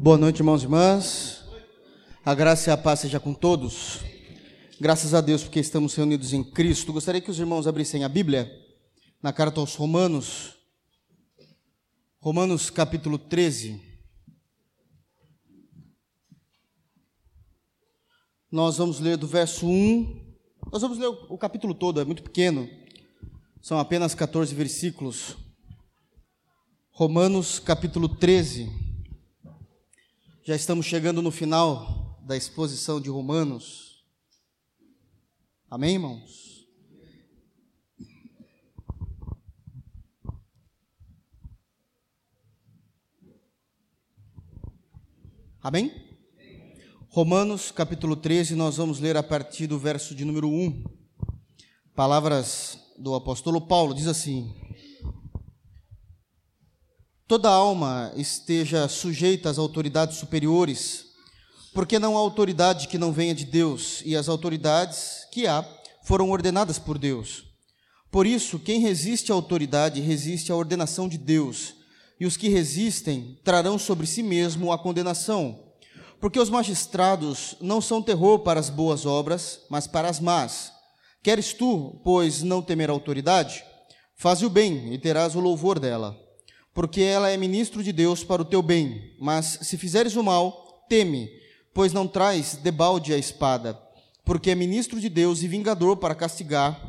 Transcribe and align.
Boa 0.00 0.16
noite, 0.16 0.38
irmãos 0.38 0.62
e 0.62 0.64
irmãs. 0.66 1.44
A 2.24 2.32
graça 2.32 2.70
e 2.70 2.72
a 2.72 2.76
paz 2.76 3.00
seja 3.00 3.18
com 3.18 3.34
todos. 3.34 3.98
Graças 4.80 5.12
a 5.12 5.20
Deus 5.20 5.42
porque 5.42 5.58
estamos 5.58 5.92
reunidos 5.96 6.32
em 6.32 6.44
Cristo. 6.44 6.92
Gostaria 6.92 7.20
que 7.20 7.32
os 7.32 7.40
irmãos 7.40 7.66
abrissem 7.66 8.04
a 8.04 8.08
Bíblia 8.08 8.48
na 9.20 9.32
carta 9.32 9.58
aos 9.58 9.74
Romanos. 9.74 10.54
Romanos 12.20 12.70
capítulo 12.70 13.18
13. 13.18 13.82
Nós 18.52 18.78
vamos 18.78 19.00
ler 19.00 19.16
do 19.16 19.26
verso 19.26 19.66
1. 19.66 20.36
Nós 20.70 20.80
vamos 20.80 20.96
ler 20.96 21.08
o 21.08 21.36
capítulo 21.36 21.74
todo, 21.74 22.00
é 22.00 22.04
muito 22.04 22.22
pequeno. 22.22 22.70
São 23.60 23.80
apenas 23.80 24.14
14 24.14 24.54
versículos. 24.54 25.36
Romanos 26.92 27.58
capítulo 27.58 28.08
13. 28.08 28.87
Já 30.48 30.56
estamos 30.56 30.86
chegando 30.86 31.20
no 31.20 31.30
final 31.30 32.18
da 32.22 32.34
exposição 32.34 32.98
de 32.98 33.10
Romanos. 33.10 34.02
Amém, 35.70 35.96
irmãos? 35.96 36.66
Amém? 45.60 45.92
Romanos 47.10 47.70
capítulo 47.70 48.16
13, 48.16 48.54
nós 48.54 48.78
vamos 48.78 49.00
ler 49.00 49.18
a 49.18 49.22
partir 49.22 49.66
do 49.66 49.78
verso 49.78 50.14
de 50.14 50.24
número 50.24 50.48
1. 50.48 50.82
Palavras 51.94 52.78
do 52.96 53.14
apóstolo 53.14 53.60
Paulo, 53.60 53.92
diz 53.92 54.06
assim: 54.06 54.57
toda 57.28 57.50
alma 57.50 58.10
esteja 58.16 58.88
sujeita 58.88 59.50
às 59.50 59.58
autoridades 59.58 60.16
superiores, 60.16 61.04
porque 61.74 61.98
não 61.98 62.16
há 62.16 62.20
autoridade 62.20 62.88
que 62.88 62.96
não 62.96 63.12
venha 63.12 63.34
de 63.34 63.44
Deus, 63.44 64.02
e 64.06 64.16
as 64.16 64.30
autoridades 64.30 65.26
que 65.30 65.46
há 65.46 65.62
foram 66.02 66.30
ordenadas 66.30 66.78
por 66.78 66.96
Deus. 66.96 67.44
Por 68.10 68.26
isso, 68.26 68.58
quem 68.58 68.80
resiste 68.80 69.30
à 69.30 69.34
autoridade 69.34 70.00
resiste 70.00 70.50
à 70.50 70.56
ordenação 70.56 71.06
de 71.06 71.18
Deus, 71.18 71.74
e 72.18 72.24
os 72.24 72.34
que 72.34 72.48
resistem 72.48 73.38
trarão 73.44 73.78
sobre 73.78 74.06
si 74.06 74.22
mesmo 74.22 74.72
a 74.72 74.78
condenação. 74.78 75.66
Porque 76.18 76.40
os 76.40 76.48
magistrados 76.48 77.54
não 77.60 77.82
são 77.82 78.02
terror 78.02 78.38
para 78.38 78.58
as 78.58 78.70
boas 78.70 79.04
obras, 79.04 79.60
mas 79.68 79.86
para 79.86 80.08
as 80.08 80.18
más. 80.18 80.72
Queres 81.22 81.52
tu, 81.52 82.00
pois, 82.02 82.42
não 82.42 82.62
temer 82.62 82.88
a 82.88 82.92
autoridade? 82.94 83.62
Faze 84.16 84.46
o 84.46 84.50
bem 84.50 84.94
e 84.94 84.98
terás 84.98 85.36
o 85.36 85.40
louvor 85.40 85.78
dela 85.78 86.27
porque 86.78 87.00
ela 87.00 87.28
é 87.28 87.36
ministro 87.36 87.82
de 87.82 87.92
Deus 87.92 88.22
para 88.22 88.40
o 88.40 88.44
teu 88.44 88.62
bem. 88.62 89.12
Mas 89.18 89.58
se 89.62 89.76
fizeres 89.76 90.14
o 90.14 90.22
mal, 90.22 90.84
teme, 90.88 91.28
pois 91.74 91.92
não 91.92 92.06
traz 92.06 92.54
debalde 92.54 93.12
a 93.12 93.18
espada, 93.18 93.76
porque 94.24 94.48
é 94.48 94.54
ministro 94.54 95.00
de 95.00 95.08
Deus 95.08 95.42
e 95.42 95.48
vingador 95.48 95.96
para 95.96 96.14
castigar 96.14 96.80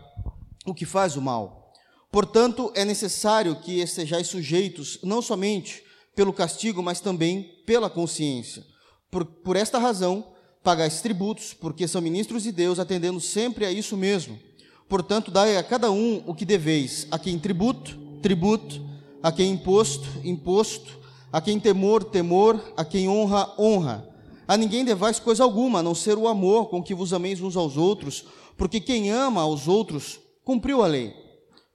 o 0.63 0.75
que 0.75 0.85
faz 0.85 1.15
o 1.15 1.21
mal. 1.23 1.73
Portanto, 2.11 2.71
é 2.75 2.85
necessário 2.85 3.55
que 3.55 3.79
estejais 3.79 4.27
sujeitos, 4.27 4.99
não 5.01 5.23
somente 5.23 5.81
pelo 6.15 6.31
castigo, 6.31 6.83
mas 6.83 6.99
também 6.99 7.41
pela 7.65 7.89
consciência. 7.89 8.63
Por, 9.09 9.25
por 9.25 9.55
esta 9.55 9.79
razão, 9.79 10.23
pagais 10.61 11.01
tributos, 11.01 11.55
porque 11.55 11.87
são 11.87 11.99
ministros 11.99 12.43
de 12.43 12.51
Deus, 12.51 12.77
atendendo 12.77 13.19
sempre 13.19 13.65
a 13.65 13.71
isso 13.71 13.97
mesmo. 13.97 14.39
Portanto, 14.87 15.31
dai 15.31 15.57
a 15.57 15.63
cada 15.63 15.89
um 15.89 16.21
o 16.27 16.35
que 16.35 16.45
deveis, 16.45 17.07
a 17.09 17.17
quem 17.17 17.39
tributo, 17.39 17.97
tributo, 18.21 18.87
a 19.21 19.31
quem 19.31 19.51
imposto, 19.51 20.07
imposto, 20.23 20.97
a 21.31 21.39
quem 21.41 21.59
temor, 21.59 22.03
temor, 22.03 22.59
a 22.75 22.83
quem 22.83 23.07
honra, 23.07 23.53
honra. 23.57 24.09
A 24.47 24.57
ninguém 24.57 24.83
devais 24.83 25.19
coisa 25.19 25.43
alguma, 25.43 25.79
a 25.79 25.83
não 25.83 25.93
ser 25.93 26.17
o 26.17 26.27
amor 26.27 26.69
com 26.69 26.81
que 26.81 26.95
vos 26.95 27.13
ameis 27.13 27.41
uns 27.41 27.55
aos 27.55 27.77
outros, 27.77 28.25
porque 28.57 28.79
quem 28.79 29.11
ama 29.11 29.41
aos 29.41 29.67
outros 29.67 30.19
cumpriu 30.43 30.81
a 30.83 30.87
lei. 30.87 31.13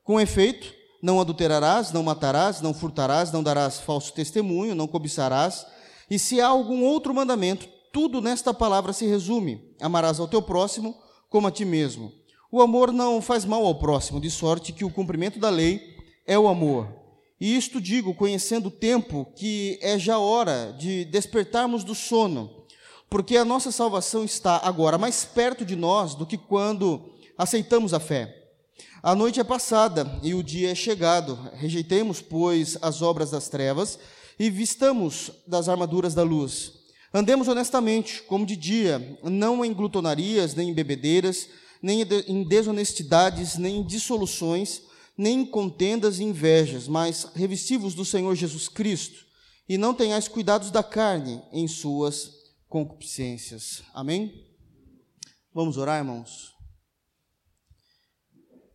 Com 0.03 0.21
efeito, 0.21 0.75
não 1.01 1.21
adulterarás, 1.21 1.93
não 1.93 2.03
matarás, 2.03 2.61
não 2.61 2.75
furtarás, 2.75 3.31
não 3.31 3.43
darás 3.43 3.79
falso 3.79 4.13
testemunho, 4.13 4.75
não 4.75 4.89
cobiçarás. 4.89 5.67
E 6.11 6.19
se 6.19 6.41
há 6.41 6.49
algum 6.49 6.83
outro 6.83 7.15
mandamento, 7.15 7.69
tudo 7.93 8.21
nesta 8.21 8.53
palavra 8.53 8.93
se 8.93 9.07
resume: 9.07 9.75
amarás 9.81 10.19
ao 10.19 10.27
teu 10.27 10.43
próximo 10.43 10.97
como 11.31 11.47
a 11.47 11.51
ti 11.51 11.65
mesmo. 11.65 12.11
O 12.51 12.61
amor 12.61 12.93
não 12.93 13.21
faz 13.21 13.45
mal 13.45 13.65
ao 13.65 13.75
próximo, 13.77 14.21
de 14.21 14.31
sorte 14.31 14.73
que 14.73 14.85
o 14.85 14.91
cumprimento 14.91 15.39
da 15.39 15.51
lei 15.51 15.81
é 16.27 16.39
o 16.39 16.49
amor. 16.49 17.04
E 17.41 17.57
isto 17.57 17.81
digo, 17.81 18.15
conhecendo 18.15 18.67
o 18.67 18.71
tempo, 18.71 19.27
que 19.37 19.79
é 19.83 19.99
já 19.99 20.19
hora 20.19 20.75
de 20.79 21.05
despertarmos 21.07 21.83
do 21.83 21.95
sono, 21.95 22.65
porque 23.11 23.37
a 23.37 23.45
nossa 23.45 23.71
salvação 23.71 24.25
está 24.25 24.61
agora 24.65 24.99
mais 24.99 25.25
perto 25.25 25.65
de 25.65 25.77
nós 25.77 26.15
do 26.15 26.27
que 26.27 26.39
quando 26.39 27.13
aceitamos 27.37 27.93
a 27.93 28.01
fé. 28.01 28.43
A 29.03 29.15
noite 29.15 29.39
é 29.39 29.45
passada 29.45 30.19
e 30.23 30.33
o 30.33 30.43
dia 30.43 30.71
é 30.71 30.75
chegado. 30.75 31.39
Rejeitemos, 31.55 32.23
pois, 32.23 32.79
as 32.81 33.03
obras 33.03 33.31
das 33.31 33.49
trevas 33.49 33.99
e 34.39 34.49
vistamos 34.49 35.31
das 35.47 35.69
armaduras 35.69 36.15
da 36.15 36.23
luz. 36.23 36.73
Andemos 37.13 37.47
honestamente, 37.47 38.23
como 38.23 38.47
de 38.47 38.57
dia, 38.57 39.19
não 39.23 39.65
em 39.65 39.73
glutonarias, 39.73 40.55
nem 40.55 40.71
em 40.71 40.75
bebedeiras, 40.75 41.49
nem 41.83 42.01
em 42.27 42.43
desonestidades, 42.43 43.57
nem 43.57 43.77
em 43.77 43.87
dissoluções, 43.87 44.81
nem 45.17 45.45
contendas 45.45 46.19
e 46.19 46.25
invejas, 46.25 46.89
mas 46.89 47.25
revestivos 47.35 47.95
do 47.95 48.05
Senhor 48.05 48.35
Jesus 48.35 48.69
Cristo, 48.69 49.25
e 49.69 49.79
não 49.79 49.95
tenhais 49.95 50.29
cuidados 50.29 50.71
da 50.71 50.83
carne 50.83 51.43
em 51.53 51.67
suas 51.67 52.31
concupiscências. 52.69 53.83
Amém? 53.95 54.47
Vamos 55.53 55.77
orar, 55.77 55.99
irmãos? 55.99 56.53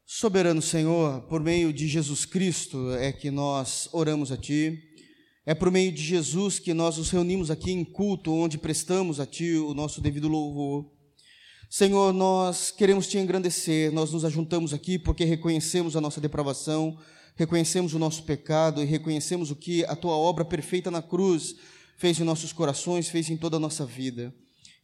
Soberano 0.06 0.62
Senhor, 0.62 1.22
por 1.28 1.42
meio 1.42 1.72
de 1.72 1.88
Jesus 1.88 2.26
Cristo 2.26 2.92
é 2.94 3.12
que 3.12 3.30
nós 3.30 3.88
oramos 3.92 4.32
a 4.32 4.38
Ti, 4.38 4.82
é 5.46 5.54
por 5.54 5.70
meio 5.70 5.92
de 5.92 6.02
Jesus 6.02 6.58
que 6.58 6.74
nós 6.74 6.98
nos 6.98 7.10
reunimos 7.10 7.52
aqui 7.52 7.72
em 7.72 7.84
culto, 7.84 8.32
onde 8.32 8.58
prestamos 8.58 9.20
a 9.20 9.26
Ti 9.26 9.58
o 9.58 9.74
nosso 9.74 10.02
devido 10.02 10.28
louvor. 10.28 10.99
Senhor, 11.72 12.12
nós 12.12 12.72
queremos 12.72 13.06
te 13.06 13.20
engrandecer, 13.20 13.94
nós 13.94 14.12
nos 14.12 14.26
ajuntamos 14.26 14.74
aqui 14.74 14.98
porque 14.98 15.24
reconhecemos 15.24 15.96
a 15.96 16.02
nossa 16.02 16.20
depravação, 16.20 16.98
reconhecemos 17.36 17.94
o 17.94 18.00
nosso 18.00 18.24
pecado 18.24 18.82
e 18.82 18.86
reconhecemos 18.86 19.52
o 19.52 19.56
que 19.56 19.86
a 19.86 19.96
tua 19.96 20.18
obra 20.18 20.44
perfeita 20.44 20.90
na 20.90 21.00
cruz 21.00 21.58
fez 21.96 22.20
em 22.20 22.24
nossos 22.24 22.52
corações, 22.52 23.08
fez 23.08 23.30
em 23.30 23.38
toda 23.38 23.58
a 23.58 23.60
nossa 23.60 23.86
vida. 23.86 24.34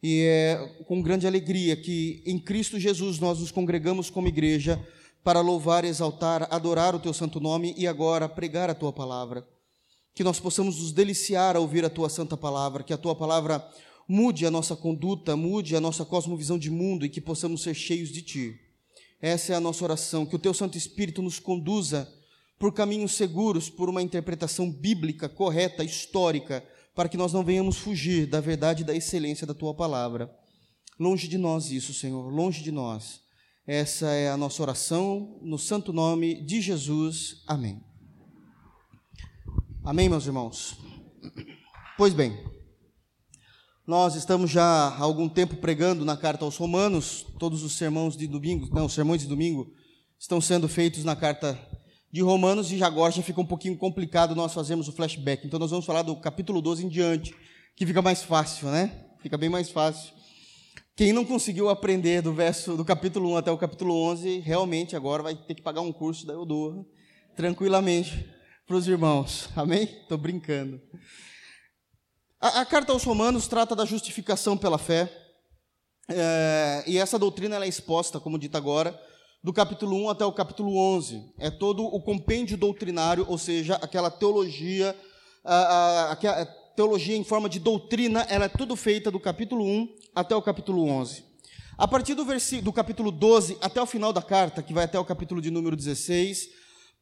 E 0.00 0.20
é 0.22 0.84
com 0.86 1.02
grande 1.02 1.26
alegria 1.26 1.76
que 1.76 2.22
em 2.24 2.38
Cristo 2.38 2.78
Jesus 2.78 3.18
nós 3.18 3.40
nos 3.40 3.50
congregamos 3.50 4.08
como 4.08 4.28
igreja 4.28 4.80
para 5.24 5.40
louvar, 5.40 5.84
exaltar, 5.84 6.46
adorar 6.52 6.94
o 6.94 7.00
teu 7.00 7.12
santo 7.12 7.40
nome 7.40 7.74
e 7.76 7.84
agora 7.88 8.28
pregar 8.28 8.70
a 8.70 8.74
tua 8.74 8.92
palavra. 8.92 9.44
Que 10.14 10.22
nós 10.22 10.38
possamos 10.38 10.78
nos 10.78 10.92
deliciar 10.92 11.56
a 11.56 11.60
ouvir 11.60 11.84
a 11.84 11.90
tua 11.90 12.08
santa 12.08 12.36
palavra, 12.36 12.84
que 12.84 12.92
a 12.92 12.96
tua 12.96 13.16
palavra 13.16 13.60
mude 14.08 14.46
a 14.46 14.50
nossa 14.50 14.76
conduta, 14.76 15.36
mude 15.36 15.74
a 15.74 15.80
nossa 15.80 16.04
cosmovisão 16.04 16.58
de 16.58 16.70
mundo 16.70 17.04
e 17.04 17.08
que 17.08 17.20
possamos 17.20 17.62
ser 17.62 17.74
cheios 17.74 18.10
de 18.10 18.22
Ti. 18.22 18.60
Essa 19.20 19.52
é 19.52 19.56
a 19.56 19.60
nossa 19.60 19.84
oração, 19.84 20.26
que 20.26 20.36
o 20.36 20.38
Teu 20.38 20.52
Santo 20.52 20.76
Espírito 20.76 21.22
nos 21.22 21.38
conduza 21.38 22.12
por 22.58 22.72
caminhos 22.72 23.12
seguros, 23.12 23.68
por 23.68 23.88
uma 23.88 24.02
interpretação 24.02 24.70
bíblica 24.70 25.28
correta, 25.28 25.84
histórica, 25.84 26.64
para 26.94 27.08
que 27.08 27.16
nós 27.16 27.32
não 27.32 27.44
venhamos 27.44 27.76
fugir 27.76 28.26
da 28.26 28.40
verdade 28.40 28.82
e 28.82 28.86
da 28.86 28.94
excelência 28.94 29.46
da 29.46 29.54
Tua 29.54 29.74
palavra. 29.74 30.34
Longe 30.98 31.28
de 31.28 31.36
nós 31.36 31.70
isso, 31.70 31.92
Senhor, 31.92 32.30
longe 32.30 32.62
de 32.62 32.72
nós. 32.72 33.20
Essa 33.66 34.06
é 34.12 34.30
a 34.30 34.36
nossa 34.36 34.62
oração, 34.62 35.38
no 35.42 35.58
santo 35.58 35.92
nome 35.92 36.40
de 36.42 36.60
Jesus. 36.60 37.42
Amém. 37.46 37.82
Amém, 39.84 40.08
meus 40.08 40.26
irmãos? 40.26 40.78
Pois 41.98 42.14
bem. 42.14 42.55
Nós 43.86 44.16
estamos 44.16 44.50
já 44.50 44.64
há 44.64 45.00
algum 45.00 45.28
tempo 45.28 45.54
pregando 45.56 46.04
na 46.04 46.16
carta 46.16 46.44
aos 46.44 46.56
Romanos, 46.56 47.24
todos 47.38 47.62
os 47.62 47.74
sermões 47.74 48.16
de 48.16 48.26
domingo, 48.26 48.68
não, 48.74 48.86
os 48.86 48.92
sermões 48.92 49.22
de 49.22 49.28
domingo 49.28 49.72
estão 50.18 50.40
sendo 50.40 50.66
feitos 50.66 51.04
na 51.04 51.14
carta 51.14 51.56
de 52.10 52.20
Romanos 52.20 52.72
e 52.72 52.82
agora 52.82 53.12
já 53.12 53.22
fica 53.22 53.40
um 53.40 53.46
pouquinho 53.46 53.76
complicado 53.76 54.34
nós 54.34 54.52
fazermos 54.52 54.88
o 54.88 54.92
flashback. 54.92 55.46
Então 55.46 55.60
nós 55.60 55.70
vamos 55.70 55.86
falar 55.86 56.02
do 56.02 56.16
capítulo 56.16 56.60
12 56.60 56.84
em 56.84 56.88
diante, 56.88 57.32
que 57.76 57.86
fica 57.86 58.02
mais 58.02 58.24
fácil, 58.24 58.70
né? 58.70 59.06
Fica 59.22 59.38
bem 59.38 59.48
mais 59.48 59.70
fácil. 59.70 60.12
Quem 60.96 61.12
não 61.12 61.24
conseguiu 61.24 61.68
aprender 61.68 62.22
do 62.22 62.32
verso 62.32 62.76
do 62.76 62.84
capítulo 62.84 63.34
1 63.34 63.36
até 63.36 63.52
o 63.52 63.58
capítulo 63.58 63.94
11, 63.94 64.40
realmente 64.40 64.96
agora 64.96 65.22
vai 65.22 65.36
ter 65.36 65.54
que 65.54 65.62
pagar 65.62 65.82
um 65.82 65.92
curso 65.92 66.26
da 66.26 66.32
eu 66.32 66.44
dou 66.44 66.90
tranquilamente 67.36 68.28
para 68.66 68.74
os 68.74 68.88
irmãos. 68.88 69.48
Amém? 69.54 69.84
Estou 69.84 70.18
brincando. 70.18 70.80
A, 72.40 72.60
a 72.60 72.66
carta 72.66 72.92
aos 72.92 73.02
Romanos 73.02 73.48
trata 73.48 73.74
da 73.74 73.84
justificação 73.84 74.56
pela 74.56 74.78
fé, 74.78 75.10
é, 76.08 76.84
e 76.86 76.98
essa 76.98 77.18
doutrina 77.18 77.64
é 77.64 77.68
exposta, 77.68 78.20
como 78.20 78.38
dito 78.38 78.56
agora, 78.56 78.98
do 79.42 79.52
capítulo 79.52 79.96
1 80.04 80.10
até 80.10 80.24
o 80.24 80.32
capítulo 80.32 80.76
11. 80.76 81.32
É 81.38 81.50
todo 81.50 81.84
o 81.84 82.00
compêndio 82.00 82.56
doutrinário, 82.56 83.24
ou 83.28 83.38
seja, 83.38 83.76
aquela 83.76 84.10
teologia, 84.10 84.94
a, 85.44 85.56
a, 85.56 86.12
a, 86.12 86.46
teologia 86.76 87.16
em 87.16 87.24
forma 87.24 87.48
de 87.48 87.58
doutrina, 87.58 88.26
ela 88.28 88.44
é 88.44 88.48
tudo 88.48 88.76
feita 88.76 89.10
do 89.10 89.18
capítulo 89.18 89.64
1 89.64 89.88
até 90.14 90.36
o 90.36 90.42
capítulo 90.42 90.86
11. 90.88 91.24
A 91.78 91.88
partir 91.88 92.14
do, 92.14 92.24
do 92.62 92.72
capítulo 92.72 93.10
12 93.10 93.58
até 93.60 93.80
o 93.80 93.86
final 93.86 94.12
da 94.12 94.22
carta, 94.22 94.62
que 94.62 94.74
vai 94.74 94.84
até 94.84 94.98
o 94.98 95.04
capítulo 95.04 95.40
de 95.40 95.50
número 95.50 95.74
16, 95.74 96.48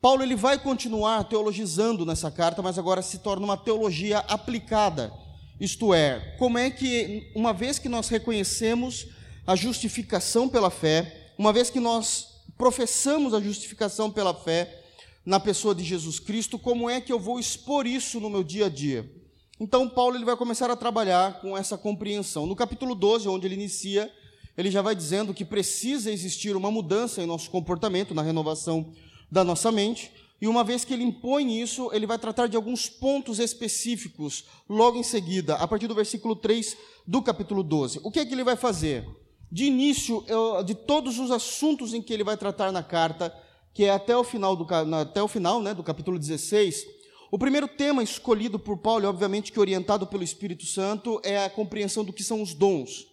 Paulo 0.04 0.22
ele 0.22 0.36
vai 0.36 0.58
continuar 0.58 1.24
teologizando 1.24 2.04
nessa 2.04 2.30
carta, 2.30 2.60
mas 2.60 2.78
agora 2.78 3.00
se 3.00 3.20
torna 3.20 3.42
uma 3.42 3.56
teologia 3.56 4.18
aplicada. 4.18 5.10
Isto 5.58 5.94
é, 5.94 6.36
como 6.38 6.58
é 6.58 6.70
que, 6.70 7.32
uma 7.34 7.54
vez 7.54 7.78
que 7.78 7.88
nós 7.88 8.10
reconhecemos 8.10 9.06
a 9.46 9.56
justificação 9.56 10.46
pela 10.46 10.68
fé, 10.68 11.32
uma 11.38 11.54
vez 11.54 11.70
que 11.70 11.80
nós 11.80 12.42
professamos 12.58 13.32
a 13.32 13.40
justificação 13.40 14.10
pela 14.10 14.34
fé 14.34 14.78
na 15.24 15.40
pessoa 15.40 15.74
de 15.74 15.82
Jesus 15.82 16.18
Cristo, 16.18 16.58
como 16.58 16.90
é 16.90 17.00
que 17.00 17.10
eu 17.10 17.18
vou 17.18 17.40
expor 17.40 17.86
isso 17.86 18.20
no 18.20 18.28
meu 18.28 18.44
dia 18.44 18.66
a 18.66 18.68
dia? 18.68 19.10
Então, 19.58 19.88
Paulo 19.88 20.18
ele 20.18 20.26
vai 20.26 20.36
começar 20.36 20.70
a 20.70 20.76
trabalhar 20.76 21.40
com 21.40 21.56
essa 21.56 21.78
compreensão. 21.78 22.44
No 22.44 22.54
capítulo 22.54 22.94
12, 22.94 23.26
onde 23.26 23.46
ele 23.46 23.54
inicia, 23.54 24.12
ele 24.54 24.70
já 24.70 24.82
vai 24.82 24.94
dizendo 24.94 25.32
que 25.32 25.46
precisa 25.46 26.12
existir 26.12 26.54
uma 26.54 26.70
mudança 26.70 27.22
em 27.22 27.26
nosso 27.26 27.50
comportamento, 27.50 28.14
na 28.14 28.20
renovação 28.20 28.92
da 29.34 29.42
nossa 29.42 29.72
mente, 29.72 30.12
e 30.40 30.46
uma 30.46 30.62
vez 30.62 30.84
que 30.84 30.94
ele 30.94 31.02
impõe 31.02 31.60
isso, 31.60 31.90
ele 31.92 32.06
vai 32.06 32.18
tratar 32.18 32.46
de 32.46 32.54
alguns 32.54 32.88
pontos 32.88 33.40
específicos, 33.40 34.44
logo 34.68 34.96
em 34.96 35.02
seguida, 35.02 35.56
a 35.56 35.66
partir 35.66 35.88
do 35.88 35.94
versículo 35.94 36.36
3 36.36 36.76
do 37.04 37.20
capítulo 37.20 37.64
12. 37.64 37.98
O 38.04 38.12
que 38.12 38.20
é 38.20 38.24
que 38.24 38.32
ele 38.32 38.44
vai 38.44 38.54
fazer? 38.54 39.04
De 39.50 39.64
início, 39.64 40.24
de 40.64 40.74
todos 40.74 41.18
os 41.18 41.32
assuntos 41.32 41.92
em 41.94 42.00
que 42.00 42.12
ele 42.12 42.22
vai 42.22 42.36
tratar 42.36 42.70
na 42.70 42.82
carta, 42.82 43.34
que 43.72 43.84
é 43.84 43.90
até 43.90 44.16
o 44.16 44.22
final 44.22 44.54
do, 44.54 44.64
até 44.94 45.20
o 45.20 45.26
final, 45.26 45.60
né, 45.60 45.74
do 45.74 45.82
capítulo 45.82 46.16
16, 46.16 46.86
o 47.32 47.38
primeiro 47.38 47.66
tema 47.66 48.04
escolhido 48.04 48.56
por 48.56 48.78
Paulo, 48.78 49.08
obviamente 49.08 49.50
que 49.50 49.58
orientado 49.58 50.06
pelo 50.06 50.22
Espírito 50.22 50.64
Santo, 50.64 51.20
é 51.24 51.44
a 51.44 51.50
compreensão 51.50 52.04
do 52.04 52.12
que 52.12 52.22
são 52.22 52.40
os 52.40 52.54
dons. 52.54 53.06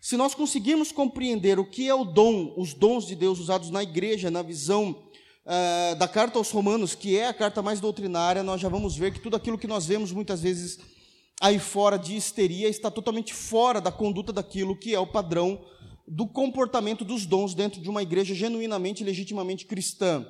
Se 0.00 0.16
nós 0.16 0.34
conseguirmos 0.34 0.90
compreender 0.90 1.60
o 1.60 1.64
que 1.64 1.88
é 1.88 1.94
o 1.94 2.04
dom, 2.04 2.52
os 2.56 2.74
dons 2.74 3.06
de 3.06 3.14
Deus 3.14 3.38
usados 3.38 3.70
na 3.70 3.84
igreja, 3.84 4.32
na 4.32 4.42
visão 4.42 4.96
uh, 5.44 5.96
da 5.96 6.08
carta 6.08 6.38
aos 6.38 6.50
Romanos, 6.50 6.94
que 6.94 7.18
é 7.18 7.28
a 7.28 7.34
carta 7.34 7.62
mais 7.62 7.80
doutrinária, 7.80 8.42
nós 8.42 8.60
já 8.60 8.68
vamos 8.68 8.96
ver 8.96 9.12
que 9.12 9.20
tudo 9.20 9.36
aquilo 9.36 9.58
que 9.58 9.66
nós 9.66 9.86
vemos 9.86 10.12
muitas 10.12 10.42
vezes 10.42 10.78
aí 11.40 11.58
fora 11.58 11.96
de 11.96 12.16
histeria 12.16 12.68
está 12.68 12.90
totalmente 12.90 13.34
fora 13.34 13.80
da 13.80 13.90
conduta 13.90 14.32
daquilo 14.32 14.76
que 14.76 14.94
é 14.94 14.98
o 14.98 15.06
padrão 15.06 15.60
do 16.06 16.26
comportamento 16.26 17.04
dos 17.04 17.26
dons 17.26 17.54
dentro 17.54 17.80
de 17.80 17.88
uma 17.88 18.02
igreja 18.02 18.34
genuinamente 18.34 19.02
e 19.02 19.06
legitimamente 19.06 19.66
cristã 19.66 20.26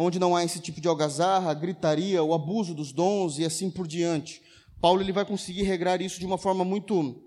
onde 0.00 0.18
não 0.20 0.36
há 0.36 0.44
esse 0.44 0.60
tipo 0.60 0.80
de 0.80 0.86
algazarra, 0.86 1.52
gritaria, 1.52 2.22
o 2.22 2.32
abuso 2.32 2.72
dos 2.72 2.92
dons 2.92 3.38
e 3.38 3.44
assim 3.44 3.68
por 3.68 3.84
diante. 3.86 4.40
Paulo 4.80 5.02
ele 5.02 5.12
vai 5.12 5.24
conseguir 5.24 5.64
regrar 5.64 6.00
isso 6.00 6.20
de 6.20 6.26
uma 6.26 6.38
forma 6.38 6.64
muito 6.64 7.24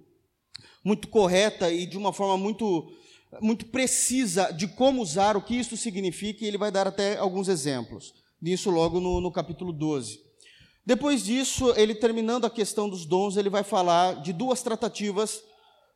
muito 0.83 1.10
correta 1.10 1.72
e 1.72 1.86
de 1.86 1.98
uma 1.98 2.13
forma 2.13 2.38
muito 2.38 2.92
muito 3.39 3.66
precisa 3.68 4.51
de 4.51 4.68
como 4.68 5.01
usar, 5.01 5.38
o 5.38 5.42
que 5.42 5.56
isso 5.56 5.78
significa, 5.78 6.44
e 6.44 6.48
ele 6.48 6.57
vai 6.57 6.72
dar 6.72 6.88
até 6.88 7.18
alguns 7.18 7.48
exemplos 7.48 8.13
disso 8.42 8.72
logo 8.72 9.00
no, 9.00 9.22
no 9.22 9.31
capítulo 9.31 9.72
12. 9.72 10.19
Depois 10.86 11.24
disso, 11.24 11.72
ele 11.78 11.94
terminando 11.94 12.45
a 12.45 12.50
questão 12.50 12.89
dos 12.89 13.06
dons, 13.06 13.38
ele 13.38 13.50
vai 13.50 13.63
falar 13.63 14.22
de 14.22 14.33
duas 14.33 14.63
tratativas 14.63 15.44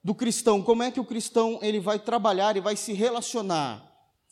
do 0.04 0.14
cristão, 0.14 0.62
como 0.62 0.84
é 0.84 0.92
que 0.92 1.00
o 1.00 1.06
cristão 1.06 1.58
ele 1.62 1.80
vai 1.80 1.98
trabalhar 1.98 2.56
e 2.56 2.62
vai 2.62 2.76
se 2.76 2.94
relacionar 2.94 3.84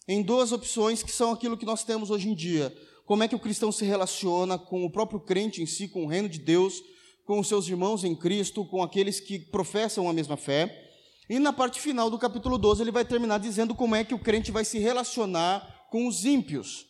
em 0.08 0.22
duas 0.22 0.52
opções 0.52 1.02
que 1.02 1.12
são 1.12 1.32
aquilo 1.32 1.58
que 1.58 1.66
nós 1.66 1.84
temos 1.84 2.12
hoje 2.12 2.30
em 2.30 2.36
dia. 2.36 2.72
Como 3.06 3.24
é 3.24 3.28
que 3.28 3.36
o 3.36 3.40
cristão 3.40 3.72
se 3.72 3.84
relaciona 3.84 4.58
com 4.58 4.86
o 4.86 4.92
próprio 4.92 5.20
crente 5.20 5.62
em 5.62 5.66
si, 5.66 5.88
com 5.88 6.06
o 6.06 6.08
reino 6.08 6.30
de 6.30 6.40
Deus, 6.40 6.82
com 7.26 7.40
os 7.40 7.48
seus 7.48 7.68
irmãos 7.68 8.04
em 8.04 8.16
Cristo, 8.16 8.66
com 8.66 8.84
aqueles 8.84 9.20
que 9.20 9.40
professam 9.40 10.10
a 10.10 10.14
mesma 10.14 10.38
fé. 10.38 10.93
E 11.34 11.40
na 11.40 11.52
parte 11.52 11.82
final 11.82 12.12
do 12.12 12.20
capítulo 12.20 12.60
12, 12.60 12.84
ele 12.84 12.92
vai 12.92 13.04
terminar 13.04 13.40
dizendo 13.40 13.74
como 13.74 13.96
é 13.96 14.04
que 14.04 14.14
o 14.14 14.20
crente 14.20 14.52
vai 14.52 14.64
se 14.64 14.78
relacionar 14.78 15.88
com 15.90 16.06
os 16.06 16.26
ímpios. 16.26 16.86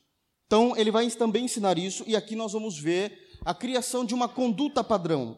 Então, 0.46 0.76
ele 0.76 0.92
vai 0.92 1.10
também 1.12 1.46
ensinar 1.46 1.78
isso, 1.78 2.04
e 2.06 2.14
aqui 2.14 2.36
nós 2.36 2.52
vamos 2.52 2.78
ver 2.78 3.18
a 3.46 3.54
criação 3.54 4.04
de 4.04 4.14
uma 4.14 4.28
conduta 4.28 4.84
padrão, 4.84 5.38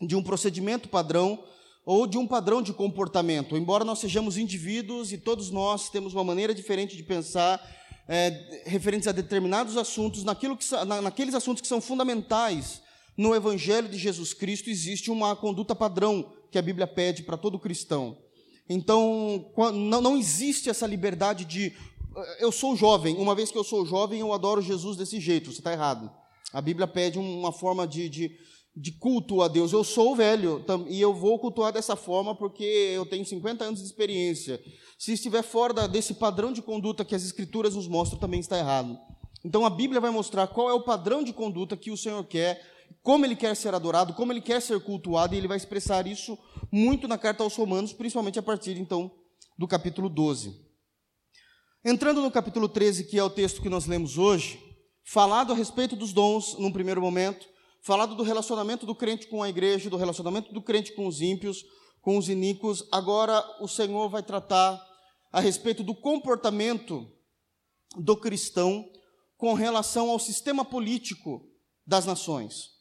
de 0.00 0.16
um 0.16 0.24
procedimento 0.24 0.88
padrão 0.88 1.40
ou 1.84 2.04
de 2.04 2.18
um 2.18 2.26
padrão 2.26 2.60
de 2.60 2.72
comportamento. 2.72 3.56
Embora 3.56 3.84
nós 3.84 4.00
sejamos 4.00 4.36
indivíduos 4.36 5.12
e 5.12 5.18
todos 5.18 5.52
nós 5.52 5.88
temos 5.88 6.12
uma 6.12 6.24
maneira 6.24 6.52
diferente 6.52 6.96
de 6.96 7.04
pensar 7.04 7.64
é, 8.08 8.64
referentes 8.66 9.06
a 9.06 9.12
determinados 9.12 9.76
assuntos, 9.76 10.24
naquilo 10.24 10.56
que, 10.56 10.68
na, 10.84 11.00
naqueles 11.00 11.36
assuntos 11.36 11.62
que 11.62 11.68
são 11.68 11.80
fundamentais 11.80 12.82
no 13.16 13.36
Evangelho 13.36 13.88
de 13.88 13.96
Jesus 13.96 14.34
Cristo, 14.34 14.68
existe 14.68 15.12
uma 15.12 15.36
conduta 15.36 15.76
padrão 15.76 16.34
que 16.50 16.58
a 16.58 16.62
Bíblia 16.62 16.86
pede 16.86 17.22
para 17.22 17.36
todo 17.36 17.58
cristão. 17.58 18.18
Então, 18.68 19.52
não, 19.74 20.16
existe 20.16 20.68
essa 20.68 20.86
liberdade 20.86 21.44
de 21.44 21.72
eu 22.40 22.50
sou 22.50 22.74
jovem, 22.74 23.16
uma 23.16 23.34
vez 23.34 23.50
que 23.50 23.58
eu 23.58 23.64
sou 23.64 23.84
jovem, 23.84 24.20
eu 24.20 24.32
adoro 24.32 24.62
Jesus 24.62 24.96
desse 24.96 25.20
jeito, 25.20 25.52
você 25.52 25.60
está 25.60 25.72
errado. 25.72 26.10
A 26.52 26.60
Bíblia 26.60 26.86
pede 26.86 27.18
uma 27.18 27.52
forma 27.52 27.86
de, 27.86 28.08
de, 28.08 28.38
de 28.74 28.92
culto 28.92 29.42
a 29.42 29.48
Deus. 29.48 29.72
Eu 29.72 29.84
sou 29.84 30.16
velho 30.16 30.64
e 30.88 31.00
eu 31.00 31.12
vou 31.12 31.38
cultuar 31.38 31.72
dessa 31.72 31.94
forma 31.94 32.34
porque 32.34 32.64
eu 32.64 33.04
tenho 33.04 33.24
50 33.24 33.64
anos 33.64 33.80
de 33.80 33.86
experiência. 33.86 34.60
Se 34.98 35.12
estiver 35.12 35.42
fora 35.42 35.86
desse 35.86 36.14
padrão 36.14 36.52
de 36.52 36.62
conduta 36.62 37.04
que 37.04 37.14
as 37.14 37.24
Escrituras 37.24 37.74
nos 37.74 37.86
mostram, 37.86 38.18
também 38.18 38.40
está 38.40 38.58
errado. 38.58 38.98
Então 39.44 39.66
a 39.66 39.70
Bíblia 39.70 40.00
vai 40.00 40.10
mostrar 40.10 40.46
qual 40.46 40.70
é 40.70 40.72
o 40.72 40.82
padrão 40.82 41.22
de 41.22 41.32
conduta 41.32 41.76
que 41.76 41.90
o 41.90 41.96
Senhor 41.96 42.24
quer, 42.24 42.60
como 43.02 43.24
ele 43.24 43.36
quer 43.36 43.54
ser 43.54 43.74
adorado, 43.74 44.14
como 44.14 44.32
ele 44.32 44.40
quer 44.40 44.60
ser 44.60 44.80
cultuado, 44.80 45.34
e 45.34 45.38
ele 45.38 45.48
vai 45.48 45.56
expressar 45.56 46.06
isso 46.06 46.38
muito 46.72 47.06
na 47.06 47.16
carta 47.16 47.42
aos 47.42 47.54
Romanos, 47.54 47.92
principalmente 47.92 48.38
a 48.38 48.42
partir 48.42 48.76
então 48.78 49.10
do 49.58 49.66
capítulo 49.68 50.08
12. 50.08 50.66
Entrando 51.84 52.20
no 52.20 52.30
capítulo 52.30 52.68
13, 52.68 53.04
que 53.04 53.18
é 53.18 53.22
o 53.22 53.30
texto 53.30 53.62
que 53.62 53.68
nós 53.68 53.86
lemos 53.86 54.18
hoje, 54.18 54.60
falado 55.04 55.52
a 55.52 55.56
respeito 55.56 55.94
dos 55.94 56.12
dons 56.12 56.58
num 56.58 56.72
primeiro 56.72 57.00
momento, 57.00 57.46
falado 57.82 58.16
do 58.16 58.24
relacionamento 58.24 58.84
do 58.84 58.94
crente 58.94 59.28
com 59.28 59.42
a 59.42 59.48
igreja, 59.48 59.88
do 59.88 59.96
relacionamento 59.96 60.52
do 60.52 60.60
crente 60.60 60.92
com 60.92 61.06
os 61.06 61.20
ímpios, 61.20 61.64
com 62.02 62.18
os 62.18 62.28
iníquos. 62.28 62.86
Agora 62.90 63.40
o 63.60 63.68
Senhor 63.68 64.08
vai 64.08 64.22
tratar 64.22 64.84
a 65.32 65.40
respeito 65.40 65.84
do 65.84 65.94
comportamento 65.94 67.06
do 67.96 68.16
cristão 68.16 68.84
com 69.36 69.54
relação 69.54 70.10
ao 70.10 70.18
sistema 70.18 70.64
político 70.64 71.48
das 71.86 72.04
nações. 72.04 72.75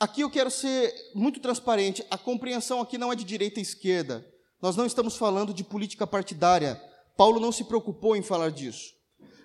Aqui 0.00 0.22
eu 0.22 0.30
quero 0.30 0.50
ser 0.50 0.94
muito 1.14 1.40
transparente, 1.40 2.02
a 2.10 2.16
compreensão 2.16 2.80
aqui 2.80 2.96
não 2.96 3.12
é 3.12 3.14
de 3.14 3.22
direita 3.22 3.60
e 3.60 3.62
esquerda. 3.62 4.26
Nós 4.62 4.74
não 4.74 4.86
estamos 4.86 5.14
falando 5.14 5.52
de 5.52 5.62
política 5.62 6.06
partidária. 6.06 6.80
Paulo 7.18 7.38
não 7.38 7.52
se 7.52 7.64
preocupou 7.64 8.16
em 8.16 8.22
falar 8.22 8.50
disso. 8.50 8.94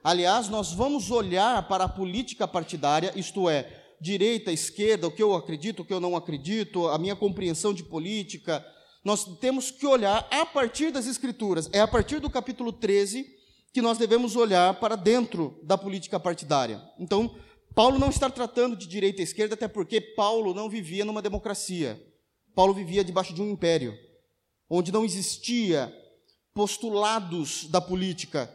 Aliás, 0.02 0.48
nós 0.48 0.72
vamos 0.72 1.12
olhar 1.12 1.68
para 1.68 1.84
a 1.84 1.90
política 1.90 2.48
partidária, 2.48 3.12
isto 3.18 3.50
é, 3.50 3.70
direita, 4.00 4.50
esquerda, 4.50 5.08
o 5.08 5.12
que 5.12 5.22
eu 5.22 5.36
acredito, 5.36 5.82
o 5.82 5.86
que 5.86 5.94
eu 5.94 6.00
não 6.00 6.16
acredito, 6.16 6.88
a 6.88 6.98
minha 6.98 7.18
compreensão 7.18 7.74
de 7.74 7.84
política. 7.84 8.66
Nós 9.04 9.26
temos 9.42 9.72
que 9.72 9.86
olhar 9.86 10.26
a 10.32 10.46
partir 10.46 10.90
das 10.90 11.06
Escrituras. 11.06 11.70
É 11.74 11.82
a 11.82 11.88
partir 11.88 12.22
do 12.22 12.30
capítulo 12.30 12.72
13 12.72 13.28
que 13.74 13.82
nós 13.82 13.98
devemos 13.98 14.38
olhar 14.38 14.80
para 14.80 14.96
dentro 14.96 15.60
da 15.64 15.78
política 15.78 16.18
partidária. 16.18 16.82
Então, 16.98 17.36
Paulo 17.76 18.00
não 18.00 18.10
está 18.10 18.30
tratando 18.30 18.74
de 18.74 18.88
direita 18.88 19.20
e 19.20 19.26
esquerda, 19.26 19.54
até 19.54 19.68
porque 19.68 20.00
Paulo 20.00 20.54
não 20.54 20.70
vivia 20.70 21.04
numa 21.04 21.22
democracia. 21.22 22.02
Paulo 22.56 22.74
vivia 22.74 23.04
debaixo 23.04 23.34
de 23.34 23.42
um 23.42 23.52
império, 23.52 23.94
onde 24.70 24.94
não 24.94 25.04
existia 25.04 25.94
postulados 26.54 27.66
da 27.66 27.82
política. 27.82 28.50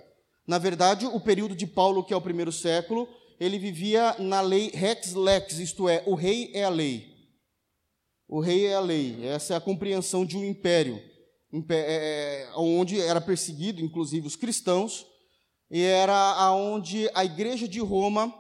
Na 0.47 0.57
verdade, 0.57 1.05
o 1.05 1.21
período 1.21 1.55
de 1.55 1.67
Paulo, 1.67 2.03
que 2.03 2.15
é 2.15 2.17
o 2.17 2.21
primeiro 2.21 2.51
século, 2.51 3.07
ele 3.39 3.59
vivia 3.59 4.17
na 4.19 4.41
lei 4.41 4.71
rex 4.73 5.13
lex, 5.13 5.59
isto 5.59 5.87
é, 5.87 6.03
o 6.07 6.15
rei 6.15 6.51
é 6.55 6.65
a 6.65 6.71
lei. 6.71 7.11
O 8.27 8.41
rei 8.41 8.67
é 8.67 8.75
a 8.75 8.81
lei. 8.81 9.27
Essa 9.27 9.53
é 9.53 9.57
a 9.59 9.61
compreensão 9.61 10.25
de 10.25 10.39
um 10.39 10.45
império, 10.45 10.97
é, 11.69 11.75
é, 11.75 12.53
onde 12.57 12.99
era 12.99 13.21
perseguido, 13.21 13.83
inclusive, 13.83 14.27
os 14.27 14.37
cristãos, 14.37 15.07
e 15.71 15.83
era 15.83 16.15
aonde 16.15 17.11
a 17.15 17.23
igreja 17.23 17.69
de 17.69 17.81
Roma 17.81 18.40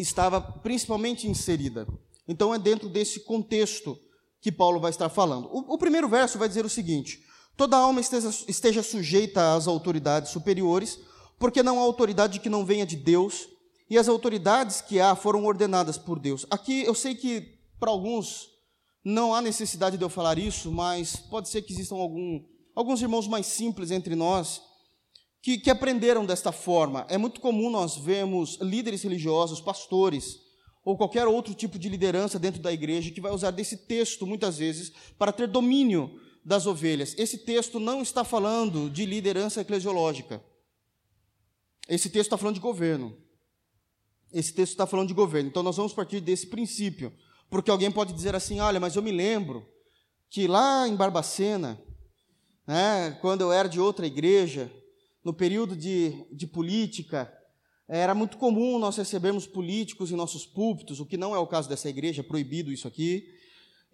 estava 0.00 0.40
principalmente 0.40 1.28
inserida. 1.28 1.86
Então 2.26 2.54
é 2.54 2.58
dentro 2.58 2.88
desse 2.88 3.20
contexto 3.20 3.98
que 4.40 4.52
Paulo 4.52 4.80
vai 4.80 4.90
estar 4.90 5.08
falando. 5.08 5.48
O, 5.52 5.74
o 5.74 5.78
primeiro 5.78 6.08
verso 6.08 6.38
vai 6.38 6.48
dizer 6.48 6.64
o 6.64 6.70
seguinte: 6.70 7.24
toda 7.56 7.76
alma 7.76 8.00
esteja, 8.00 8.30
esteja 8.46 8.82
sujeita 8.82 9.54
às 9.54 9.66
autoridades 9.66 10.30
superiores, 10.30 10.98
porque 11.38 11.62
não 11.62 11.78
há 11.78 11.82
autoridade 11.82 12.40
que 12.40 12.48
não 12.48 12.64
venha 12.64 12.86
de 12.86 12.96
Deus, 12.96 13.48
e 13.88 13.96
as 13.96 14.08
autoridades 14.08 14.80
que 14.80 15.00
há 15.00 15.16
foram 15.16 15.44
ordenadas 15.44 15.96
por 15.96 16.18
Deus. 16.18 16.46
Aqui 16.50 16.82
eu 16.84 16.94
sei 16.94 17.14
que 17.14 17.58
para 17.80 17.90
alguns 17.90 18.48
não 19.04 19.34
há 19.34 19.40
necessidade 19.40 19.96
de 19.96 20.04
eu 20.04 20.08
falar 20.08 20.38
isso, 20.38 20.70
mas 20.70 21.16
pode 21.16 21.48
ser 21.48 21.62
que 21.62 21.72
existam 21.72 21.96
algum, 21.96 22.42
alguns 22.74 23.00
irmãos 23.00 23.26
mais 23.26 23.46
simples 23.46 23.90
entre 23.90 24.14
nós 24.14 24.67
que, 25.48 25.56
que 25.56 25.70
aprenderam 25.70 26.26
desta 26.26 26.52
forma. 26.52 27.06
É 27.08 27.16
muito 27.16 27.40
comum 27.40 27.70
nós 27.70 27.96
vermos 27.96 28.58
líderes 28.60 29.02
religiosos, 29.02 29.62
pastores, 29.62 30.40
ou 30.84 30.94
qualquer 30.94 31.26
outro 31.26 31.54
tipo 31.54 31.78
de 31.78 31.88
liderança 31.88 32.38
dentro 32.38 32.60
da 32.60 32.70
igreja 32.70 33.10
que 33.10 33.20
vai 33.20 33.32
usar 33.32 33.50
desse 33.50 33.78
texto 33.86 34.26
muitas 34.26 34.58
vezes 34.58 34.92
para 35.18 35.32
ter 35.32 35.48
domínio 35.48 36.20
das 36.44 36.66
ovelhas. 36.66 37.14
Esse 37.16 37.38
texto 37.38 37.80
não 37.80 38.02
está 38.02 38.24
falando 38.24 38.90
de 38.90 39.06
liderança 39.06 39.62
eclesiológica. 39.62 40.44
Esse 41.88 42.10
texto 42.10 42.26
está 42.26 42.36
falando 42.36 42.56
de 42.56 42.60
governo. 42.60 43.16
Esse 44.30 44.52
texto 44.52 44.72
está 44.72 44.86
falando 44.86 45.08
de 45.08 45.14
governo. 45.14 45.48
Então 45.48 45.62
nós 45.62 45.78
vamos 45.78 45.94
partir 45.94 46.20
desse 46.20 46.46
princípio. 46.48 47.10
Porque 47.48 47.70
alguém 47.70 47.90
pode 47.90 48.12
dizer 48.12 48.34
assim: 48.34 48.60
olha, 48.60 48.78
mas 48.78 48.96
eu 48.96 49.02
me 49.02 49.12
lembro 49.12 49.66
que 50.28 50.46
lá 50.46 50.86
em 50.86 50.94
Barbacena, 50.94 51.82
né, 52.66 53.16
quando 53.22 53.40
eu 53.40 53.50
era 53.50 53.66
de 53.66 53.80
outra 53.80 54.06
igreja, 54.06 54.70
no 55.28 55.34
período 55.34 55.76
de, 55.76 56.24
de 56.32 56.46
política, 56.46 57.30
era 57.86 58.14
muito 58.14 58.38
comum 58.38 58.78
nós 58.78 58.96
recebermos 58.96 59.46
políticos 59.46 60.10
em 60.10 60.16
nossos 60.16 60.46
púlpitos, 60.46 61.00
o 61.00 61.04
que 61.04 61.18
não 61.18 61.34
é 61.34 61.38
o 61.38 61.46
caso 61.46 61.68
dessa 61.68 61.86
igreja, 61.86 62.22
é 62.22 62.24
proibido 62.24 62.72
isso 62.72 62.88
aqui. 62.88 63.28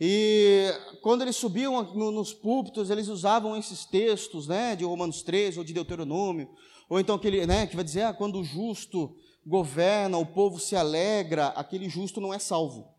E 0.01 0.71
quando 1.03 1.23
eles 1.23 1.35
subiam 1.35 1.93
nos 2.13 2.33
púlpitos, 2.33 2.89
eles 2.89 3.09
usavam 3.09 3.57
esses 3.57 3.85
textos, 3.85 4.47
né, 4.47 4.77
de 4.77 4.85
Romanos 4.85 5.23
13 5.23 5.59
ou 5.59 5.65
de 5.65 5.73
Deuteronômio, 5.73 6.49
ou 6.89 7.01
então 7.01 7.17
aquele, 7.17 7.45
né, 7.45 7.67
que 7.67 7.75
vai 7.75 7.85
dizer, 7.85 8.03
ah, 8.03 8.15
quando 8.15 8.39
o 8.39 8.45
justo 8.45 9.17
governa, 9.45 10.17
o 10.19 10.27
povo 10.27 10.61
se 10.61 10.77
alegra, 10.77 11.49
aquele 11.49 11.89
justo 11.89 12.21
não 12.21 12.33
é 12.33 12.39
salvo. 12.39 12.95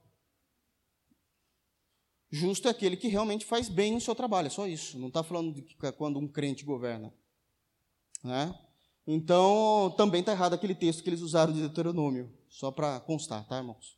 Justo 2.29 2.67
é 2.67 2.71
aquele 2.71 2.97
que 2.97 3.07
realmente 3.07 3.45
faz 3.45 3.69
bem 3.69 3.95
o 3.95 4.01
seu 4.01 4.13
trabalho, 4.13 4.47
é 4.47 4.49
só 4.49 4.67
isso. 4.67 4.99
Não 4.99 5.07
está 5.07 5.23
falando 5.23 5.53
de 5.53 5.73
quando 5.93 6.19
um 6.19 6.27
crente 6.27 6.65
governa. 6.65 7.13
Né? 8.25 8.51
Então, 9.05 9.93
também 9.95 10.21
está 10.21 10.31
errado 10.31 10.55
aquele 10.55 10.73
texto 10.73 11.03
que 11.03 11.09
eles 11.09 11.21
usaram 11.21 11.53
de 11.53 11.59
Deuteronômio, 11.59 12.33
só 12.49 12.71
para 12.71 12.99
constar, 12.99 13.47
tá, 13.47 13.57
irmãos? 13.57 13.95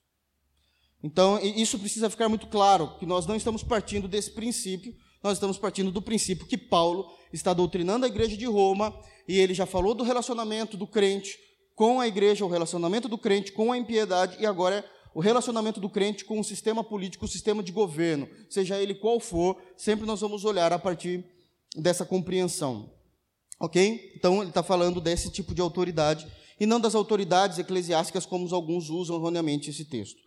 Então, 1.01 1.39
isso 1.39 1.79
precisa 1.79 2.10
ficar 2.10 2.27
muito 2.27 2.48
claro, 2.48 2.98
que 3.00 3.05
nós 3.05 3.25
não 3.25 3.38
estamos 3.38 3.63
partindo 3.63 4.05
desse 4.05 4.31
princípio, 4.31 4.93
nós 5.24 5.38
estamos 5.38 5.57
partindo 5.57 5.91
do 5.91 6.01
princípio 6.01 6.46
que 6.46 6.57
Paulo 6.57 7.10
está 7.31 7.53
doutrinando 7.53 8.05
a 8.05 8.10
igreja 8.10 8.36
de 8.36 8.46
Roma, 8.46 8.93
e 9.29 9.39
ele 9.39 9.53
já 9.53 9.65
falou 9.65 9.96
do 9.96 10.03
relacionamento 10.03 10.75
do 10.75 10.86
crente 10.86 11.39
com 11.74 12.01
a 12.01 12.07
igreja, 12.07 12.43
o 12.43 12.50
relacionamento 12.50 13.07
do 13.07 13.17
crente 13.17 13.53
com 13.53 13.72
a 13.72 13.77
impiedade, 13.77 14.36
e 14.41 14.46
agora 14.46 14.75
é 14.75 14.84
o 15.15 15.22
relacionamento 15.22 15.79
do 15.79 15.89
crente 15.89 16.25
com 16.25 16.38
o 16.38 16.43
sistema 16.43 16.84
político, 16.84 17.24
o 17.24 17.29
sistema 17.29 17.63
de 17.63 17.72
governo, 17.72 18.27
seja 18.50 18.81
ele 18.81 18.93
qual 18.93 19.22
for, 19.22 19.55
sempre 19.77 20.05
nós 20.05 20.19
vamos 20.19 20.43
olhar 20.43 20.74
a 20.74 20.79
partir 20.79 21.24
dessa 21.77 22.05
compreensão. 22.05 22.97
Ok? 23.60 24.14
Então, 24.16 24.42
ele 24.42 24.50
está 24.50 24.62
falando 24.62 25.02
desse 25.02 25.32
tipo 25.32 25.54
de 25.54 25.62
autoridade 25.62 26.28
e 26.60 26.66
não 26.66 26.80
das 26.80 26.96
autoridades 26.96 27.58
eclesiásticas, 27.60 28.26
como 28.26 28.54
alguns 28.54 28.90
usam 28.90 29.16
erroneamente 29.16 29.70
esse 29.70 29.86
texto. 29.86 30.20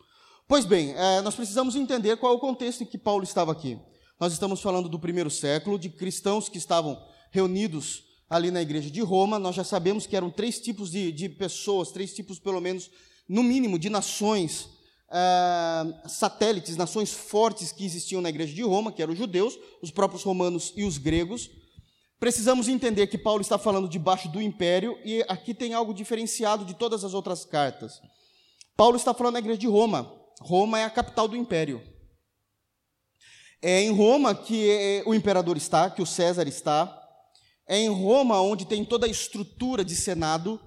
Pois 0.48 0.64
bem, 0.64 0.92
é, 0.96 1.20
nós 1.20 1.34
precisamos 1.34 1.76
entender 1.76 2.16
qual 2.16 2.32
é 2.32 2.36
o 2.36 2.40
contexto 2.40 2.82
em 2.82 2.86
que 2.86 2.98
Paulo 2.98 3.22
estava 3.22 3.52
aqui. 3.52 3.78
Nós 4.18 4.32
estamos 4.32 4.60
falando 4.60 4.88
do 4.88 4.98
primeiro 4.98 5.30
século, 5.30 5.78
de 5.78 5.88
cristãos 5.88 6.48
que 6.48 6.58
estavam 6.58 7.00
reunidos 7.30 8.04
ali 8.28 8.50
na 8.50 8.60
igreja 8.60 8.90
de 8.90 9.00
Roma. 9.00 9.38
Nós 9.38 9.54
já 9.54 9.64
sabemos 9.64 10.06
que 10.06 10.16
eram 10.16 10.30
três 10.30 10.60
tipos 10.60 10.90
de, 10.90 11.10
de 11.12 11.28
pessoas, 11.28 11.90
três 11.90 12.12
tipos, 12.12 12.38
pelo 12.38 12.60
menos, 12.60 12.90
no 13.28 13.42
mínimo, 13.42 13.78
de 13.78 13.88
nações 13.88 14.68
uh, 15.08 16.08
satélites, 16.08 16.76
nações 16.76 17.12
fortes 17.12 17.72
que 17.72 17.84
existiam 17.84 18.20
na 18.20 18.28
igreja 18.28 18.52
de 18.52 18.62
Roma, 18.62 18.92
que 18.92 19.02
eram 19.02 19.12
os 19.12 19.18
judeus, 19.18 19.58
os 19.80 19.90
próprios 19.90 20.22
romanos 20.22 20.72
e 20.76 20.84
os 20.84 20.98
gregos. 20.98 21.48
Precisamos 22.20 22.68
entender 22.68 23.06
que 23.06 23.16
Paulo 23.16 23.40
está 23.40 23.56
falando 23.56 23.88
debaixo 23.88 24.28
do 24.28 24.42
império, 24.42 24.98
e 25.02 25.24
aqui 25.26 25.54
tem 25.54 25.72
algo 25.72 25.94
diferenciado 25.94 26.66
de 26.66 26.74
todas 26.74 27.02
as 27.02 27.14
outras 27.14 27.46
cartas. 27.46 28.00
Paulo 28.76 28.96
está 28.96 29.14
falando 29.14 29.32
da 29.32 29.38
igreja 29.38 29.58
de 29.58 29.66
Roma. 29.66 30.12
Roma 30.38 30.78
é 30.78 30.84
a 30.84 30.90
capital 30.90 31.26
do 31.26 31.34
império. 31.34 31.82
É 33.62 33.80
em 33.80 33.90
Roma 33.90 34.34
que 34.34 35.02
o 35.06 35.14
imperador 35.14 35.56
está, 35.56 35.88
que 35.88 36.02
o 36.02 36.06
César 36.06 36.46
está. 36.46 36.94
É 37.66 37.78
em 37.78 37.88
Roma 37.88 38.38
onde 38.40 38.66
tem 38.66 38.84
toda 38.84 39.06
a 39.06 39.10
estrutura 39.10 39.82
de 39.82 39.96
senado, 39.96 40.60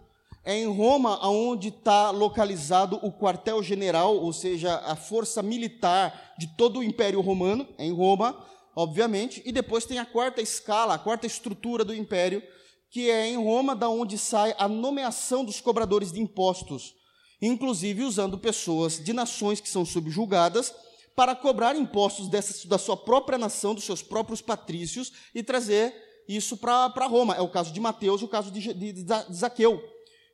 é 0.44 0.58
em 0.58 0.68
Roma 0.68 1.24
onde 1.28 1.68
está 1.68 2.10
localizado 2.10 3.00
o 3.04 3.12
quartel-general, 3.12 4.16
ou 4.16 4.34
seja, 4.34 4.76
a 4.86 4.96
força 4.96 5.44
militar 5.44 6.34
de 6.38 6.48
todo 6.48 6.80
o 6.80 6.84
Império 6.84 7.22
Romano, 7.22 7.68
é 7.78 7.86
em 7.86 7.94
Roma, 7.94 8.44
obviamente, 8.76 9.42
e 9.46 9.52
depois 9.52 9.86
tem 9.86 10.00
a 10.00 10.06
quarta 10.06 10.42
escala, 10.42 10.96
a 10.96 11.00
quarta 11.00 11.28
estrutura 11.28 11.84
do 11.84 11.94
Império, 11.94 12.42
que 12.90 13.10
é 13.10 13.28
em 13.28 13.38
Roma, 13.38 13.76
da 13.76 13.90
onde 13.90 14.18
sai 14.18 14.54
a 14.58 14.68
nomeação 14.68 15.44
dos 15.44 15.60
cobradores 15.60 16.12
de 16.12 16.22
impostos, 16.22 16.94
inclusive 17.42 18.04
usando 18.04 18.38
pessoas 18.38 19.04
de 19.04 19.14
nações 19.14 19.60
que 19.60 19.70
são 19.70 19.84
subjugadas 19.84 20.74
para 21.16 21.36
cobrar 21.36 21.76
impostos 21.76 22.28
dessa, 22.28 22.68
da 22.68 22.78
sua 22.78 22.98
própria 22.98 23.38
nação, 23.38 23.74
dos 23.74 23.84
seus 23.84 24.02
próprios 24.02 24.42
patrícios, 24.42 25.12
e 25.34 25.44
trazer 25.44 25.94
isso 26.28 26.58
para 26.58 27.06
Roma. 27.08 27.36
É 27.36 27.42
o 27.42 27.50
caso 27.50 27.74
de 27.74 27.80
Mateus 27.80 28.22
o 28.22 28.28
caso 28.28 28.52
de, 28.52 28.74
de, 28.74 28.92
de 28.94 29.34
Zaqueu 29.34 29.82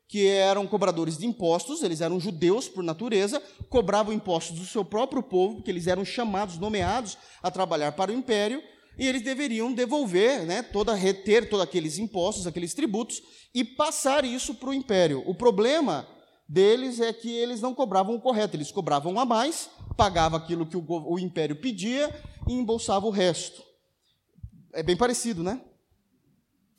que 0.09 0.25
eram 0.25 0.65
cobradores 0.65 1.19
de 1.19 1.27
impostos, 1.27 1.83
eles 1.83 2.01
eram 2.01 2.19
judeus 2.19 2.67
por 2.67 2.83
natureza, 2.83 3.39
cobravam 3.69 4.11
impostos 4.11 4.57
do 4.57 4.65
seu 4.65 4.83
próprio 4.83 5.21
povo, 5.21 5.57
porque 5.57 5.69
eles 5.69 5.85
eram 5.85 6.03
chamados, 6.03 6.57
nomeados 6.57 7.15
a 7.43 7.51
trabalhar 7.51 7.91
para 7.91 8.11
o 8.11 8.15
império, 8.15 8.59
e 8.97 9.07
eles 9.07 9.21
deveriam 9.21 9.71
devolver, 9.71 10.47
né, 10.47 10.63
toda, 10.63 10.95
reter 10.95 11.47
todos 11.47 11.63
aqueles 11.63 11.99
impostos, 11.99 12.47
aqueles 12.47 12.73
tributos, 12.73 13.21
e 13.53 13.63
passar 13.63 14.25
isso 14.25 14.55
para 14.55 14.69
o 14.69 14.73
império. 14.73 15.21
O 15.27 15.35
problema 15.35 16.07
deles 16.47 16.99
é 16.99 17.13
que 17.13 17.31
eles 17.31 17.61
não 17.61 17.75
cobravam 17.75 18.15
o 18.15 18.21
correto, 18.21 18.57
eles 18.57 18.71
cobravam 18.71 19.19
a 19.19 19.25
mais, 19.25 19.69
pagavam 19.95 20.39
aquilo 20.39 20.65
que 20.65 20.75
o, 20.75 20.83
o 20.87 21.19
império 21.19 21.55
pedia 21.55 22.09
e 22.47 22.53
embolsavam 22.53 23.09
o 23.09 23.13
resto. 23.13 23.61
É 24.73 24.81
bem 24.81 24.97
parecido, 24.97 25.43
né? 25.43 25.61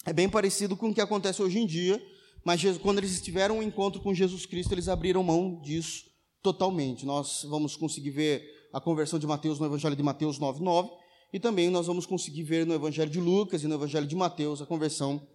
É 0.05 0.13
bem 0.13 0.29
parecido 0.29 0.77
com 0.77 0.89
o 0.89 0.95
que 0.95 1.01
acontece 1.01 1.41
hoje 1.41 1.61
em 1.61 1.67
dia, 1.67 2.03
mas 2.45 2.63
quando 2.79 2.99
eles 2.99 3.21
tiveram 3.21 3.59
um 3.59 3.63
encontro 3.63 4.01
com 4.01 4.15
Jesus 4.15 4.47
Cristo, 4.47 4.73
eles 4.73 4.89
abriram 4.89 5.23
mão 5.23 5.61
disso 5.61 6.05
totalmente. 6.43 7.05
Nós 7.05 7.43
vamos 7.45 7.77
conseguir 7.77 8.11
ver 8.11 8.43
a 8.73 8.81
conversão 8.81 9.19
de 9.19 9.27
Mateus 9.27 9.59
no 9.59 9.67
Evangelho 9.67 9.97
de 9.97 10.03
Mateus 10.03 10.39
9:9 10.39 10.91
e 11.33 11.39
também 11.39 11.71
nós 11.71 11.87
vamos 11.87 12.07
conseguir 12.07 12.43
ver 12.43 12.67
no 12.67 12.75
Evangelho 12.75 13.11
de 13.11 13.21
Lucas 13.21 13.63
e 13.63 13.67
no 13.67 13.75
Evangelho 13.75 14.07
de 14.07 14.17
Mateus 14.17 14.61
a 14.61 14.67
conversão 14.67 15.27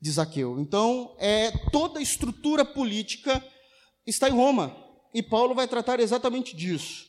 de 0.00 0.10
Zaqueu. 0.10 0.58
Então, 0.60 1.14
é 1.18 1.50
toda 1.70 1.98
a 1.98 2.02
estrutura 2.02 2.64
política 2.64 3.44
está 4.06 4.28
em 4.28 4.32
Roma 4.32 4.76
e 5.12 5.22
Paulo 5.22 5.54
vai 5.54 5.68
tratar 5.68 6.00
exatamente 6.00 6.56
disso. 6.56 7.06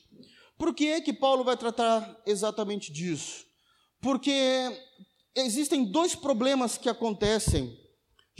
Por 0.57 0.73
que 0.73 0.87
é 0.87 1.01
que 1.01 1.13
Paulo 1.13 1.43
vai 1.43 1.57
tratar 1.57 2.21
exatamente 2.25 2.91
disso? 2.91 3.45
Porque 4.01 4.31
existem 5.35 5.85
dois 5.85 6.15
problemas 6.15 6.77
que 6.77 6.89
acontecem 6.89 7.80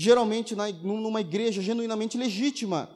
geralmente 0.02 0.56
na, 0.56 0.68
numa 0.72 1.22
igreja 1.22 1.62
genuinamente 1.62 2.18
legítima 2.18 2.90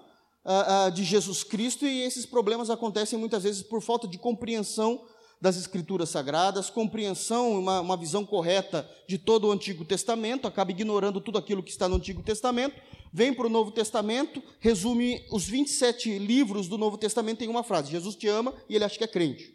uh, 0.44 0.88
uh, 0.88 0.92
de 0.92 1.04
Jesus 1.04 1.44
Cristo, 1.44 1.86
e 1.86 2.02
esses 2.02 2.26
problemas 2.26 2.70
acontecem 2.72 3.20
muitas 3.20 3.44
vezes 3.44 3.62
por 3.62 3.80
falta 3.80 4.08
de 4.08 4.18
compreensão 4.18 5.06
das 5.40 5.56
Escrituras 5.56 6.10
Sagradas, 6.10 6.70
compreensão, 6.70 7.60
uma, 7.60 7.80
uma 7.82 7.96
visão 7.96 8.26
correta 8.26 8.90
de 9.08 9.20
todo 9.20 9.48
o 9.48 9.52
Antigo 9.52 9.86
Testamento, 9.86 10.48
acaba 10.48 10.72
ignorando 10.72 11.22
tudo 11.22 11.38
aquilo 11.38 11.62
que 11.62 11.70
está 11.70 11.88
no 11.88 11.98
Antigo 11.98 12.24
Testamento, 12.24 12.82
vem 13.14 13.32
para 13.32 13.46
o 13.46 13.50
Novo 13.50 13.70
Testamento, 13.70 14.42
resume 14.60 15.24
os 15.32 15.46
27 15.46 16.18
livros 16.18 16.68
do 16.68 16.78
Novo 16.78 16.98
Testamento 16.98 17.44
em 17.44 17.48
uma 17.48 17.64
frase: 17.64 17.92
Jesus 17.92 18.16
te 18.16 18.28
ama 18.28 18.52
e 18.68 18.76
ele 18.76 18.84
acha 18.84 18.98
que 18.98 19.04
é 19.04 19.08
crente. 19.08 19.54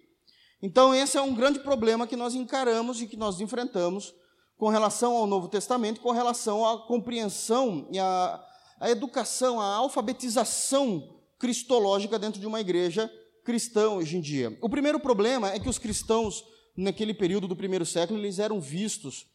Então, 0.62 0.94
esse 0.94 1.16
é 1.16 1.22
um 1.22 1.34
grande 1.34 1.58
problema 1.60 2.06
que 2.06 2.14
nós 2.14 2.34
encaramos 2.34 3.00
e 3.00 3.08
que 3.08 3.16
nós 3.16 3.40
enfrentamos 3.40 4.14
com 4.60 4.68
relação 4.68 5.16
ao 5.16 5.26
Novo 5.26 5.48
Testamento, 5.48 6.02
com 6.02 6.10
relação 6.10 6.66
à 6.66 6.76
compreensão 6.76 7.88
e 7.90 7.98
à, 7.98 8.46
à 8.78 8.90
educação, 8.90 9.58
à 9.58 9.64
alfabetização 9.76 11.18
cristológica 11.38 12.18
dentro 12.18 12.38
de 12.38 12.46
uma 12.46 12.60
igreja 12.60 13.10
cristã 13.42 13.88
hoje 13.88 14.18
em 14.18 14.20
dia. 14.20 14.58
O 14.60 14.68
primeiro 14.68 15.00
problema 15.00 15.50
é 15.50 15.58
que 15.58 15.68
os 15.68 15.78
cristãos, 15.78 16.44
naquele 16.76 17.14
período 17.14 17.48
do 17.48 17.56
primeiro 17.56 17.86
século, 17.86 18.20
eles 18.20 18.38
eram 18.38 18.60
vistos 18.60 19.26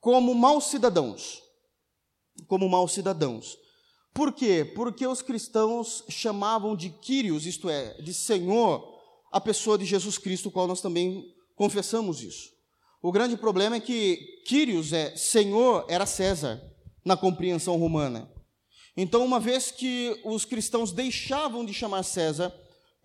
como 0.00 0.34
maus 0.34 0.64
cidadãos. 0.64 1.40
Como 2.48 2.68
maus 2.68 2.90
cidadãos. 2.90 3.56
Por 4.12 4.32
quê? 4.32 4.64
Porque 4.74 5.06
os 5.06 5.22
cristãos 5.22 6.02
chamavam 6.08 6.74
de 6.74 6.90
Kyrios, 6.90 7.46
isto 7.46 7.70
é, 7.70 7.92
de 8.02 8.12
Senhor, 8.12 8.84
a 9.30 9.40
pessoa 9.40 9.78
de 9.78 9.84
Jesus 9.84 10.18
Cristo, 10.18 10.50
qual 10.50 10.66
nós 10.66 10.80
também 10.80 11.32
confessamos 11.54 12.24
isso. 12.24 12.57
O 13.00 13.12
grande 13.12 13.36
problema 13.36 13.76
é 13.76 13.80
que 13.80 14.42
Quírios 14.44 14.92
é 14.92 15.14
Senhor, 15.16 15.86
era 15.88 16.04
César, 16.04 16.60
na 17.04 17.16
compreensão 17.16 17.76
romana. 17.76 18.30
Então, 18.96 19.24
uma 19.24 19.38
vez 19.38 19.70
que 19.70 20.20
os 20.24 20.44
cristãos 20.44 20.90
deixavam 20.90 21.64
de 21.64 21.72
chamar 21.72 22.02
César 22.02 22.52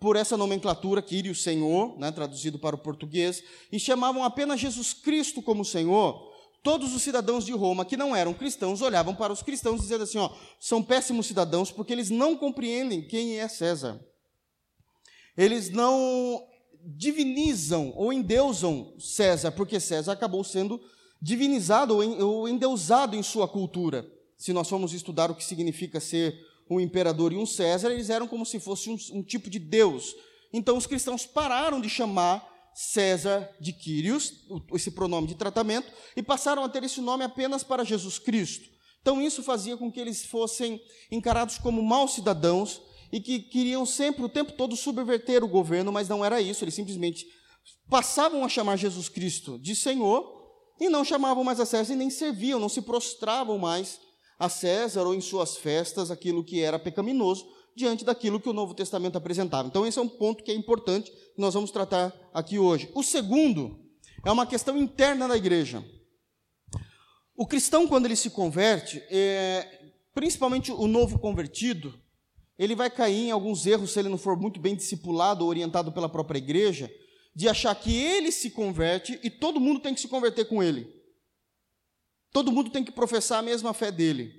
por 0.00 0.16
essa 0.16 0.36
nomenclatura, 0.36 1.00
Quírios, 1.00 1.42
Senhor, 1.42 1.96
né, 1.98 2.10
traduzido 2.10 2.58
para 2.58 2.74
o 2.74 2.78
português, 2.78 3.42
e 3.70 3.78
chamavam 3.78 4.24
apenas 4.24 4.58
Jesus 4.58 4.92
Cristo 4.92 5.40
como 5.40 5.64
Senhor, 5.64 6.34
todos 6.64 6.94
os 6.94 7.02
cidadãos 7.02 7.44
de 7.44 7.52
Roma 7.52 7.84
que 7.84 7.96
não 7.96 8.16
eram 8.16 8.34
cristãos 8.34 8.82
olhavam 8.82 9.14
para 9.14 9.32
os 9.32 9.42
cristãos 9.42 9.80
dizendo 9.82 10.02
assim: 10.02 10.18
ó, 10.18 10.30
são 10.58 10.82
péssimos 10.82 11.26
cidadãos 11.26 11.70
porque 11.70 11.92
eles 11.92 12.10
não 12.10 12.36
compreendem 12.36 13.06
quem 13.06 13.38
é 13.38 13.46
César. 13.46 14.04
Eles 15.36 15.70
não 15.70 16.44
divinizam 16.84 17.92
ou 17.96 18.12
endeusam 18.12 18.94
César, 18.98 19.52
porque 19.52 19.80
César 19.80 20.12
acabou 20.12 20.44
sendo 20.44 20.80
divinizado 21.20 21.96
ou 21.96 22.48
endeusado 22.48 23.16
em 23.16 23.22
sua 23.22 23.48
cultura. 23.48 24.06
Se 24.36 24.52
nós 24.52 24.68
formos 24.68 24.92
estudar 24.92 25.30
o 25.30 25.34
que 25.34 25.44
significa 25.44 25.98
ser 25.98 26.38
um 26.68 26.78
imperador 26.78 27.32
e 27.32 27.36
um 27.36 27.46
César, 27.46 27.90
eles 27.90 28.10
eram 28.10 28.26
como 28.26 28.44
se 28.44 28.60
fosse 28.60 28.90
um, 28.90 28.96
um 29.12 29.22
tipo 29.22 29.48
de 29.48 29.58
Deus. 29.58 30.14
Então 30.52 30.76
os 30.76 30.86
cristãos 30.86 31.24
pararam 31.24 31.80
de 31.80 31.88
chamar 31.88 32.46
César 32.74 33.48
de 33.60 33.72
Quírios, 33.72 34.46
esse 34.74 34.90
pronome 34.90 35.28
de 35.28 35.34
tratamento, 35.34 35.90
e 36.16 36.22
passaram 36.22 36.64
a 36.64 36.68
ter 36.68 36.82
esse 36.84 37.00
nome 37.00 37.24
apenas 37.24 37.62
para 37.62 37.84
Jesus 37.84 38.18
Cristo. 38.18 38.68
Então 39.00 39.20
isso 39.22 39.42
fazia 39.42 39.76
com 39.76 39.90
que 39.90 40.00
eles 40.00 40.24
fossem 40.26 40.80
encarados 41.10 41.58
como 41.58 41.82
maus 41.82 42.14
cidadãos 42.14 42.82
e 43.14 43.20
que 43.20 43.38
queriam 43.38 43.86
sempre, 43.86 44.24
o 44.24 44.28
tempo 44.28 44.50
todo, 44.54 44.74
subverter 44.74 45.44
o 45.44 45.48
governo, 45.48 45.92
mas 45.92 46.08
não 46.08 46.24
era 46.24 46.40
isso, 46.40 46.64
eles 46.64 46.74
simplesmente 46.74 47.24
passavam 47.88 48.44
a 48.44 48.48
chamar 48.48 48.74
Jesus 48.74 49.08
Cristo 49.08 49.56
de 49.56 49.76
Senhor 49.76 50.50
e 50.80 50.88
não 50.88 51.04
chamavam 51.04 51.44
mais 51.44 51.60
a 51.60 51.64
César 51.64 51.92
e 51.92 51.96
nem 51.96 52.10
serviam, 52.10 52.58
não 52.58 52.68
se 52.68 52.82
prostravam 52.82 53.56
mais 53.56 54.00
a 54.36 54.48
César 54.48 55.02
ou 55.02 55.14
em 55.14 55.20
suas 55.20 55.56
festas 55.56 56.10
aquilo 56.10 56.42
que 56.42 56.60
era 56.60 56.76
pecaminoso, 56.76 57.46
diante 57.76 58.04
daquilo 58.04 58.40
que 58.40 58.48
o 58.48 58.52
Novo 58.52 58.74
Testamento 58.74 59.16
apresentava. 59.16 59.68
Então, 59.68 59.86
esse 59.86 59.96
é 59.96 60.02
um 60.02 60.08
ponto 60.08 60.42
que 60.42 60.50
é 60.50 60.54
importante 60.54 61.12
que 61.12 61.40
nós 61.40 61.54
vamos 61.54 61.70
tratar 61.70 62.12
aqui 62.34 62.58
hoje. 62.58 62.90
O 62.96 63.04
segundo 63.04 63.78
é 64.24 64.32
uma 64.32 64.44
questão 64.44 64.76
interna 64.76 65.28
da 65.28 65.36
igreja. 65.36 65.84
O 67.36 67.46
cristão, 67.46 67.86
quando 67.86 68.06
ele 68.06 68.16
se 68.16 68.30
converte, 68.30 69.00
é, 69.08 69.92
principalmente 70.12 70.72
o 70.72 70.88
novo 70.88 71.16
convertido, 71.20 72.02
ele 72.58 72.74
vai 72.74 72.90
cair 72.90 73.26
em 73.26 73.30
alguns 73.30 73.66
erros 73.66 73.92
se 73.92 73.98
ele 73.98 74.08
não 74.08 74.18
for 74.18 74.36
muito 74.36 74.60
bem 74.60 74.76
discipulado 74.76 75.42
ou 75.44 75.50
orientado 75.50 75.92
pela 75.92 76.08
própria 76.08 76.38
igreja, 76.38 76.90
de 77.34 77.48
achar 77.48 77.74
que 77.74 77.94
ele 77.94 78.30
se 78.30 78.50
converte 78.50 79.18
e 79.22 79.30
todo 79.30 79.60
mundo 79.60 79.80
tem 79.80 79.94
que 79.94 80.00
se 80.00 80.08
converter 80.08 80.44
com 80.44 80.62
ele. 80.62 80.88
Todo 82.32 82.52
mundo 82.52 82.70
tem 82.70 82.84
que 82.84 82.92
professar 82.92 83.40
a 83.40 83.42
mesma 83.42 83.74
fé 83.74 83.90
dele. 83.90 84.32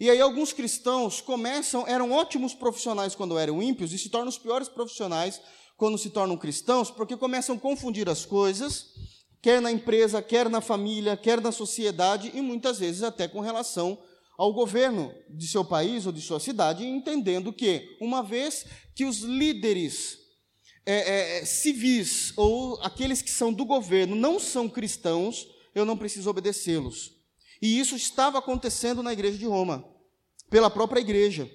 E 0.00 0.10
aí 0.10 0.20
alguns 0.20 0.52
cristãos 0.52 1.20
começam, 1.20 1.86
eram 1.86 2.10
ótimos 2.10 2.54
profissionais 2.54 3.14
quando 3.14 3.38
eram 3.38 3.62
ímpios 3.62 3.92
e 3.92 3.98
se 3.98 4.08
tornam 4.08 4.28
os 4.28 4.38
piores 4.38 4.68
profissionais 4.68 5.40
quando 5.76 5.98
se 5.98 6.10
tornam 6.10 6.36
cristãos, 6.36 6.90
porque 6.90 7.16
começam 7.16 7.56
a 7.56 7.58
confundir 7.58 8.08
as 8.08 8.24
coisas, 8.24 8.86
quer 9.40 9.60
na 9.60 9.70
empresa, 9.70 10.22
quer 10.22 10.48
na 10.48 10.60
família, 10.60 11.16
quer 11.16 11.40
na 11.40 11.52
sociedade 11.52 12.30
e 12.34 12.40
muitas 12.40 12.78
vezes 12.78 13.02
até 13.02 13.28
com 13.28 13.40
relação 13.40 13.98
ao 14.36 14.52
governo 14.52 15.14
de 15.28 15.46
seu 15.46 15.64
país 15.64 16.06
ou 16.06 16.12
de 16.12 16.20
sua 16.20 16.40
cidade, 16.40 16.84
entendendo 16.84 17.52
que, 17.52 17.96
uma 18.00 18.22
vez 18.22 18.64
que 18.94 19.04
os 19.04 19.20
líderes 19.20 20.18
é, 20.84 21.40
é, 21.40 21.44
civis 21.44 22.32
ou 22.36 22.80
aqueles 22.82 23.22
que 23.22 23.30
são 23.30 23.52
do 23.52 23.64
governo 23.64 24.16
não 24.16 24.38
são 24.38 24.68
cristãos, 24.68 25.46
eu 25.74 25.84
não 25.84 25.96
preciso 25.96 26.28
obedecê-los. 26.28 27.12
E 27.60 27.78
isso 27.78 27.94
estava 27.94 28.38
acontecendo 28.38 29.02
na 29.02 29.12
igreja 29.12 29.38
de 29.38 29.46
Roma, 29.46 29.84
pela 30.50 30.68
própria 30.68 31.00
igreja. 31.00 31.48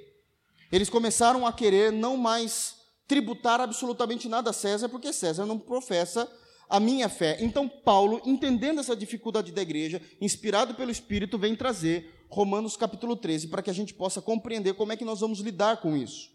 Eles 0.72 0.90
começaram 0.90 1.46
a 1.46 1.54
querer 1.54 1.92
não 1.92 2.16
mais 2.16 2.76
tributar 3.08 3.60
absolutamente 3.62 4.28
nada 4.28 4.50
a 4.50 4.54
César, 4.54 4.90
porque 4.90 5.14
César 5.14 5.46
não 5.46 5.58
professa 5.58 6.30
a 6.70 6.80
minha 6.80 7.08
fé. 7.10 7.38
Então, 7.40 7.68
Paulo, 7.68 8.22
entendendo 8.26 8.80
essa 8.80 8.96
dificuldade 8.96 9.52
da 9.52 9.62
igreja, 9.62 10.02
inspirado 10.20 10.74
pelo 10.76 10.92
Espírito, 10.92 11.38
vem 11.38 11.56
trazer 11.56 12.14
Romanos 12.30 12.76
capítulo 12.76 13.16
13, 13.16 13.48
para 13.48 13.62
que 13.62 13.70
a 13.70 13.74
gente 13.74 13.94
possa 13.94 14.22
compreender 14.22 14.74
como 14.74 14.92
é 14.92 14.98
que 14.98 15.06
nós 15.06 15.22
vamos 15.22 15.40
lidar 15.40 15.78
com 15.78 15.96
isso. 15.96 16.30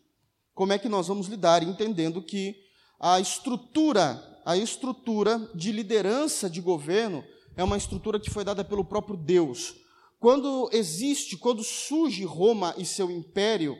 Como 0.54 0.72
é 0.72 0.78
que 0.78 0.88
nós 0.88 1.08
vamos 1.08 1.26
lidar, 1.28 1.62
entendendo 1.62 2.22
que 2.22 2.56
a 2.98 3.20
estrutura, 3.20 4.22
a 4.44 4.56
estrutura 4.56 5.50
de 5.54 5.72
liderança 5.72 6.48
de 6.48 6.60
governo 6.60 7.24
é 7.56 7.62
uma 7.62 7.76
estrutura 7.76 8.18
que 8.18 8.30
foi 8.30 8.44
dada 8.44 8.64
pelo 8.64 8.84
próprio 8.84 9.16
Deus. 9.16 9.74
Quando 10.18 10.70
existe, 10.72 11.36
quando 11.36 11.64
surge 11.64 12.24
Roma 12.24 12.74
e 12.78 12.84
seu 12.84 13.10
império, 13.10 13.76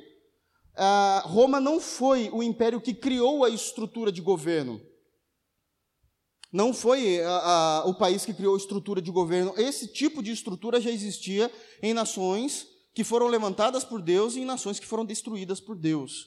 ah, 0.75 1.23
Roma 1.25 1.61
não 1.61 1.81
foi 1.81 2.31
o 2.31 2.43
império 2.43 2.81
que 2.81 2.93
criou 2.93 3.45
a 3.45 3.49
estrutura 3.49 4.11
de 4.11 4.21
governo. 4.21 4.81
Não 6.53 6.75
foi 6.75 7.21
ah, 7.23 7.83
ah, 7.83 7.89
o 7.89 7.95
país 7.95 8.27
que 8.27 8.35
criou 8.35 8.55
a 8.55 8.59
estrutura 8.59 9.01
de 9.01 9.11
governo. 9.11 9.55
Esse 9.57 9.87
tipo 9.87 10.23
de 10.23 10.31
estrutura 10.31 10.81
já 10.81 10.91
existia 10.91 11.51
em 11.83 11.95
nações 11.95 12.67
que 12.95 13.03
foram 13.03 13.27
levantadas 13.27 13.85
por 13.85 14.03
Deus 14.03 14.37
e 14.37 14.41
em 14.41 14.45
nações 14.45 14.79
que 14.79 14.87
foram 14.87 15.05
destruídas 15.05 15.61
por 15.61 15.77
Deus. 15.77 16.27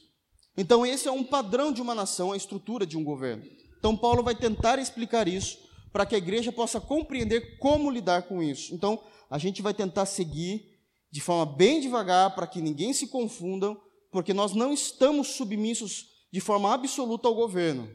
Então, 0.57 0.83
esse 0.85 1.07
é 1.07 1.11
um 1.11 1.23
padrão 1.23 1.71
de 1.71 1.81
uma 1.81 1.93
nação, 1.93 2.31
a 2.31 2.38
estrutura 2.38 2.88
de 2.88 2.97
um 2.97 3.03
governo. 3.03 3.43
Então, 3.77 3.95
Paulo 3.95 4.23
vai 4.23 4.33
tentar 4.33 4.79
explicar 4.79 5.27
isso 5.27 5.59
para 5.91 6.05
que 6.05 6.15
a 6.15 6.17
igreja 6.17 6.51
possa 6.51 6.81
compreender 6.81 7.59
como 7.59 7.91
lidar 7.91 8.23
com 8.23 8.41
isso. 8.41 8.73
Então, 8.73 8.99
a 9.29 9.38
gente 9.38 9.61
vai 9.61 9.73
tentar 9.73 10.05
seguir 10.07 10.75
de 11.11 11.21
forma 11.21 11.45
bem 11.45 11.79
devagar 11.79 12.33
para 12.33 12.47
que 12.47 12.61
ninguém 12.61 12.93
se 12.93 13.07
confunda, 13.07 13.77
porque 14.11 14.33
nós 14.33 14.53
não 14.53 14.73
estamos 14.73 15.35
submissos 15.35 16.07
de 16.33 16.39
forma 16.39 16.73
absoluta 16.73 17.27
ao 17.27 17.35
governo. 17.35 17.88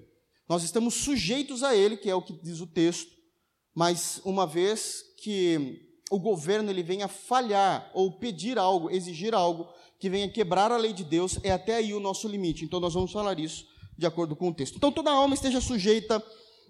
Nós 0.51 0.65
estamos 0.65 0.95
sujeitos 0.95 1.63
a 1.63 1.77
ele, 1.77 1.97
que 1.97 2.11
é 2.11 2.15
o 2.15 2.21
que 2.21 2.33
diz 2.33 2.61
o 2.61 2.67
texto, 2.67 3.13
mas 3.73 4.21
uma 4.25 4.49
vez 4.49 5.01
que 5.23 5.81
o 6.11 6.19
governo 6.19 6.71
ele 6.71 6.83
venha 6.83 7.07
falhar 7.07 7.89
ou 7.95 8.19
pedir 8.19 8.59
algo, 8.59 8.91
exigir 8.91 9.33
algo 9.33 9.69
que 10.01 10.11
venha 10.11 10.29
quebrar 10.29 10.73
a 10.73 10.77
lei 10.77 10.93
de 10.93 11.05
Deus, 11.05 11.39
é 11.45 11.53
até 11.53 11.77
aí 11.77 11.95
o 11.95 12.01
nosso 12.01 12.27
limite. 12.27 12.65
Então 12.65 12.81
nós 12.81 12.95
vamos 12.95 13.13
falar 13.13 13.39
isso 13.39 13.65
de 13.97 14.05
acordo 14.07 14.35
com 14.35 14.49
o 14.49 14.53
texto. 14.53 14.75
Então 14.75 14.91
toda 14.91 15.13
alma 15.13 15.35
esteja 15.35 15.61
sujeita 15.61 16.21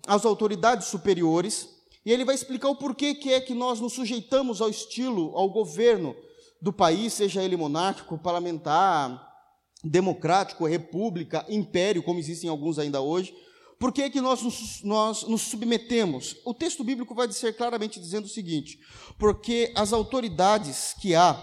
às 0.06 0.26
autoridades 0.26 0.88
superiores, 0.88 1.66
e 2.04 2.12
ele 2.12 2.26
vai 2.26 2.34
explicar 2.34 2.68
o 2.68 2.76
porquê 2.76 3.14
que 3.14 3.32
é 3.32 3.40
que 3.40 3.54
nós 3.54 3.80
nos 3.80 3.94
sujeitamos 3.94 4.60
ao 4.60 4.68
estilo, 4.68 5.34
ao 5.34 5.48
governo 5.48 6.14
do 6.60 6.70
país, 6.70 7.14
seja 7.14 7.42
ele 7.42 7.56
monárquico, 7.56 8.18
parlamentar, 8.18 9.26
democrático, 9.82 10.66
república, 10.66 11.46
império, 11.48 12.02
como 12.02 12.18
existem 12.18 12.50
alguns 12.50 12.78
ainda 12.78 13.00
hoje. 13.00 13.34
Por 13.80 13.92
que, 13.92 14.02
é 14.02 14.10
que 14.10 14.20
nós 14.20 14.42
nos, 14.42 14.82
nós 14.82 15.22
nos 15.22 15.40
submetemos? 15.40 16.36
O 16.44 16.52
texto 16.52 16.84
bíblico 16.84 17.14
vai 17.14 17.26
dizer 17.26 17.56
claramente 17.56 17.98
dizendo 17.98 18.26
o 18.26 18.28
seguinte: 18.28 18.78
porque 19.18 19.72
as 19.74 19.94
autoridades 19.94 20.94
que 21.00 21.14
há 21.14 21.34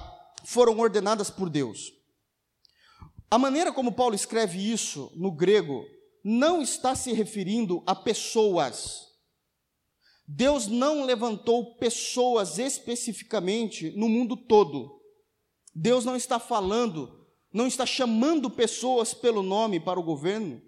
foram 0.46 0.80
ordenadas 0.80 1.32
por 1.32 1.50
Deus. 1.50 1.92
A 3.30 3.40
maneira 3.40 3.74
como 3.74 3.92
Paulo 3.92 4.14
escreve 4.14 4.60
isso 4.72 5.12
no 5.16 5.32
grego 5.32 5.84
não 6.24 6.62
está 6.62 6.94
se 6.94 7.12
referindo 7.12 7.82
a 7.88 7.96
pessoas. 7.96 9.08
Deus 10.28 10.68
não 10.68 11.06
levantou 11.06 11.76
pessoas 11.78 12.60
especificamente 12.60 13.90
no 13.98 14.08
mundo 14.08 14.38
todo. 14.38 15.02
Deus 15.74 16.06
não 16.06 16.16
está 16.16 16.38
falando, 16.38 17.26
não 17.52 17.66
está 17.66 17.86
chamando 17.86 18.48
pessoas 18.48 19.12
pelo 19.12 19.42
nome 19.42 19.80
para 19.80 20.00
o 20.00 20.04
governo, 20.04 20.62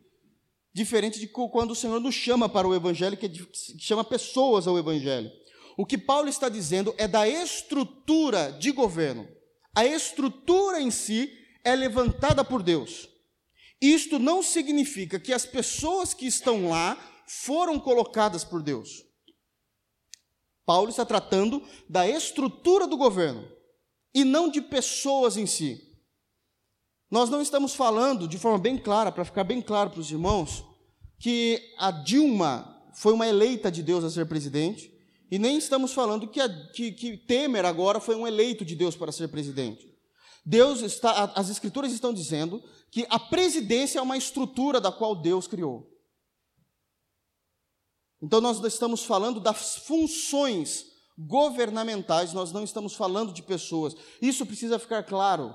diferente 0.80 1.20
de 1.20 1.28
quando 1.28 1.72
o 1.72 1.76
Senhor 1.76 2.00
nos 2.00 2.16
chama 2.16 2.48
para 2.48 2.66
o 2.66 2.74
evangelho, 2.74 3.18
que 3.18 3.30
chama 3.78 4.02
pessoas 4.02 4.66
ao 4.66 4.80
evangelho. 4.80 5.30
O 5.78 5.86
que 5.86 5.98
Paulo 5.98 6.30
está 6.30 6.48
dizendo 6.48 6.96
é 6.98 7.06
da 7.06 7.28
estrutura 7.28 8.52
de 8.54 8.72
governo. 8.72 9.28
A 9.76 9.86
estrutura 9.86 10.82
em 10.82 10.90
si 10.90 11.32
é 11.66 11.76
levantada 11.76 12.46
por 12.46 12.64
Deus. 12.64 13.10
Isto 13.82 14.20
não 14.20 14.42
significa 14.42 15.20
que 15.20 15.34
as 15.34 15.46
pessoas 15.46 16.14
que 16.14 16.26
estão 16.26 16.70
lá 16.70 16.98
foram 17.28 17.78
colocadas 17.78 18.46
por 18.46 18.64
Deus. 18.64 19.04
Paulo 20.66 20.90
está 20.90 21.06
tratando 21.06 21.62
da 21.90 22.08
estrutura 22.08 22.88
do 22.88 22.96
governo 22.96 23.46
e 24.14 24.24
não 24.24 24.50
de 24.50 24.62
pessoas 24.62 25.36
em 25.36 25.46
si. 25.46 25.90
Nós 27.12 27.30
não 27.30 27.42
estamos 27.42 27.74
falando 27.74 28.28
de 28.28 28.38
forma 28.38 28.60
bem 28.60 28.78
clara, 28.78 29.12
para 29.12 29.26
ficar 29.26 29.44
bem 29.44 29.62
claro 29.62 29.90
para 29.90 30.00
os 30.00 30.12
irmãos, 30.12 30.69
que 31.20 31.74
a 31.78 31.92
Dilma 31.92 32.76
foi 32.94 33.14
uma 33.14 33.28
eleita 33.28 33.72
de 33.72 33.84
Deus 33.84 34.04
a 34.04 34.10
ser 34.10 34.26
presidente, 34.26 34.92
e 35.30 35.38
nem 35.38 35.58
estamos 35.58 35.94
falando 35.94 36.28
que, 36.28 36.42
a, 36.42 36.50
que, 36.72 36.92
que 36.92 37.18
Temer 37.18 37.66
agora 37.66 38.00
foi 38.00 38.16
um 38.16 38.26
eleito 38.26 38.66
de 38.66 38.76
Deus 38.76 38.96
para 38.96 39.12
ser 39.12 39.28
presidente. 39.28 39.88
Deus 40.46 40.82
está, 40.82 41.26
as 41.36 41.50
escrituras 41.50 41.92
estão 41.92 42.14
dizendo 42.14 42.64
que 42.90 43.06
a 43.10 43.20
presidência 43.20 44.00
é 44.00 44.02
uma 44.02 44.18
estrutura 44.18 44.82
da 44.82 44.92
qual 44.92 45.16
Deus 45.16 45.48
criou. 45.48 45.88
Então 48.22 48.42
nós 48.42 48.64
estamos 48.64 49.04
falando 49.04 49.40
das 49.40 49.78
funções 49.78 50.86
governamentais, 51.18 52.34
nós 52.34 52.52
não 52.52 52.64
estamos 52.64 52.96
falando 52.96 53.34
de 53.34 53.44
pessoas. 53.44 53.96
Isso 54.22 54.46
precisa 54.46 54.80
ficar 54.80 55.04
claro. 55.04 55.54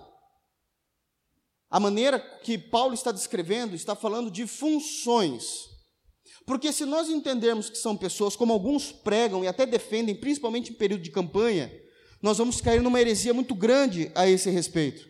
A 1.74 1.80
maneira 1.80 2.20
que 2.20 2.56
Paulo 2.56 2.94
está 2.94 3.10
descrevendo 3.10 3.74
está 3.74 3.96
falando 3.96 4.30
de 4.30 4.46
funções. 4.46 5.70
Porque 6.46 6.72
se 6.72 6.84
nós 6.84 7.08
entendermos 7.08 7.68
que 7.68 7.76
são 7.76 7.96
pessoas, 7.96 8.36
como 8.36 8.52
alguns 8.52 8.92
pregam 8.92 9.42
e 9.42 9.48
até 9.48 9.66
defendem, 9.66 10.14
principalmente 10.14 10.70
em 10.70 10.76
período 10.76 11.02
de 11.02 11.10
campanha, 11.10 11.72
nós 12.22 12.38
vamos 12.38 12.60
cair 12.60 12.80
numa 12.80 13.00
heresia 13.00 13.34
muito 13.34 13.56
grande 13.56 14.12
a 14.14 14.24
esse 14.24 14.50
respeito. 14.50 15.04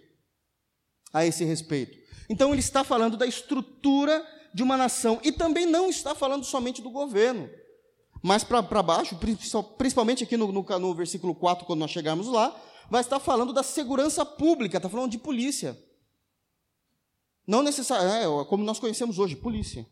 A 1.13 1.27
esse 1.27 1.45
respeito. 1.45 1.99
Então 2.31 2.51
ele 2.51 2.61
está 2.61 2.83
falando 2.83 3.19
da 3.19 3.27
estrutura 3.27 4.27
de 4.55 4.63
uma 4.63 4.79
nação. 4.79 5.21
E 5.23 5.31
também 5.31 5.67
não 5.67 5.91
está 5.91 6.15
falando 6.15 6.45
somente 6.45 6.81
do 6.81 6.89
governo. 6.89 7.47
Mas 8.23 8.43
para 8.43 8.63
baixo, 8.83 9.19
principalmente 9.77 10.25
aqui 10.25 10.39
no, 10.39 10.51
no, 10.51 10.63
no 10.63 10.95
versículo 10.95 11.35
4, 11.35 11.67
quando 11.67 11.81
nós 11.81 11.91
chegarmos 11.91 12.27
lá, 12.27 12.59
vai 12.91 13.03
estar 13.03 13.21
falando 13.21 13.53
da 13.53 13.63
segurança 13.63 14.25
pública, 14.25 14.79
está 14.79 14.89
falando 14.89 15.11
de 15.11 15.19
polícia. 15.19 15.79
Não 17.47 17.63
necessariamente, 17.63 18.27
é, 18.27 18.45
como 18.47 18.65
nós 18.65 18.79
conhecemos 18.79 19.19
hoje, 19.19 19.37
polícia. 19.37 19.87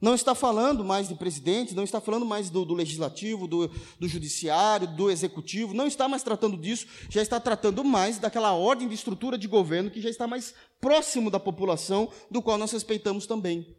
Não 0.00 0.14
está 0.14 0.34
falando 0.34 0.84
mais 0.84 1.08
de 1.08 1.14
presidente, 1.14 1.74
não 1.74 1.82
está 1.82 2.00
falando 2.00 2.26
mais 2.26 2.50
do, 2.50 2.64
do 2.64 2.74
legislativo, 2.74 3.46
do, 3.46 3.68
do, 3.98 4.06
judiciário, 4.06 4.86
do 4.86 5.10
executivo, 5.10 5.72
não 5.72 5.86
está 5.86 6.06
mais 6.06 6.22
tratando 6.22 6.56
disso, 6.56 6.86
já 7.08 7.22
está 7.22 7.40
tratando 7.40 7.82
mais 7.82 8.18
daquela 8.18 8.52
ordem 8.52 8.88
de 8.88 8.94
estrutura 8.94 9.38
de 9.38 9.48
governo 9.48 9.90
que 9.90 10.02
já 10.02 10.10
está 10.10 10.26
mais 10.26 10.54
próximo 10.80 11.30
da 11.30 11.40
população, 11.40 12.10
do 12.30 12.42
qual 12.42 12.58
nós 12.58 12.72
respeitamos 12.72 13.26
também. 13.26 13.74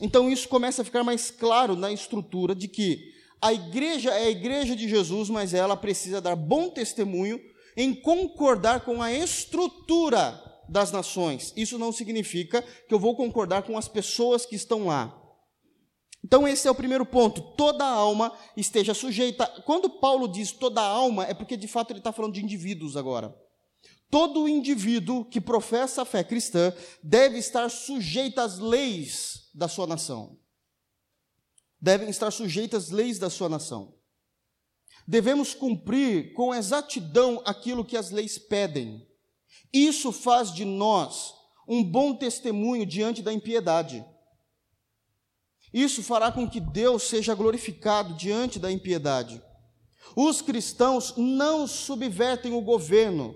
Então 0.00 0.30
isso 0.30 0.48
começa 0.48 0.82
a 0.82 0.84
ficar 0.84 1.02
mais 1.02 1.30
claro 1.30 1.74
na 1.74 1.90
estrutura 1.90 2.54
de 2.54 2.68
que 2.68 3.12
a 3.42 3.52
igreja 3.52 4.10
é 4.10 4.26
a 4.26 4.30
igreja 4.30 4.76
de 4.76 4.88
Jesus, 4.88 5.28
mas 5.28 5.52
ela 5.54 5.76
precisa 5.76 6.20
dar 6.20 6.36
bom 6.36 6.70
testemunho 6.70 7.40
em 7.76 7.94
concordar 7.94 8.80
com 8.80 9.02
a 9.02 9.12
estrutura 9.12 10.45
das 10.68 10.90
nações. 10.90 11.52
Isso 11.56 11.78
não 11.78 11.92
significa 11.92 12.62
que 12.62 12.94
eu 12.94 12.98
vou 12.98 13.16
concordar 13.16 13.62
com 13.62 13.76
as 13.76 13.88
pessoas 13.88 14.44
que 14.44 14.56
estão 14.56 14.86
lá. 14.86 15.22
Então, 16.24 16.46
esse 16.46 16.66
é 16.66 16.70
o 16.70 16.74
primeiro 16.74 17.06
ponto. 17.06 17.40
Toda 17.56 17.84
alma 17.84 18.36
esteja 18.56 18.92
sujeita. 18.94 19.46
Quando 19.64 19.88
Paulo 19.88 20.26
diz 20.26 20.50
toda 20.50 20.82
alma, 20.82 21.24
é 21.24 21.32
porque 21.32 21.56
de 21.56 21.68
fato 21.68 21.92
ele 21.92 22.00
está 22.00 22.12
falando 22.12 22.34
de 22.34 22.42
indivíduos 22.42 22.96
agora. 22.96 23.32
Todo 24.10 24.48
indivíduo 24.48 25.24
que 25.24 25.40
professa 25.40 26.02
a 26.02 26.04
fé 26.04 26.24
cristã 26.24 26.72
deve 27.02 27.38
estar 27.38 27.68
sujeito 27.68 28.40
às 28.40 28.58
leis 28.58 29.50
da 29.54 29.68
sua 29.68 29.86
nação. 29.86 30.38
Devem 31.80 32.08
estar 32.08 32.30
sujeitas 32.30 32.86
às 32.86 32.90
leis 32.90 33.18
da 33.18 33.30
sua 33.30 33.48
nação. 33.48 33.94
Devemos 35.06 35.54
cumprir 35.54 36.32
com 36.32 36.52
exatidão 36.52 37.40
aquilo 37.44 37.84
que 37.84 37.96
as 37.96 38.10
leis 38.10 38.38
pedem. 38.38 39.05
Isso 39.76 40.10
faz 40.10 40.54
de 40.54 40.64
nós 40.64 41.34
um 41.68 41.84
bom 41.84 42.14
testemunho 42.14 42.86
diante 42.86 43.22
da 43.22 43.30
impiedade. 43.30 44.02
Isso 45.72 46.02
fará 46.02 46.32
com 46.32 46.48
que 46.48 46.60
Deus 46.60 47.02
seja 47.02 47.34
glorificado 47.34 48.14
diante 48.14 48.58
da 48.58 48.72
impiedade. 48.72 49.42
Os 50.16 50.40
cristãos 50.40 51.14
não 51.16 51.66
subvertem 51.66 52.54
o 52.54 52.62
governo. 52.62 53.34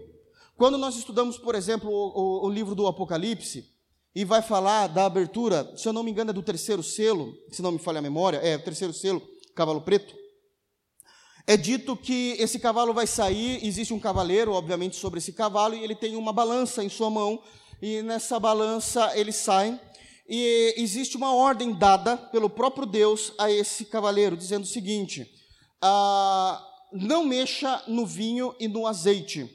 Quando 0.57 0.79
nós 0.79 0.97
estudamos, 0.97 1.37
por 1.37 1.55
exemplo, 1.55 1.91
o, 1.91 2.47
o, 2.47 2.49
livro 2.49 2.75
do 2.75 2.87
Apocalipse, 2.87 3.69
e 4.15 4.25
vai 4.25 4.41
falar 4.41 4.87
da 4.87 5.05
abertura, 5.05 5.71
se 5.77 5.87
eu 5.87 5.93
não 5.93 6.03
me 6.03 6.11
engano, 6.11 6.31
é 6.31 6.33
do 6.33 6.43
terceiro 6.43 6.83
selo, 6.83 7.35
se 7.51 7.61
não 7.61 7.73
me 7.73 7.79
falha 7.79 7.99
a 7.99 8.03
memória, 8.03 8.39
é 8.39 8.57
o 8.57 8.65
terceiro 8.65 8.95
selo, 8.95 9.23
cavalo 9.55 9.83
preto. 9.83 10.20
É 11.47 11.57
dito 11.57 11.97
que 11.97 12.37
esse 12.39 12.59
cavalo 12.59 12.93
vai 12.93 13.07
sair, 13.07 13.65
existe 13.65 13.93
um 13.93 13.99
cavaleiro, 13.99 14.53
obviamente, 14.53 14.97
sobre 14.97 15.19
esse 15.19 15.33
cavalo, 15.33 15.75
e 15.75 15.83
ele 15.83 15.95
tem 15.95 16.17
uma 16.17 16.33
balança 16.33 16.85
em 16.85 16.89
sua 16.89 17.11
mão, 17.11 17.43
e 17.81 18.03
nessa 18.03 18.39
balança 18.39 19.13
ele 19.17 19.33
sai, 19.33 19.81
e 20.29 20.75
existe 20.77 21.17
uma 21.17 21.35
ordem 21.35 21.73
dada 21.73 22.17
pelo 22.17 22.49
próprio 22.49 22.87
Deus 22.87 23.33
a 23.39 23.51
esse 23.51 23.85
cavaleiro, 23.85 24.37
dizendo 24.37 24.63
o 24.63 24.69
seguinte: 24.69 25.29
ah, 25.83 26.65
não 26.93 27.25
mexa 27.25 27.83
no 27.89 28.07
vinho 28.07 28.55
e 28.61 28.69
no 28.69 28.87
azeite, 28.87 29.51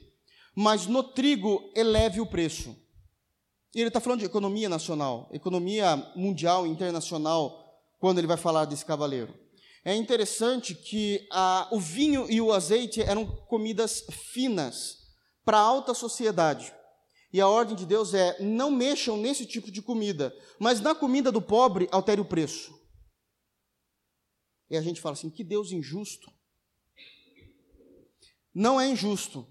mas 0.55 0.85
no 0.85 1.01
trigo 1.01 1.71
eleve 1.75 2.19
o 2.19 2.25
preço. 2.25 2.75
E 3.73 3.79
ele 3.79 3.89
está 3.89 3.99
falando 3.99 4.19
de 4.19 4.25
economia 4.25 4.69
nacional, 4.69 5.29
economia 5.31 5.95
mundial, 6.15 6.65
internacional, 6.65 7.81
quando 7.99 8.17
ele 8.17 8.27
vai 8.27 8.37
falar 8.37 8.65
desse 8.65 8.85
cavaleiro. 8.85 9.33
É 9.87 9.95
interessante 9.95 10.73
que 10.73 11.27
ah, 11.31 11.69
o 11.71 11.79
vinho 11.79 12.25
e 12.27 12.41
o 12.41 12.51
azeite 12.51 13.03
eram 13.03 13.23
comidas 13.45 14.03
finas 14.33 14.97
para 15.45 15.59
a 15.59 15.61
alta 15.61 15.93
sociedade. 15.93 16.73
E 17.31 17.39
a 17.39 17.47
ordem 17.47 17.75
de 17.75 17.85
Deus 17.85 18.15
é: 18.15 18.41
não 18.41 18.71
mexam 18.71 19.15
nesse 19.15 19.45
tipo 19.45 19.69
de 19.69 19.83
comida, 19.83 20.35
mas 20.59 20.81
na 20.81 20.95
comida 20.95 21.31
do 21.31 21.39
pobre, 21.39 21.87
altere 21.91 22.19
o 22.19 22.25
preço. 22.25 22.73
E 24.67 24.75
a 24.75 24.81
gente 24.81 24.99
fala 24.99 25.13
assim: 25.13 25.29
que 25.29 25.43
Deus 25.43 25.71
injusto. 25.71 26.33
Não 28.51 28.81
é 28.81 28.87
injusto. 28.87 29.47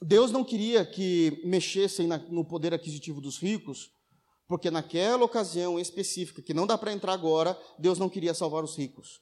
Deus 0.00 0.30
não 0.30 0.44
queria 0.44 0.86
que 0.86 1.40
mexessem 1.44 2.06
na, 2.06 2.18
no 2.18 2.44
poder 2.44 2.72
aquisitivo 2.72 3.20
dos 3.20 3.38
ricos, 3.38 3.90
porque 4.46 4.70
naquela 4.70 5.24
ocasião 5.24 5.78
específica, 5.78 6.42
que 6.42 6.54
não 6.54 6.66
dá 6.66 6.76
para 6.76 6.92
entrar 6.92 7.12
agora, 7.12 7.58
Deus 7.78 7.98
não 7.98 8.08
queria 8.08 8.34
salvar 8.34 8.62
os 8.62 8.76
ricos. 8.76 9.20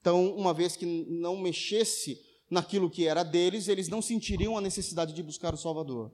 Então, 0.00 0.34
uma 0.36 0.52
vez 0.52 0.76
que 0.76 0.84
não 0.84 1.36
mexesse 1.36 2.20
naquilo 2.50 2.90
que 2.90 3.06
era 3.06 3.22
deles, 3.22 3.68
eles 3.68 3.88
não 3.88 4.02
sentiriam 4.02 4.56
a 4.56 4.60
necessidade 4.60 5.14
de 5.14 5.22
buscar 5.22 5.54
o 5.54 5.58
Salvador. 5.58 6.12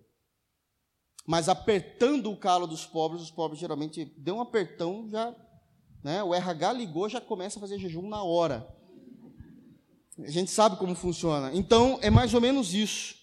Mas 1.27 1.49
apertando 1.49 2.31
o 2.31 2.37
calo 2.37 2.67
dos 2.67 2.87
pobres, 2.87 3.23
os 3.23 3.31
pobres 3.31 3.61
geralmente 3.61 4.05
dão 4.17 4.39
um 4.39 4.41
apertão, 4.41 5.09
já, 5.09 5.35
né, 6.03 6.23
o 6.23 6.35
RH 6.35 6.73
ligou, 6.73 7.09
já 7.09 7.21
começa 7.21 7.59
a 7.59 7.61
fazer 7.61 7.79
jejum 7.79 8.09
na 8.09 8.23
hora. 8.23 8.67
A 10.19 10.31
gente 10.31 10.51
sabe 10.51 10.77
como 10.77 10.95
funciona. 10.95 11.51
Então, 11.55 11.99
é 12.03 12.11
mais 12.11 12.33
ou 12.33 12.41
menos 12.41 12.75
isso. 12.75 13.20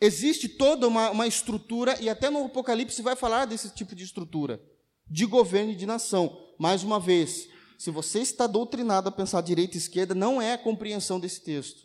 Existe 0.00 0.48
toda 0.48 0.88
uma, 0.88 1.10
uma 1.10 1.26
estrutura, 1.26 2.00
e 2.00 2.08
até 2.08 2.30
no 2.30 2.46
Apocalipse 2.46 3.02
vai 3.02 3.14
falar 3.14 3.44
desse 3.44 3.68
tipo 3.70 3.94
de 3.94 4.04
estrutura, 4.04 4.62
de 5.06 5.26
governo 5.26 5.72
e 5.72 5.76
de 5.76 5.84
nação. 5.84 6.54
Mais 6.58 6.82
uma 6.82 6.98
vez, 6.98 7.48
se 7.78 7.90
você 7.90 8.20
está 8.20 8.46
doutrinado 8.46 9.08
a 9.08 9.12
pensar 9.12 9.42
direita 9.42 9.76
e 9.76 9.78
esquerda, 9.78 10.14
não 10.14 10.40
é 10.40 10.54
a 10.54 10.58
compreensão 10.58 11.20
desse 11.20 11.42
texto. 11.42 11.82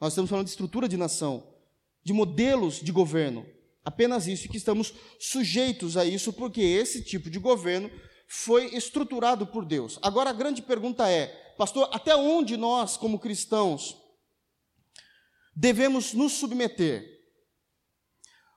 Nós 0.00 0.12
estamos 0.12 0.30
falando 0.30 0.46
de 0.46 0.50
estrutura 0.50 0.88
de 0.88 0.96
nação, 0.96 1.54
de 2.04 2.12
modelos 2.12 2.80
de 2.80 2.92
governo. 2.92 3.44
Apenas 3.84 4.28
isso, 4.28 4.48
que 4.48 4.56
estamos 4.56 4.94
sujeitos 5.18 5.96
a 5.96 6.04
isso, 6.04 6.32
porque 6.32 6.60
esse 6.60 7.02
tipo 7.02 7.28
de 7.28 7.40
governo 7.40 7.90
foi 8.28 8.74
estruturado 8.74 9.46
por 9.46 9.64
Deus. 9.64 9.98
Agora 10.00 10.30
a 10.30 10.32
grande 10.32 10.62
pergunta 10.62 11.08
é, 11.08 11.26
pastor, 11.58 11.88
até 11.92 12.14
onde 12.14 12.56
nós, 12.56 12.96
como 12.96 13.18
cristãos, 13.18 13.96
devemos 15.54 16.12
nos 16.14 16.32
submeter? 16.32 17.21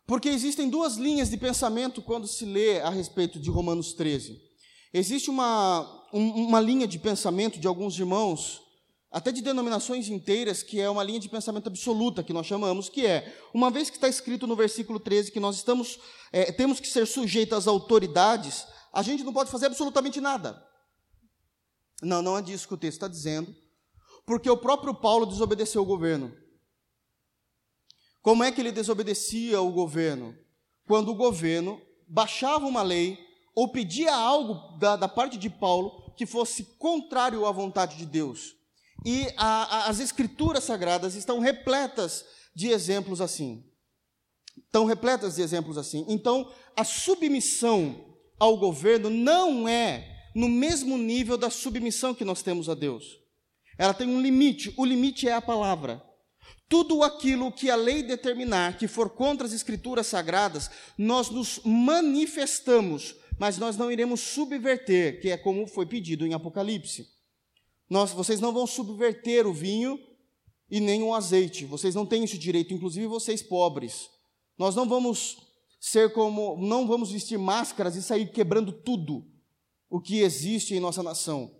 Porque 0.07 0.29
existem 0.29 0.69
duas 0.69 0.97
linhas 0.97 1.29
de 1.29 1.37
pensamento 1.37 2.01
quando 2.01 2.27
se 2.27 2.45
lê 2.45 2.79
a 2.79 2.89
respeito 2.89 3.39
de 3.39 3.49
Romanos 3.49 3.93
13. 3.93 4.39
Existe 4.93 5.29
uma, 5.29 6.07
uma 6.13 6.59
linha 6.59 6.87
de 6.87 6.99
pensamento 6.99 7.59
de 7.59 7.67
alguns 7.67 7.97
irmãos, 7.97 8.61
até 9.11 9.31
de 9.31 9.41
denominações 9.41 10.07
inteiras, 10.07 10.61
que 10.61 10.79
é 10.79 10.89
uma 10.89 11.03
linha 11.03 11.19
de 11.19 11.27
pensamento 11.27 11.67
absoluta, 11.67 12.23
que 12.23 12.33
nós 12.33 12.45
chamamos, 12.45 12.87
que 12.87 13.05
é, 13.05 13.35
uma 13.53 13.71
vez 13.71 13.89
que 13.89 13.97
está 13.97 14.07
escrito 14.07 14.45
no 14.45 14.55
versículo 14.55 14.99
13 14.99 15.31
que 15.31 15.39
nós 15.39 15.55
estamos, 15.55 15.99
é, 16.31 16.51
temos 16.51 16.79
que 16.79 16.87
ser 16.87 17.07
sujeitos 17.07 17.57
às 17.57 17.67
autoridades, 17.67 18.65
a 18.93 19.01
gente 19.01 19.23
não 19.23 19.33
pode 19.33 19.49
fazer 19.49 19.65
absolutamente 19.65 20.21
nada. 20.21 20.63
Não, 22.01 22.21
não 22.21 22.37
é 22.37 22.41
disso 22.41 22.67
que 22.67 22.73
o 22.73 22.77
texto 22.77 22.97
está 22.97 23.07
dizendo, 23.07 23.53
porque 24.25 24.49
o 24.49 24.57
próprio 24.57 24.93
Paulo 24.93 25.25
desobedeceu 25.25 25.81
o 25.81 25.85
governo. 25.85 26.44
Como 28.25 28.43
é 28.43 28.51
que 28.51 28.59
ele 28.59 28.71
desobedecia 28.71 29.61
o 29.61 29.71
governo? 29.71 30.35
Quando 30.88 31.09
o 31.09 31.15
governo 31.15 31.79
baixava 32.07 32.65
uma 32.65 32.81
lei 32.81 33.19
ou 33.53 33.67
pedia 33.67 34.15
algo 34.15 34.79
da, 34.79 34.95
da 34.95 35.07
parte 35.07 35.38
de 35.38 35.47
Paulo 35.47 36.11
que 36.17 36.25
fosse 36.25 36.63
contrário 36.79 37.45
à 37.45 37.51
vontade 37.51 37.97
de 37.97 38.05
Deus. 38.07 38.55
E 39.05 39.27
a, 39.38 39.45
a, 39.77 39.89
as 39.89 39.99
escrituras 39.99 40.63
sagradas 40.63 41.13
estão 41.13 41.38
repletas 41.38 42.25
de 42.55 42.69
exemplos 42.69 43.21
assim. 43.21 43.63
Estão 44.57 44.85
repletas 44.85 45.35
de 45.35 45.43
exemplos 45.43 45.77
assim. 45.77 46.03
Então, 46.09 46.51
a 46.75 46.83
submissão 46.83 48.17
ao 48.39 48.57
governo 48.57 49.07
não 49.07 49.69
é 49.69 50.31
no 50.33 50.49
mesmo 50.49 50.97
nível 50.97 51.38
da 51.38 51.51
submissão 51.51 52.15
que 52.15 52.25
nós 52.25 52.41
temos 52.41 52.69
a 52.69 52.73
Deus. 52.73 53.05
Ela 53.77 53.93
tem 53.93 54.07
um 54.07 54.19
limite, 54.19 54.73
o 54.77 54.83
limite 54.83 55.29
é 55.29 55.33
a 55.33 55.41
palavra. 55.41 56.03
Tudo 56.67 57.04
aquilo 57.04 57.51
que 57.51 57.69
a 57.69 57.75
lei 57.75 58.01
determinar 58.01 58.78
que 58.78 58.88
for 58.88 59.10
contra 59.10 59.45
as 59.45 59.54
escrituras 59.54 60.08
sagradas, 60.08 60.69
nós 60.97 61.30
nos 61.30 61.60
manifestamos 61.63 63.15
mas 63.38 63.58
nós 63.58 63.78
não 63.78 63.91
iremos 63.91 64.21
subverter, 64.21 65.19
que 65.21 65.30
é 65.30 65.38
como 65.38 65.67
foi 65.67 65.86
pedido 65.86 66.25
em 66.25 66.34
Apocalipse. 66.34 67.08
Nós, 67.89 68.12
vocês 68.12 68.39
não 68.39 68.54
vão 68.54 68.65
subverter 68.65 69.45
o 69.45 69.54
vinho 69.54 69.99
e 70.69 70.80
nem 70.80 71.04
o 71.04 71.13
azeite. 71.13 71.65
Vocês 71.65 71.93
não 71.93 72.06
têm 72.06 72.23
esse 72.23 72.38
direito, 72.38 72.73
inclusive 72.73 73.08
vocês 73.08 73.41
pobres. 73.41 74.10
Nós 74.58 74.75
não 74.75 74.88
vamos 74.88 75.38
ser 75.80 76.13
como, 76.13 76.58
não 76.58 76.88
vamos 76.88 77.12
vestir 77.12 77.38
máscaras 77.38 77.95
e 77.95 78.01
sair 78.01 78.32
quebrando 78.32 78.71
tudo 78.71 79.25
o 79.89 80.01
que 80.01 80.21
existe 80.21 80.73
em 80.73 80.80
nossa 80.80 81.04
nação. 81.04 81.54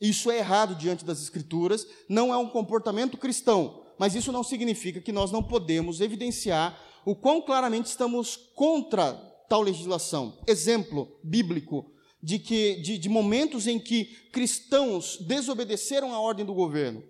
Isso 0.00 0.30
é 0.30 0.38
errado 0.38 0.74
diante 0.74 1.04
das 1.04 1.20
escrituras, 1.20 1.86
não 2.08 2.32
é 2.32 2.36
um 2.36 2.48
comportamento 2.48 3.16
cristão, 3.16 3.84
mas 3.98 4.14
isso 4.14 4.32
não 4.32 4.42
significa 4.42 5.00
que 5.00 5.12
nós 5.12 5.30
não 5.30 5.42
podemos 5.42 6.00
evidenciar 6.00 6.78
o 7.04 7.14
quão 7.14 7.40
claramente 7.40 7.86
estamos 7.86 8.36
contra 8.54 9.12
tal 9.48 9.62
legislação. 9.62 10.38
Exemplo 10.46 11.18
bíblico: 11.24 11.90
de, 12.22 12.38
que, 12.38 12.76
de, 12.80 12.98
de 12.98 13.08
momentos 13.08 13.66
em 13.66 13.78
que 13.78 14.04
cristãos 14.32 15.18
desobedeceram 15.20 16.12
a 16.12 16.20
ordem 16.20 16.44
do 16.44 16.54
governo. 16.54 17.02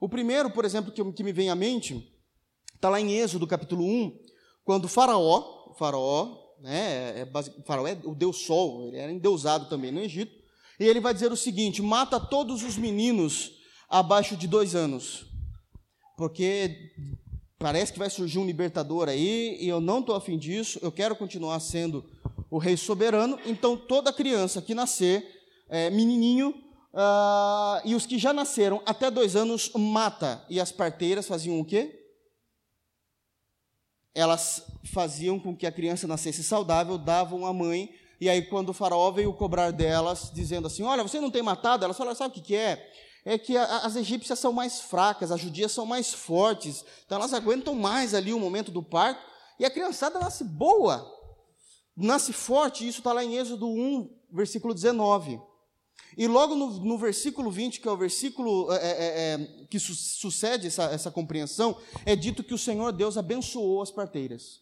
O 0.00 0.08
primeiro, 0.08 0.50
por 0.50 0.64
exemplo, 0.64 0.92
que, 0.92 1.12
que 1.12 1.24
me 1.24 1.32
vem 1.32 1.48
à 1.48 1.54
mente, 1.54 2.12
está 2.74 2.88
lá 2.88 3.00
em 3.00 3.12
Êxodo 3.12 3.46
capítulo 3.46 3.84
1, 3.84 4.18
quando 4.64 4.88
faraó, 4.88 5.74
faraó, 5.78 6.36
né, 6.60 7.20
é, 7.20 7.20
é, 7.20 7.62
faraó 7.64 7.86
é 7.86 7.98
o 8.04 8.14
deus 8.14 8.38
sol, 8.38 8.88
ele 8.88 8.96
era 8.96 9.12
endeusado 9.12 9.68
também 9.68 9.92
no 9.92 10.00
Egito, 10.00 10.32
e 10.78 10.84
ele 10.84 11.00
vai 11.00 11.14
dizer 11.14 11.32
o 11.32 11.36
seguinte: 11.36 11.80
mata 11.80 12.20
todos 12.20 12.62
os 12.62 12.76
meninos 12.76 13.52
abaixo 13.88 14.36
de 14.36 14.46
dois 14.46 14.74
anos, 14.74 15.26
porque 16.16 16.92
parece 17.58 17.92
que 17.92 17.98
vai 17.98 18.10
surgir 18.10 18.38
um 18.38 18.46
libertador 18.46 19.08
aí, 19.08 19.56
e 19.60 19.68
eu 19.68 19.80
não 19.80 20.00
estou 20.00 20.14
afim 20.14 20.38
disso, 20.38 20.78
eu 20.82 20.90
quero 20.90 21.14
continuar 21.14 21.60
sendo 21.60 22.04
o 22.50 22.58
rei 22.58 22.76
soberano, 22.76 23.38
então 23.44 23.76
toda 23.76 24.12
criança 24.12 24.62
que 24.62 24.74
nascer, 24.74 25.24
é, 25.68 25.90
menininho, 25.90 26.50
uh, 26.94 27.80
e 27.84 27.94
os 27.94 28.06
que 28.06 28.18
já 28.18 28.32
nasceram 28.32 28.82
até 28.86 29.10
dois 29.10 29.36
anos, 29.36 29.70
mata. 29.74 30.44
E 30.48 30.60
as 30.60 30.72
parteiras 30.72 31.26
faziam 31.26 31.60
o 31.60 31.64
quê? 31.64 32.02
Elas 34.14 34.62
faziam 34.92 35.38
com 35.38 35.54
que 35.54 35.66
a 35.66 35.72
criança 35.72 36.06
nascesse 36.06 36.42
saudável, 36.42 36.96
davam 36.96 37.44
à 37.44 37.52
mãe, 37.52 37.90
e 38.20 38.30
aí 38.30 38.42
quando 38.42 38.70
o 38.70 38.74
faraó 38.74 39.10
veio 39.10 39.32
cobrar 39.34 39.70
delas, 39.70 40.30
dizendo 40.32 40.66
assim, 40.66 40.82
olha, 40.82 41.02
você 41.02 41.20
não 41.20 41.30
tem 41.30 41.42
matado? 41.42 41.84
Elas 41.84 41.96
falaram, 41.96 42.16
sabe 42.16 42.30
o 42.30 42.34
que, 42.34 42.40
que 42.40 42.56
é? 42.56 42.90
É 43.26 43.36
que 43.36 43.56
as 43.56 43.96
egípcias 43.96 44.38
são 44.38 44.52
mais 44.52 44.80
fracas, 44.80 45.32
as 45.32 45.40
judias 45.40 45.72
são 45.72 45.84
mais 45.84 46.14
fortes, 46.14 46.84
então 47.04 47.18
elas 47.18 47.34
aguentam 47.34 47.74
mais 47.74 48.14
ali 48.14 48.32
o 48.32 48.38
momento 48.38 48.70
do 48.70 48.80
parto, 48.80 49.20
e 49.58 49.64
a 49.64 49.70
criançada 49.70 50.20
nasce 50.20 50.44
boa, 50.44 51.12
nasce 51.96 52.32
forte, 52.32 52.86
isso 52.86 52.98
está 52.98 53.12
lá 53.12 53.24
em 53.24 53.36
Êxodo 53.36 53.66
1, 53.66 54.16
versículo 54.30 54.72
19. 54.72 55.40
E 56.16 56.28
logo 56.28 56.54
no, 56.54 56.70
no 56.78 56.96
versículo 56.96 57.50
20, 57.50 57.80
que 57.80 57.88
é 57.88 57.90
o 57.90 57.96
versículo 57.96 58.72
é, 58.72 58.76
é, 58.76 59.34
é, 59.34 59.64
que 59.68 59.80
su 59.80 59.92
sucede 59.94 60.68
essa, 60.68 60.84
essa 60.84 61.10
compreensão, 61.10 61.76
é 62.04 62.14
dito 62.14 62.44
que 62.44 62.54
o 62.54 62.58
Senhor 62.58 62.92
Deus 62.92 63.18
abençoou 63.18 63.82
as 63.82 63.90
parteiras. 63.90 64.60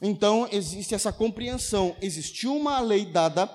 Então, 0.00 0.48
existe 0.50 0.94
essa 0.94 1.12
compreensão. 1.12 1.94
Existiu 2.00 2.56
uma 2.56 2.80
lei 2.80 3.04
dada 3.04 3.46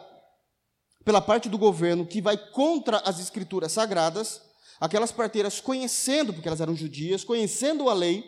pela 1.04 1.22
parte 1.22 1.50
do 1.50 1.58
governo 1.58 2.06
que 2.06 2.22
vai 2.22 2.38
contra 2.38 2.98
as 2.98 3.20
escrituras 3.20 3.72
sagradas, 3.72 4.42
aquelas 4.80 5.12
parteiras 5.12 5.60
conhecendo, 5.60 6.34
porque 6.34 6.48
elas 6.48 6.62
eram 6.62 6.76
judias, 6.76 7.24
conhecendo 7.24 7.90
a 7.90 7.94
lei, 7.94 8.24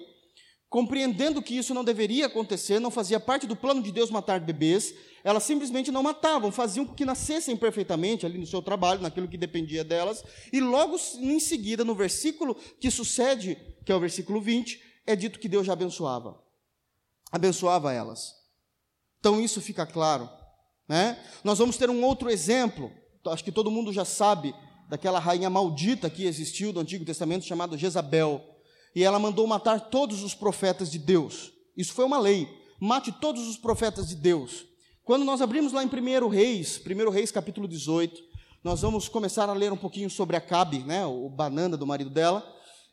compreendendo 0.69 1.41
que 1.41 1.55
isso 1.55 1.73
não 1.73 1.83
deveria 1.83 2.25
acontecer, 2.25 2.79
não 2.79 2.89
fazia 2.89 3.19
parte 3.19 3.45
do 3.45 3.55
plano 3.55 3.81
de 3.81 3.91
Deus 3.91 4.09
matar 4.09 4.39
bebês, 4.39 4.93
elas 5.23 5.43
simplesmente 5.43 5.91
não 5.91 6.01
matavam, 6.01 6.51
faziam 6.51 6.85
com 6.85 6.95
que 6.95 7.05
nascessem 7.05 7.55
perfeitamente 7.55 8.25
ali 8.25 8.37
no 8.37 8.47
seu 8.47 8.61
trabalho, 8.61 9.01
naquilo 9.01 9.27
que 9.27 9.37
dependia 9.37 9.83
delas, 9.83 10.23
e 10.51 10.59
logo 10.59 10.97
em 11.19 11.39
seguida, 11.39 11.85
no 11.85 11.93
versículo 11.93 12.55
que 12.79 12.89
sucede, 12.89 13.55
que 13.85 13.91
é 13.91 13.95
o 13.95 13.99
versículo 13.99 14.41
20, 14.41 14.81
é 15.05 15.15
dito 15.15 15.39
que 15.39 15.47
Deus 15.47 15.65
já 15.65 15.73
abençoava. 15.73 16.41
Abençoava 17.31 17.93
elas. 17.93 18.33
Então 19.19 19.39
isso 19.39 19.61
fica 19.61 19.85
claro. 19.85 20.29
Né? 20.93 21.17
Nós 21.43 21.57
vamos 21.57 21.75
ter 21.75 21.89
um 21.89 22.03
outro 22.03 22.29
exemplo, 22.29 22.91
acho 23.25 23.43
que 23.43 23.51
todo 23.51 23.71
mundo 23.71 23.91
já 23.91 24.05
sabe, 24.05 24.53
daquela 24.87 25.17
rainha 25.17 25.49
maldita 25.49 26.07
que 26.07 26.23
existiu 26.23 26.71
do 26.71 26.79
Antigo 26.79 27.03
Testamento, 27.03 27.45
chamada 27.45 27.75
Jezabel. 27.75 28.39
E 28.95 29.03
ela 29.03 29.17
mandou 29.17 29.47
matar 29.47 29.89
todos 29.89 30.21
os 30.21 30.35
profetas 30.35 30.91
de 30.91 30.99
Deus. 30.99 31.51
Isso 31.75 31.93
foi 31.93 32.05
uma 32.05 32.19
lei. 32.19 32.47
Mate 32.79 33.11
todos 33.11 33.47
os 33.47 33.57
profetas 33.57 34.07
de 34.07 34.15
Deus. 34.15 34.65
Quando 35.03 35.25
nós 35.25 35.41
abrimos 35.41 35.73
lá 35.73 35.83
em 35.83 35.87
1 35.87 36.27
Reis, 36.27 36.79
1 36.85 37.09
Reis 37.09 37.31
capítulo 37.31 37.67
18, 37.67 38.21
nós 38.63 38.81
vamos 38.81 39.09
começar 39.09 39.49
a 39.49 39.53
ler 39.53 39.73
um 39.73 39.77
pouquinho 39.77 40.11
sobre 40.11 40.37
Acabe, 40.37 40.83
né, 40.83 41.03
o 41.07 41.27
banana 41.27 41.75
do 41.75 41.87
marido 41.87 42.11
dela. 42.11 42.47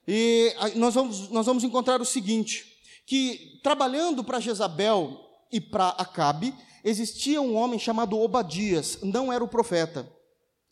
E 0.08 0.54
nós 0.74 0.94
vamos, 0.94 1.28
nós 1.28 1.44
vamos 1.44 1.64
encontrar 1.64 2.00
o 2.00 2.06
seguinte: 2.06 2.64
que 3.04 3.60
trabalhando 3.62 4.24
para 4.24 4.40
Jezabel 4.40 5.20
e 5.52 5.60
para 5.60 5.88
Acabe, 5.90 6.54
Existia 6.84 7.40
um 7.40 7.56
homem 7.56 7.78
chamado 7.78 8.18
Obadias, 8.18 8.98
não 9.02 9.32
era 9.32 9.42
o 9.44 9.48
profeta. 9.48 10.10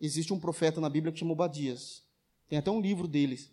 Existe 0.01 0.33
um 0.33 0.39
profeta 0.39 0.81
na 0.81 0.89
Bíblia 0.89 1.13
que 1.13 1.19
chama 1.19 1.33
Obadias. 1.33 2.03
Tem 2.49 2.59
até 2.59 2.71
um 2.71 2.81
livro 2.81 3.07
deles, 3.07 3.51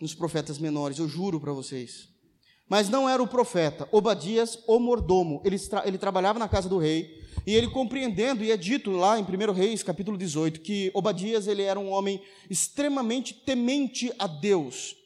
nos 0.00 0.14
profetas 0.14 0.58
menores, 0.58 0.98
eu 0.98 1.08
juro 1.08 1.40
para 1.40 1.52
vocês. 1.52 2.08
Mas 2.68 2.88
não 2.88 3.08
era 3.08 3.22
o 3.22 3.28
profeta, 3.28 3.88
Obadias, 3.92 4.58
o 4.66 4.78
mordomo. 4.78 5.40
Ele, 5.44 5.56
ele 5.84 5.98
trabalhava 5.98 6.38
na 6.38 6.48
casa 6.48 6.68
do 6.68 6.78
rei, 6.78 7.24
e 7.46 7.54
ele 7.54 7.68
compreendendo, 7.68 8.42
e 8.42 8.50
é 8.50 8.56
dito 8.56 8.90
lá 8.90 9.18
em 9.18 9.22
1 9.22 9.52
Reis, 9.52 9.82
capítulo 9.82 10.18
18, 10.18 10.60
que 10.60 10.90
Obadias 10.92 11.46
ele 11.46 11.62
era 11.62 11.78
um 11.78 11.90
homem 11.90 12.20
extremamente 12.50 13.34
temente 13.34 14.12
a 14.18 14.26
Deus. 14.26 14.96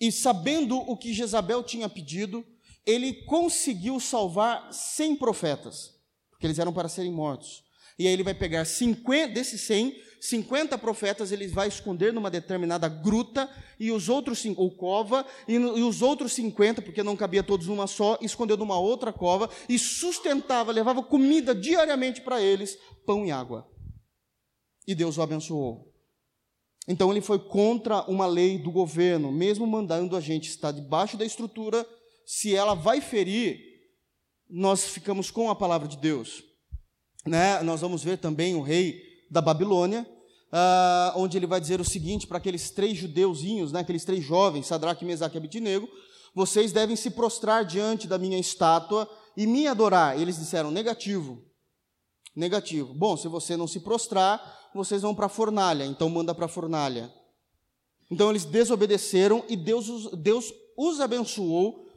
E 0.00 0.10
sabendo 0.10 0.78
o 0.78 0.96
que 0.96 1.12
Jezabel 1.12 1.62
tinha 1.62 1.88
pedido, 1.88 2.44
ele 2.86 3.24
conseguiu 3.24 4.00
salvar 4.00 4.72
100 4.72 5.16
profetas, 5.16 5.94
porque 6.30 6.46
eles 6.46 6.58
eram 6.58 6.72
para 6.72 6.88
serem 6.88 7.12
mortos. 7.12 7.62
E 7.98 8.06
aí 8.06 8.12
ele 8.12 8.22
vai 8.22 8.32
pegar 8.32 8.64
50, 8.64 9.34
desses 9.34 9.60
100, 9.62 9.94
50 10.20 10.78
profetas 10.78 11.32
ele 11.32 11.48
vai 11.48 11.68
esconder 11.68 12.12
numa 12.12 12.30
determinada 12.30 12.88
gruta, 12.88 13.48
e 13.78 13.92
os 13.92 14.08
outros, 14.08 14.42
ou 14.56 14.74
cova, 14.74 15.26
e, 15.46 15.54
e 15.54 15.82
os 15.82 16.00
outros 16.00 16.32
50, 16.32 16.82
porque 16.82 17.02
não 17.02 17.16
cabia 17.16 17.42
todos 17.42 17.66
numa 17.66 17.86
só, 17.86 18.18
escondeu 18.20 18.56
numa 18.56 18.78
outra 18.78 19.12
cova, 19.12 19.50
e 19.68 19.78
sustentava, 19.78 20.72
levava 20.72 21.02
comida 21.02 21.54
diariamente 21.54 22.22
para 22.22 22.40
eles, 22.40 22.78
pão 23.04 23.26
e 23.26 23.30
água. 23.30 23.68
E 24.86 24.94
Deus 24.94 25.18
o 25.18 25.22
abençoou. 25.22 25.90
Então 26.88 27.10
ele 27.10 27.20
foi 27.20 27.38
contra 27.38 28.02
uma 28.10 28.26
lei 28.26 28.58
do 28.58 28.70
governo, 28.70 29.30
mesmo 29.30 29.66
mandando 29.66 30.16
a 30.16 30.20
gente 30.20 30.48
estar 30.48 30.72
debaixo 30.72 31.16
da 31.16 31.24
estrutura 31.24 31.86
se 32.32 32.54
ela 32.54 32.74
vai 32.74 33.00
ferir, 33.00 33.58
nós 34.48 34.84
ficamos 34.84 35.32
com 35.32 35.50
a 35.50 35.56
palavra 35.56 35.88
de 35.88 35.96
Deus. 35.96 36.44
Né? 37.26 37.60
Nós 37.64 37.80
vamos 37.80 38.04
ver 38.04 38.18
também 38.18 38.54
o 38.54 38.62
rei 38.62 39.02
da 39.28 39.40
Babilônia, 39.40 40.06
uh, 40.52 41.18
onde 41.18 41.36
ele 41.36 41.46
vai 41.48 41.60
dizer 41.60 41.80
o 41.80 41.84
seguinte 41.84 42.28
para 42.28 42.38
aqueles 42.38 42.70
três 42.70 42.96
judeuzinhos, 42.96 43.72
né, 43.72 43.80
aqueles 43.80 44.04
três 44.04 44.24
jovens, 44.24 44.68
Sadraque, 44.68 45.04
Mesaque 45.04 45.36
e 45.36 45.38
Abednego, 45.38 45.88
vocês 46.32 46.70
devem 46.70 46.94
se 46.94 47.10
prostrar 47.10 47.64
diante 47.64 48.06
da 48.06 48.16
minha 48.16 48.38
estátua 48.38 49.10
e 49.36 49.44
me 49.44 49.66
adorar. 49.66 50.16
E 50.16 50.22
eles 50.22 50.38
disseram, 50.38 50.70
negativo, 50.70 51.44
negativo. 52.36 52.94
Bom, 52.94 53.16
se 53.16 53.26
você 53.26 53.56
não 53.56 53.66
se 53.66 53.80
prostrar, 53.80 54.70
vocês 54.72 55.02
vão 55.02 55.16
para 55.16 55.26
a 55.26 55.28
fornalha, 55.28 55.84
então 55.84 56.08
manda 56.08 56.32
para 56.32 56.44
a 56.44 56.48
fornalha. 56.48 57.12
Então 58.08 58.30
eles 58.30 58.44
desobedeceram 58.44 59.44
e 59.48 59.56
Deus, 59.56 60.12
Deus 60.12 60.54
os 60.78 61.00
abençoou 61.00 61.89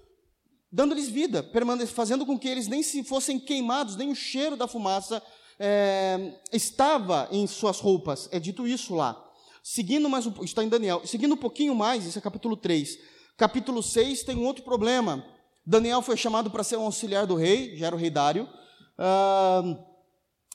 dando-lhes 0.74 1.08
vida, 1.08 1.48
fazendo 1.94 2.26
com 2.26 2.38
que 2.38 2.48
eles 2.48 2.68
nem 2.68 2.82
se 2.82 3.04
fossem 3.04 3.40
queimados, 3.40 3.96
nem 3.96 4.10
o 4.10 4.16
cheiro 4.16 4.58
da 4.58 4.68
fumaça 4.68 5.22
é, 5.60 6.34
estava 6.52 7.30
em 7.32 7.46
suas 7.46 7.80
roupas. 7.80 8.28
É 8.32 8.40
dito 8.40 8.68
isso 8.68 8.96
lá. 8.96 9.24
Seguindo 9.62 10.10
mais 10.10 10.26
um 10.26 10.44
está 10.44 10.64
em 10.64 10.68
Daniel. 10.68 11.04
Seguindo 11.06 11.36
um 11.36 11.38
pouquinho 11.38 11.76
mais, 11.76 12.06
isso 12.08 12.18
é 12.18 12.22
capítulo 12.22 12.58
3. 12.58 12.98
Capítulo 13.38 13.84
6 13.84 14.24
tem 14.24 14.36
um 14.36 14.46
outro 14.46 14.64
problema. 14.64 15.24
Daniel 15.64 16.02
foi 16.02 16.18
chamado 16.18 16.50
para 16.50 16.64
ser 16.64 16.78
um 16.78 16.86
auxiliar 16.86 17.28
do 17.28 17.36
rei, 17.36 17.78
já 17.78 17.88
era 17.88 17.96
o 17.96 18.00
rei 18.00 18.10
Dário. 18.10 18.50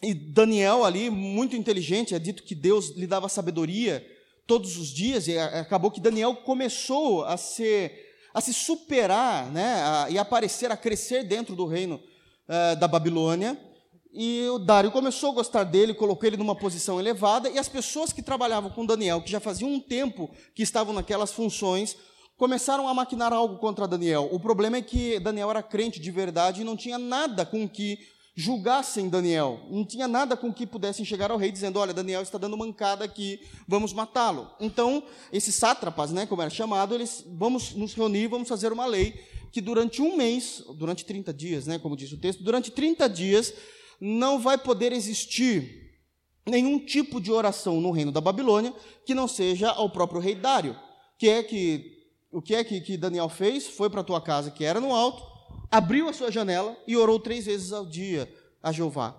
E 0.03 0.15
Daniel 0.15 0.85
ali, 0.85 1.11
muito 1.11 1.55
inteligente, 1.55 2.15
é 2.15 2.19
dito 2.19 2.43
que 2.43 2.57
Deus 2.57 2.91
lhe 2.97 3.07
dava 3.07 3.29
sabedoria 3.29 4.05
todos 4.49 4.77
os 4.79 4.89
dias, 4.89 5.29
e 5.29 5.39
acabou 5.39 5.91
que 5.91 6.01
Daniel 6.01 6.35
começou 6.35 7.25
a 7.25 7.37
ser 7.37 8.08
a 8.39 8.41
se 8.41 8.55
superar 8.55 9.51
né, 9.51 9.83
a, 9.83 10.07
e 10.11 10.19
aparecer, 10.19 10.71
a 10.71 10.77
crescer 10.77 11.25
dentro 11.25 11.57
do 11.57 11.67
reino 11.67 11.97
uh, 11.97 12.77
da 12.79 12.87
Babilônia. 12.87 13.59
E 14.13 14.47
o 14.49 14.59
Dário 14.59 14.91
começou 14.91 15.33
a 15.33 15.35
gostar 15.35 15.65
dele, 15.65 15.93
colocou 15.93 16.27
ele 16.27 16.37
numa 16.37 16.55
posição 16.55 16.99
elevada, 16.99 17.51
e 17.51 17.59
as 17.59 17.69
pessoas 17.69 18.13
que 18.13 18.23
trabalhavam 18.23 18.71
com 18.71 18.87
Daniel, 18.87 19.21
que 19.21 19.31
já 19.31 19.39
faziam 19.39 19.71
um 19.71 19.81
tempo 19.81 20.31
que 20.55 20.63
estavam 20.63 20.95
naquelas 20.95 21.33
funções, 21.33 21.97
começaram 22.37 22.89
a 22.89 22.95
maquinar 22.95 23.33
algo 23.33 23.59
contra 23.59 23.87
Daniel. 23.87 24.29
O 24.33 24.41
problema 24.41 24.77
é 24.77 24.83
que 24.83 25.19
Daniel 25.19 25.51
era 25.51 25.63
crente 25.63 26.01
de 26.01 26.11
verdade 26.11 26.61
e 26.61 26.65
não 26.65 26.77
tinha 26.77 26.97
nada 26.97 27.45
com 27.45 27.69
que 27.69 27.99
julgassem 28.39 29.09
Daniel. 29.09 29.59
Não 29.69 29.85
tinha 29.85 30.07
nada 30.07 30.37
com 30.37 30.53
que 30.53 30.65
pudessem 30.65 31.05
chegar 31.05 31.33
ao 31.33 31.37
rei 31.37 31.51
dizendo: 31.51 31.81
Olha, 31.81 31.93
Daniel 31.93 32.23
está 32.23 32.39
dando 32.39 32.57
mancada 32.57 33.05
aqui, 33.05 33.41
vamos 33.67 33.93
matá-lo. 33.93 34.49
Então, 34.61 35.03
esses 35.33 35.57
sátrapas, 35.57 36.13
né, 36.13 36.25
como 36.25 36.41
era 36.41 36.51
chamado, 36.51 36.95
eles 36.95 37.25
vamos 37.27 37.75
nos 37.75 37.95
reunir, 37.95 38.29
vamos 38.29 38.49
fazer 38.49 38.73
uma 38.73 38.87
lei 38.87 39.13
que 39.51 39.61
durante 39.61 40.01
um 40.01 40.17
mês, 40.17 40.63
durante 40.77 41.05
30 41.05 41.35
dias, 41.35 41.67
né, 41.67 41.81
como 41.81 41.97
diz 41.97 42.13
o 42.13 42.17
texto, 42.17 42.45
durante 42.45 42.71
30 42.71 43.09
dias 43.09 43.53
não 44.01 44.39
vai 44.39 44.57
poder 44.57 44.93
existir 44.93 45.99
nenhum 46.47 46.79
tipo 46.79 47.21
de 47.21 47.33
oração 47.33 47.81
no 47.81 47.91
reino 47.91 48.13
da 48.13 48.21
Babilônia 48.21 48.73
que 49.05 49.15
não 49.15 49.27
seja 49.27 49.71
ao 49.71 49.91
próprio 49.91 50.21
rei 50.21 50.37
Dário. 50.37 50.79
Que 51.19 51.29
é 51.29 51.43
que 51.43 51.99
o 52.31 52.41
que 52.41 52.55
é 52.55 52.63
que, 52.63 52.81
que 52.81 52.97
Daniel 52.97 53.29
fez? 53.29 53.67
Foi 53.67 53.91
para 53.91 54.03
a 54.03 54.05
tua 54.05 54.21
casa 54.21 54.51
que 54.53 54.63
era 54.63 54.81
no 54.81 54.95
alto, 54.95 55.23
abriu 55.71 56.09
a 56.09 56.13
sua 56.13 56.31
janela 56.31 56.77
e 56.87 56.97
orou 56.97 57.19
três 57.19 57.47
vezes 57.47 57.73
ao 57.73 57.87
dia 57.87 58.33
a 58.63 58.73
Jeová. 58.73 59.17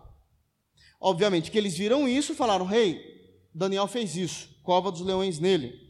Obviamente 0.99 1.49
que 1.49 1.57
eles 1.57 1.77
viram 1.77 2.07
isso 2.07 2.33
e 2.33 2.35
falaram: 2.35 2.65
Rei, 2.65 2.99
Daniel 3.53 3.88
fez 3.88 4.15
isso, 4.15 4.49
cova 4.63 4.91
dos 4.91 5.01
leões 5.01 5.39
nele. 5.39 5.89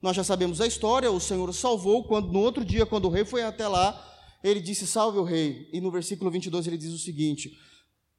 Nós 0.00 0.14
já 0.14 0.22
sabemos 0.22 0.60
a 0.60 0.66
história, 0.66 1.10
o 1.10 1.18
Senhor 1.18 1.48
o 1.48 1.52
salvou, 1.52 2.04
quando 2.04 2.30
no 2.30 2.40
outro 2.40 2.64
dia, 2.64 2.84
quando 2.84 3.06
o 3.06 3.10
rei 3.10 3.24
foi 3.24 3.42
até 3.42 3.66
lá, 3.66 3.98
ele 4.42 4.60
disse: 4.60 4.86
Salve 4.86 5.18
o 5.18 5.24
rei. 5.24 5.68
E 5.72 5.80
no 5.80 5.90
versículo 5.90 6.30
22 6.30 6.66
ele 6.66 6.76
diz 6.76 6.92
o 6.92 6.98
seguinte: 6.98 7.56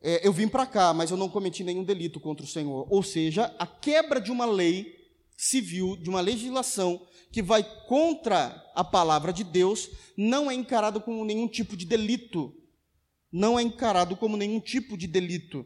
é, 0.02 0.28
Eu 0.28 0.34
vim 0.34 0.48
para 0.48 0.65
cá, 0.65 0.93
mas 0.93 1.12
eu 1.12 1.17
não 1.17 1.30
cometi 1.30 1.63
nenhum 1.63 1.84
delito 1.84 2.19
contra 2.19 2.43
o 2.43 2.50
Senhor. 2.50 2.88
Ou 2.89 3.04
seja, 3.04 3.56
a 3.60 3.67
quebra 3.67 4.19
de 4.19 4.32
uma 4.32 4.45
lei 4.45 4.95
civil, 5.38 5.95
de 5.95 6.10
uma 6.10 6.21
legislação 6.21 7.06
que 7.36 7.41
vai 7.41 7.63
contra 7.86 8.63
a 8.74 8.84
palavra 8.84 9.32
de 9.32 9.43
Deus, 9.43 9.89
não 10.17 10.50
é 10.50 10.54
encarado 10.56 11.02
como 11.02 11.24
nenhum 11.24 11.48
tipo 11.48 11.76
de 11.76 11.86
delito. 11.86 12.52
Não 13.32 13.60
é 13.60 13.62
encarado 13.62 14.15
como 14.15 14.38
nenhum 14.38 14.60
tipo 14.60 14.98
de 14.98 15.06
delito 15.06 15.65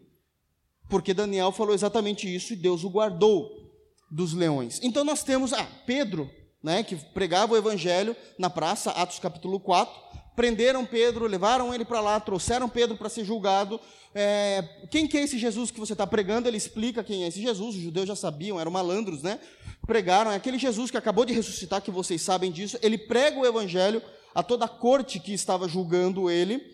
porque 0.89 1.13
Daniel 1.13 1.51
falou 1.51 1.73
exatamente 1.73 2.34
isso 2.34 2.51
e 2.51 2.55
Deus 2.55 2.84
o 2.84 2.89
guardou 2.89 3.71
dos 4.10 4.34
leões. 4.34 4.79
Então 4.82 5.03
nós 5.05 5.23
temos 5.23 5.53
ah, 5.53 5.67
Pedro, 5.86 6.29
né, 6.62 6.82
que 6.82 6.95
pregava 6.95 7.53
o 7.53 7.58
evangelho 7.58 8.15
na 8.38 8.49
praça, 8.49 8.89
Atos 8.91 9.19
capítulo 9.19 9.60
4. 9.60 10.09
Prenderam 10.39 10.86
Pedro, 10.86 11.28
levaram 11.28 11.73
ele 11.73 11.84
para 11.84 11.99
lá, 11.99 12.17
trouxeram 12.17 12.69
Pedro 12.69 12.95
para 12.95 13.10
ser 13.10 13.25
julgado. 13.25 13.78
É, 14.15 14.63
quem 14.89 15.06
que 15.06 15.17
é 15.17 15.23
esse 15.23 15.38
Jesus 15.38 15.69
que 15.69 15.82
você 15.82 15.91
está 15.91 16.08
pregando? 16.08 16.47
Ele 16.47 16.56
explica 16.56 17.04
quem 17.04 17.25
é 17.25 17.28
esse 17.28 17.41
Jesus. 17.41 17.75
Os 17.75 17.82
judeus 17.82 18.08
já 18.08 18.15
sabiam, 18.15 18.58
eram 18.58 18.71
malandros, 18.71 19.21
né? 19.21 19.38
Pregaram, 19.86 20.32
é 20.32 20.36
aquele 20.36 20.58
Jesus 20.58 20.89
que 20.89 20.95
acabou 20.95 21.25
de 21.25 21.34
ressuscitar, 21.34 21.82
que 21.82 21.91
vocês 21.91 22.21
sabem 22.21 22.54
disso. 22.54 22.80
Ele 22.82 22.97
prega 22.97 23.38
o 23.38 23.45
evangelho 23.45 24.02
a 24.34 24.41
toda 24.41 24.63
a 24.63 24.69
corte 24.69 25.19
que 25.19 25.34
estava 25.34 25.67
julgando 25.67 26.30
ele 26.30 26.65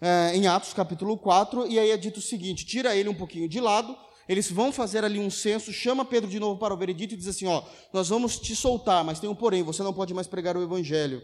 é, 0.00 0.32
em 0.34 0.48
Atos 0.48 0.72
capítulo 0.72 1.16
4, 1.16 1.68
e 1.68 1.78
aí 1.78 1.92
é 1.92 1.96
dito 1.96 2.16
o 2.16 2.20
seguinte: 2.20 2.66
tira 2.66 2.96
ele 2.96 3.08
um 3.08 3.14
pouquinho 3.14 3.48
de 3.48 3.60
lado, 3.60 3.96
eles 4.28 4.50
vão 4.50 4.72
fazer 4.72 5.04
ali 5.04 5.20
um 5.20 5.30
censo, 5.30 5.72
chama 5.72 6.04
Pedro 6.04 6.28
de 6.28 6.40
novo 6.40 6.58
para 6.58 6.74
o 6.74 6.76
veredito 6.76 7.14
e 7.14 7.16
diz 7.16 7.28
assim: 7.28 7.46
ó, 7.46 7.62
nós 7.92 8.08
vamos 8.08 8.40
te 8.40 8.56
soltar, 8.56 9.04
mas 9.04 9.20
tem 9.20 9.30
um 9.30 9.34
porém, 9.36 9.62
você 9.62 9.80
não 9.84 9.94
pode 9.94 10.12
mais 10.12 10.26
pregar 10.26 10.56
o 10.56 10.62
evangelho. 10.64 11.22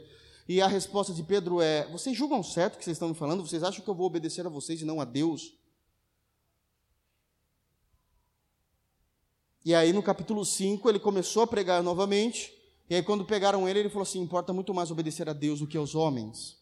E 0.48 0.62
a 0.62 0.66
resposta 0.66 1.12
de 1.12 1.22
Pedro 1.22 1.60
é: 1.60 1.86
vocês 1.88 2.16
julgam 2.16 2.42
certo 2.42 2.74
o 2.74 2.78
que 2.78 2.84
vocês 2.84 2.94
estão 2.94 3.10
me 3.10 3.14
falando? 3.14 3.46
Vocês 3.46 3.62
acham 3.62 3.84
que 3.84 3.90
eu 3.90 3.94
vou 3.94 4.06
obedecer 4.06 4.46
a 4.46 4.48
vocês 4.48 4.80
e 4.80 4.84
não 4.84 5.00
a 5.00 5.04
Deus? 5.04 5.52
E 9.62 9.74
aí 9.74 9.92
no 9.92 10.02
capítulo 10.02 10.46
5 10.46 10.88
ele 10.88 10.98
começou 10.98 11.42
a 11.42 11.46
pregar 11.46 11.82
novamente, 11.82 12.50
e 12.88 12.94
aí 12.94 13.02
quando 13.02 13.26
pegaram 13.26 13.68
ele, 13.68 13.80
ele 13.80 13.90
falou 13.90 14.04
assim: 14.04 14.20
importa 14.20 14.54
muito 14.54 14.72
mais 14.72 14.90
obedecer 14.90 15.28
a 15.28 15.34
Deus 15.34 15.60
do 15.60 15.66
que 15.66 15.76
aos 15.76 15.94
homens. 15.94 16.56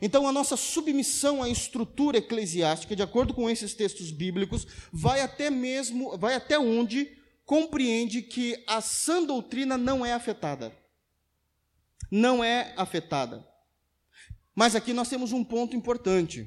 Então, 0.00 0.26
a 0.26 0.32
nossa 0.32 0.56
submissão 0.56 1.42
à 1.42 1.50
estrutura 1.50 2.16
eclesiástica, 2.16 2.96
de 2.96 3.02
acordo 3.02 3.34
com 3.34 3.50
esses 3.50 3.74
textos 3.74 4.10
bíblicos, 4.10 4.66
vai 4.90 5.20
até 5.20 5.50
mesmo, 5.50 6.16
vai 6.16 6.34
até 6.34 6.58
onde 6.58 7.14
compreende 7.44 8.22
que 8.22 8.64
a 8.66 8.80
sã 8.80 9.22
doutrina 9.22 9.76
não 9.76 10.04
é 10.04 10.14
afetada. 10.14 10.74
Não 12.12 12.44
é 12.44 12.74
afetada. 12.76 13.42
Mas 14.54 14.76
aqui 14.76 14.92
nós 14.92 15.08
temos 15.08 15.32
um 15.32 15.42
ponto 15.42 15.74
importante. 15.74 16.46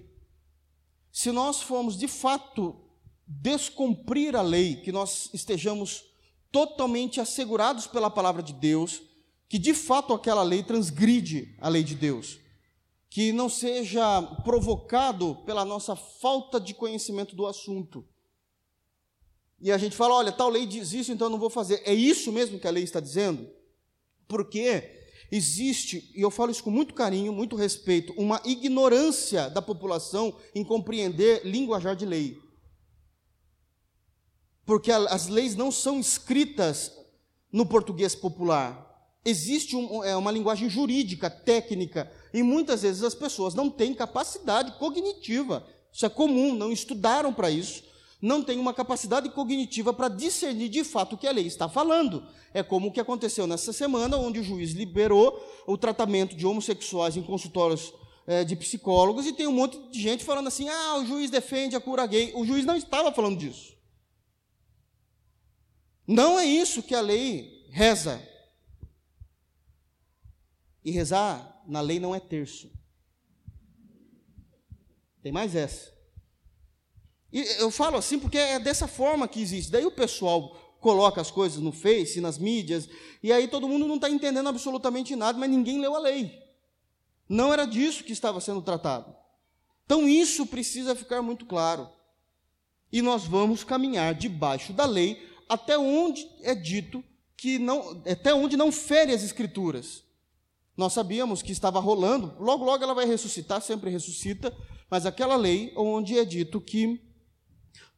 Se 1.12 1.32
nós 1.32 1.62
formos 1.62 1.98
de 1.98 2.08
fato 2.08 2.80
descumprir 3.28 4.36
a 4.36 4.42
lei, 4.42 4.76
que 4.76 4.92
nós 4.92 5.30
estejamos 5.34 6.06
totalmente 6.52 7.20
assegurados 7.20 7.88
pela 7.88 8.10
palavra 8.10 8.44
de 8.44 8.54
Deus, 8.54 9.02
que 9.50 9.58
de 9.58 9.74
fato 9.74 10.14
aquela 10.14 10.44
lei 10.44 10.62
transgride 10.62 11.58
a 11.60 11.68
lei 11.68 11.84
de 11.84 11.96
Deus 11.96 12.46
que 13.16 13.32
não 13.32 13.48
seja 13.48 14.22
provocado 14.44 15.38
pela 15.46 15.64
nossa 15.64 15.96
falta 15.96 16.60
de 16.60 16.74
conhecimento 16.74 17.34
do 17.34 17.46
assunto. 17.46 18.06
E 19.62 19.72
a 19.72 19.78
gente 19.78 19.96
fala, 19.96 20.16
olha, 20.16 20.34
tal 20.34 20.50
lei 20.50 20.66
diz 20.66 20.92
isso, 20.92 21.14
então 21.14 21.28
eu 21.28 21.32
não 21.32 21.40
vou 21.40 21.50
fazer. 21.50 21.82
É 21.86 21.94
isso 21.94 22.30
mesmo 22.30 22.60
que 22.60 22.68
a 22.68 22.72
lei 22.72 22.84
está 22.84 23.00
dizendo? 23.00 23.50
Porque 24.28 25.05
existe, 25.32 26.12
e 26.16 26.22
eu 26.22 26.32
falo 26.32 26.52
isso 26.52 26.64
com 26.64 26.72
muito 26.72 26.94
carinho, 26.94 27.34
muito 27.34 27.56
respeito, 27.56 28.14
uma 28.18 28.42
ignorância 28.46 29.50
da 29.50 29.62
população 29.62 30.36
em 30.54 30.64
compreender 30.64 31.46
linguajar 31.46 31.96
de 31.96 32.06
lei. 32.06 32.38
Porque 34.66 34.92
as 34.92 35.28
leis 35.28 35.56
não 35.56 35.72
são 35.72 36.00
escritas 36.00 36.92
no 37.52 37.66
português 37.66 38.16
popular. 38.16 38.84
Existe 39.24 39.76
um, 39.76 40.04
é, 40.04 40.16
uma 40.16 40.32
linguagem 40.32 40.70
jurídica, 40.70 41.30
técnica, 41.30 42.12
e 42.34 42.44
muitas 42.44 42.82
vezes 42.82 43.02
as 43.02 43.16
pessoas 43.16 43.54
não 43.54 43.70
têm 43.70 43.94
capacidade 43.94 44.78
cognitiva. 44.78 45.66
Isso 45.92 46.06
é 46.06 46.10
comum, 46.10 46.54
não 46.54 46.72
estudaram 46.72 47.34
para 47.34 47.50
isso, 47.50 47.85
não 48.26 48.44
têm 48.44 48.58
uma 48.58 48.74
capacidade 48.74 49.30
cognitiva 49.30 49.94
para 49.94 50.10
discernir 50.10 50.68
de 50.68 50.84
fato 50.84 51.14
o 51.14 51.18
que 51.18 51.28
a 51.28 51.32
lei 51.32 51.46
está 51.46 51.70
falando. 51.70 52.28
É 52.54 52.64
como 52.64 52.88
o 52.88 52.92
que 52.92 53.00
aconteceu 53.00 53.46
nessa 53.46 53.72
semana, 53.72 54.18
onde 54.18 54.40
o 54.40 54.44
juiz 54.44 54.72
liberou 54.72 55.40
o 55.68 55.78
tratamento 55.78 56.36
de 56.36 56.46
homossexuais 56.46 57.16
em 57.16 57.22
consultórios 57.22 57.94
é, 58.26 58.44
de 58.44 58.56
psicólogos, 58.56 59.28
e 59.28 59.34
tem 59.34 59.46
um 59.46 59.52
monte 59.52 59.78
de 59.92 60.02
gente 60.02 60.24
falando 60.24 60.48
assim: 60.48 60.68
ah, 60.68 60.98
o 60.98 61.06
juiz 61.06 61.30
defende 61.30 61.76
a 61.76 61.80
cura 61.80 62.08
gay. 62.08 62.34
O 62.34 62.44
juiz 62.44 62.66
não 62.66 62.76
estava 62.76 63.12
falando 63.12 63.38
disso. 63.38 63.76
Não 66.08 66.40
é 66.40 66.46
isso 66.46 66.82
que 66.82 66.96
a 66.96 67.02
lei 67.02 67.68
reza. 67.70 68.20
E 70.84 70.90
rezar 70.90 71.64
na 71.68 71.82
lei 71.82 72.00
não 72.00 72.16
é 72.16 72.20
terço. 72.20 72.72
Tem 75.22 75.32
mais 75.32 75.56
essa. 75.56 75.95
E 77.32 77.42
eu 77.60 77.70
falo 77.70 77.98
assim 77.98 78.20
porque 78.20 78.38
é 78.38 78.60
dessa 78.60 78.88
forma 78.88 79.28
que 79.28 79.42
existe. 79.42 79.72
Daí 79.72 79.86
o 79.86 79.92
pessoal 79.92 80.56
coloca 80.80 81.20
as 81.20 81.32
coisas 81.32 81.60
no 81.60 81.72
Face, 81.72 82.22
nas 82.22 82.38
mídias, 82.38 82.88
e 83.24 83.34
aí 83.34 83.48
todo 83.48 83.68
mundo 83.68 83.88
não 83.88 83.96
está 83.96 84.10
entendendo 84.10 84.48
absolutamente 84.48 85.16
nada, 85.16 85.38
mas 85.38 85.50
ninguém 85.50 85.82
leu 85.82 85.96
a 85.96 86.00
lei. 86.00 86.32
Não 87.28 87.52
era 87.52 87.66
disso 87.66 88.04
que 88.04 88.14
estava 88.14 88.40
sendo 88.40 88.62
tratado. 88.62 89.16
Então 89.86 90.08
isso 90.08 90.46
precisa 90.46 90.96
ficar 90.96 91.22
muito 91.22 91.46
claro. 91.46 91.90
E 92.92 93.02
nós 93.02 93.26
vamos 93.26 93.64
caminhar 93.64 94.14
debaixo 94.14 94.74
da 94.74 94.86
lei 94.86 95.28
até 95.50 95.78
onde 95.78 96.28
é 96.42 96.54
dito 96.54 97.04
que 97.36 97.60
não, 97.60 98.02
até 98.10 98.34
onde 98.34 98.56
não 98.56 98.72
fere 98.72 99.12
as 99.12 99.24
escrituras. 99.24 100.04
Nós 100.78 100.94
sabíamos 100.94 101.42
que 101.42 101.52
estava 101.52 101.80
rolando, 101.80 102.36
logo, 102.40 102.64
logo 102.64 102.84
ela 102.84 102.94
vai 102.94 103.06
ressuscitar, 103.06 103.62
sempre 103.62 103.90
ressuscita, 103.90 104.56
mas 104.90 105.06
aquela 105.06 105.36
lei 105.36 105.74
onde 105.76 106.18
é 106.18 106.26
dito 106.26 106.60
que 106.60 107.02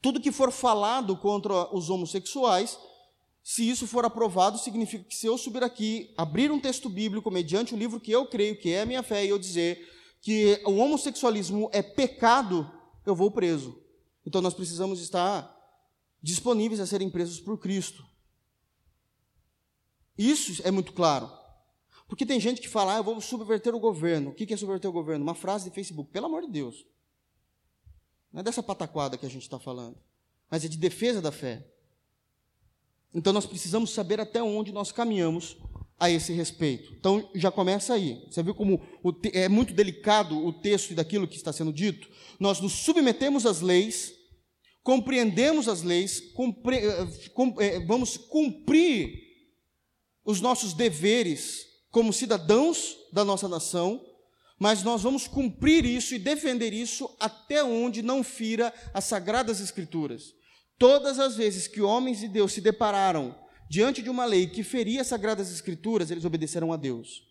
tudo 0.01 0.19
que 0.19 0.31
for 0.31 0.51
falado 0.51 1.15
contra 1.17 1.73
os 1.75 1.89
homossexuais, 1.89 2.77
se 3.43 3.67
isso 3.67 3.87
for 3.87 4.03
aprovado, 4.03 4.57
significa 4.57 5.03
que 5.05 5.15
se 5.15 5.25
eu 5.25 5.37
subir 5.37 5.63
aqui, 5.63 6.13
abrir 6.17 6.51
um 6.51 6.59
texto 6.59 6.89
bíblico 6.89 7.31
mediante 7.31 7.73
o 7.73 7.77
livro 7.77 7.99
que 7.99 8.11
eu 8.11 8.25
creio 8.25 8.57
que 8.57 8.71
é 8.71 8.81
a 8.81 8.85
minha 8.85 9.01
fé, 9.01 9.25
e 9.25 9.29
eu 9.29 9.39
dizer 9.39 9.87
que 10.21 10.61
o 10.65 10.75
homossexualismo 10.75 11.69
é 11.71 11.81
pecado, 11.81 12.69
eu 13.05 13.15
vou 13.15 13.31
preso. 13.31 13.81
Então 14.25 14.41
nós 14.41 14.53
precisamos 14.53 14.99
estar 14.99 15.55
disponíveis 16.21 16.81
a 16.81 16.85
serem 16.85 17.09
presos 17.09 17.39
por 17.39 17.57
Cristo. 17.57 18.05
Isso 20.17 20.61
é 20.65 20.71
muito 20.71 20.91
claro. 20.91 21.31
Porque 22.07 22.25
tem 22.25 22.39
gente 22.39 22.61
que 22.61 22.67
fala, 22.67 22.95
ah, 22.95 22.97
eu 22.97 23.03
vou 23.03 23.21
subverter 23.21 23.75
o 23.75 23.79
governo. 23.79 24.31
O 24.31 24.33
que 24.33 24.53
é 24.53 24.57
subverter 24.57 24.89
o 24.89 24.93
governo? 24.93 25.23
Uma 25.23 25.35
frase 25.35 25.69
de 25.69 25.75
Facebook. 25.75 26.11
Pelo 26.11 26.25
amor 26.25 26.41
de 26.41 26.51
Deus. 26.51 26.85
Não 28.37 28.41
é 28.41 28.43
dessa 28.43 28.61
pataquada 28.61 29.17
que 29.17 29.25
a 29.25 29.29
gente 29.29 29.41
está 29.41 29.57
falando, 29.57 29.97
mas 30.47 30.63
é 30.63 30.67
de 30.67 30.77
defesa 30.77 31.19
da 31.19 31.31
fé. 31.31 31.65
Então 33.11 33.33
nós 33.33 33.47
precisamos 33.47 33.89
saber 33.89 34.19
até 34.19 34.43
onde 34.43 34.71
nós 34.71 34.91
caminhamos 34.91 35.57
a 35.99 36.07
esse 36.07 36.31
respeito. 36.33 36.93
Então 36.93 37.31
já 37.33 37.49
começa 37.49 37.95
aí. 37.95 38.23
Você 38.29 38.43
viu 38.43 38.53
como 38.53 38.79
é 39.33 39.49
muito 39.49 39.73
delicado 39.73 40.37
o 40.37 40.53
texto 40.53 40.93
daquilo 40.93 41.27
que 41.27 41.35
está 41.35 41.51
sendo 41.51 41.73
dito? 41.73 42.11
Nós 42.39 42.61
nos 42.61 42.73
submetemos 42.73 43.43
às 43.47 43.59
leis, 43.59 44.13
compreendemos 44.83 45.67
as 45.67 45.81
leis, 45.81 46.21
eh, 46.71 47.65
é, 47.65 47.79
vamos 47.87 48.17
cumprir 48.17 49.19
os 50.23 50.41
nossos 50.41 50.75
deveres 50.75 51.65
como 51.89 52.13
cidadãos 52.13 52.97
da 53.11 53.25
nossa 53.25 53.47
nação, 53.47 53.99
mas 54.59 54.83
nós 54.83 55.03
vamos 55.03 55.27
cumprir 55.27 55.85
isso 55.85 56.15
e 56.15 56.19
defender 56.19 56.73
isso 56.73 57.09
até 57.19 57.63
onde 57.63 58.01
não 58.01 58.23
fira 58.23 58.73
as 58.93 59.05
sagradas 59.05 59.59
escrituras. 59.59 60.33
Todas 60.79 61.19
as 61.19 61.35
vezes 61.35 61.67
que 61.67 61.81
homens 61.81 62.19
de 62.19 62.27
Deus 62.27 62.53
se 62.53 62.61
depararam 62.61 63.35
diante 63.69 64.01
de 64.01 64.09
uma 64.09 64.25
lei 64.25 64.47
que 64.47 64.63
feria 64.63 65.01
as 65.01 65.07
sagradas 65.07 65.51
escrituras, 65.51 66.09
eles 66.09 66.25
obedeceram 66.25 66.73
a 66.73 66.77
Deus. 66.77 67.25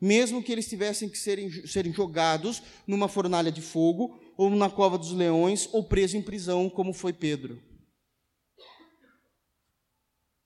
Mesmo 0.00 0.42
que 0.42 0.50
eles 0.50 0.68
tivessem 0.68 1.08
que 1.08 1.16
serem, 1.16 1.50
serem 1.66 1.92
jogados 1.92 2.62
numa 2.86 3.08
fornalha 3.08 3.50
de 3.50 3.62
fogo, 3.62 4.20
ou 4.36 4.50
na 4.50 4.68
cova 4.68 4.98
dos 4.98 5.12
leões, 5.12 5.68
ou 5.72 5.84
presos 5.84 6.14
em 6.14 6.22
prisão, 6.22 6.68
como 6.68 6.92
foi 6.92 7.12
Pedro. 7.12 7.62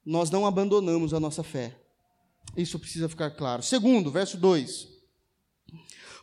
Nós 0.04 0.30
não 0.30 0.46
abandonamos 0.46 1.12
a 1.14 1.20
nossa 1.20 1.42
fé. 1.42 1.78
Isso 2.56 2.78
precisa 2.78 3.08
ficar 3.08 3.30
claro. 3.30 3.62
Segundo, 3.62 4.10
verso 4.10 4.36
2. 4.36 4.97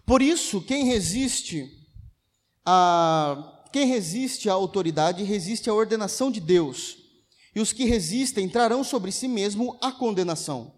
Por 0.06 0.22
isso, 0.22 0.62
quem 0.62 0.86
resiste 0.86 1.72
a 2.66 3.52
quem 3.72 3.88
resiste 3.88 4.50
à 4.50 4.54
autoridade 4.54 5.22
resiste 5.24 5.70
à 5.70 5.74
ordenação 5.74 6.32
de 6.32 6.40
Deus, 6.40 6.96
e 7.54 7.60
os 7.60 7.74
que 7.74 7.84
resistem 7.84 8.48
trarão 8.48 8.86
sobre 8.86 9.12
si 9.12 9.28
mesmo 9.28 9.78
a 9.82 9.92
condenação. 9.92 10.74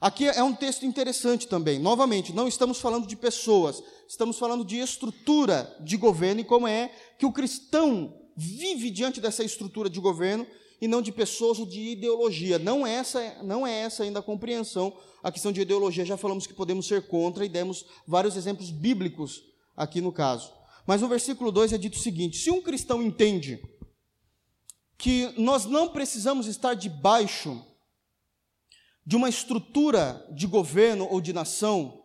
Aqui 0.00 0.26
é 0.26 0.42
um 0.42 0.54
texto 0.54 0.86
interessante 0.86 1.46
também. 1.46 1.78
Novamente, 1.78 2.32
não 2.32 2.48
estamos 2.48 2.78
falando 2.78 3.06
de 3.06 3.14
pessoas, 3.14 3.82
estamos 4.08 4.38
falando 4.38 4.64
de 4.64 4.78
estrutura 4.78 5.76
de 5.80 5.98
governo 5.98 6.40
e 6.40 6.44
como 6.44 6.66
é 6.66 6.90
que 7.18 7.26
o 7.26 7.32
cristão 7.32 8.14
vive 8.34 8.90
diante 8.90 9.20
dessa 9.20 9.44
estrutura 9.44 9.90
de 9.90 10.00
governo 10.00 10.46
e 10.80 10.86
não 10.86 11.02
de 11.02 11.10
pessoas 11.10 11.58
ou 11.58 11.66
de 11.66 11.80
ideologia. 11.80 12.58
Não 12.58 12.86
é 12.86 12.94
essa, 12.94 13.42
não 13.42 13.66
é 13.66 13.72
essa 13.80 14.02
ainda 14.02 14.20
a 14.20 14.22
compreensão. 14.22 14.96
A 15.22 15.32
questão 15.32 15.50
de 15.50 15.60
ideologia 15.60 16.04
já 16.04 16.16
falamos 16.16 16.46
que 16.46 16.54
podemos 16.54 16.86
ser 16.86 17.06
contra 17.08 17.44
e 17.44 17.48
demos 17.48 17.84
vários 18.06 18.36
exemplos 18.36 18.70
bíblicos 18.70 19.42
aqui 19.76 20.00
no 20.00 20.12
caso. 20.12 20.52
Mas 20.86 21.02
no 21.02 21.08
versículo 21.08 21.50
2 21.50 21.72
é 21.72 21.78
dito 21.78 21.96
o 21.96 22.02
seguinte: 22.02 22.38
se 22.38 22.50
um 22.50 22.62
cristão 22.62 23.02
entende 23.02 23.60
que 24.96 25.32
nós 25.36 25.64
não 25.64 25.88
precisamos 25.88 26.46
estar 26.46 26.74
debaixo 26.74 27.64
de 29.04 29.16
uma 29.16 29.28
estrutura 29.28 30.26
de 30.34 30.46
governo 30.46 31.06
ou 31.10 31.20
de 31.20 31.32
nação, 31.32 32.02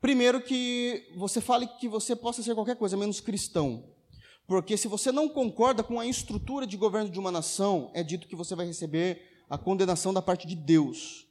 primeiro 0.00 0.42
que 0.42 1.10
você 1.16 1.40
fale 1.40 1.66
que 1.66 1.88
você 1.88 2.14
possa 2.14 2.42
ser 2.42 2.54
qualquer 2.54 2.76
coisa 2.76 2.96
menos 2.96 3.20
cristão. 3.20 3.97
Porque 4.48 4.78
se 4.78 4.88
você 4.88 5.12
não 5.12 5.28
concorda 5.28 5.84
com 5.84 6.00
a 6.00 6.06
estrutura 6.06 6.66
de 6.66 6.74
governo 6.74 7.10
de 7.10 7.18
uma 7.18 7.30
nação, 7.30 7.90
é 7.92 8.02
dito 8.02 8.26
que 8.26 8.34
você 8.34 8.54
vai 8.54 8.64
receber 8.64 9.44
a 9.48 9.58
condenação 9.58 10.10
da 10.10 10.22
parte 10.22 10.46
de 10.46 10.56
Deus. 10.56 11.26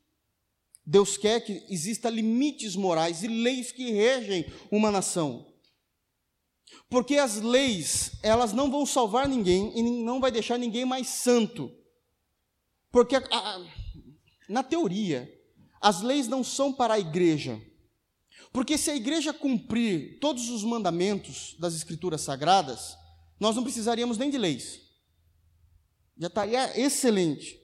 Deus 0.86 1.18
quer 1.18 1.42
que 1.42 1.66
exista 1.68 2.12
limites 2.12 2.76
morais 2.76 3.24
e 3.24 3.28
leis 3.28 3.72
que 3.72 3.90
regem 3.90 4.46
uma 4.72 4.92
nação. 4.92 5.52
Porque 6.88 7.16
as 7.18 7.42
leis, 7.42 8.12
elas 8.22 8.54
não 8.54 8.70
vão 8.70 8.86
salvar 8.86 9.28
ninguém 9.28 9.76
e 9.76 9.82
não 10.04 10.22
vai 10.22 10.30
deixar 10.30 10.60
ninguém 10.60 10.86
mais 10.86 11.08
santo. 11.08 11.72
Porque 12.92 13.16
a, 13.16 13.20
a, 13.20 13.66
na 14.48 14.62
teoria, 14.62 15.28
as 15.82 16.04
leis 16.04 16.28
não 16.28 16.44
são 16.44 16.72
para 16.72 16.94
a 16.94 17.00
igreja. 17.00 17.60
Porque 18.54 18.78
se 18.78 18.92
a 18.92 18.96
igreja 18.96 19.34
cumprir 19.34 20.20
todos 20.20 20.52
os 20.52 20.64
mandamentos 20.64 21.56
das 21.58 21.74
escrituras 21.74 22.22
sagradas, 22.22 22.96
nós 23.40 23.56
não 23.56 23.64
precisaríamos 23.64 24.18
nem 24.18 24.30
de 24.30 24.38
leis. 24.38 24.82
Já 26.18 26.28
estaria 26.28 26.80
excelente. 26.80 27.60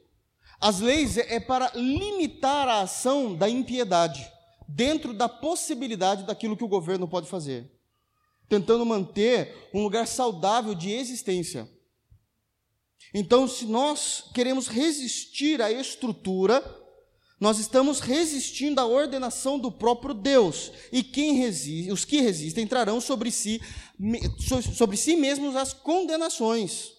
As 0.59 0.80
leis 0.80 1.17
é, 1.17 1.36
é 1.36 1.39
para 1.39 1.71
limitar 1.76 2.67
a 2.67 2.82
ação 2.82 3.36
da 3.36 3.49
impiedade, 3.49 4.32
dentro 4.67 5.13
da 5.13 5.28
possibilidade 5.28 6.24
daquilo 6.24 6.55
que 6.55 6.63
o 6.63 6.69
governo 6.69 7.07
pode 7.07 7.28
fazer 7.28 7.74
tentando 8.53 8.86
manter 8.86 9.69
um 9.74 9.82
lugar 9.82 10.05
saudável 10.07 10.76
de 10.76 10.91
existência. 10.91 11.67
Então, 13.13 13.47
se 13.47 13.65
nós 13.65 14.30
queremos 14.34 14.67
resistir 14.67 15.61
à 15.61 15.71
estrutura, 15.71 16.63
nós 17.44 17.60
estamos 17.60 18.00
resistindo 18.00 18.80
à 18.80 18.86
ordenação 18.86 19.60
do 19.60 19.70
próprio 19.70 20.14
Deus. 20.14 20.72
E 20.94 21.04
quem 21.04 21.34
resiste, 21.34 21.91
os 21.91 22.06
que 22.06 22.22
resistem 22.22 22.66
trarão 22.66 23.02
sobre 23.02 23.30
si, 23.32 23.60
sobre 24.74 24.96
si 24.96 25.18
mesmos 25.18 25.54
as 25.58 25.74
condenações, 25.74 26.94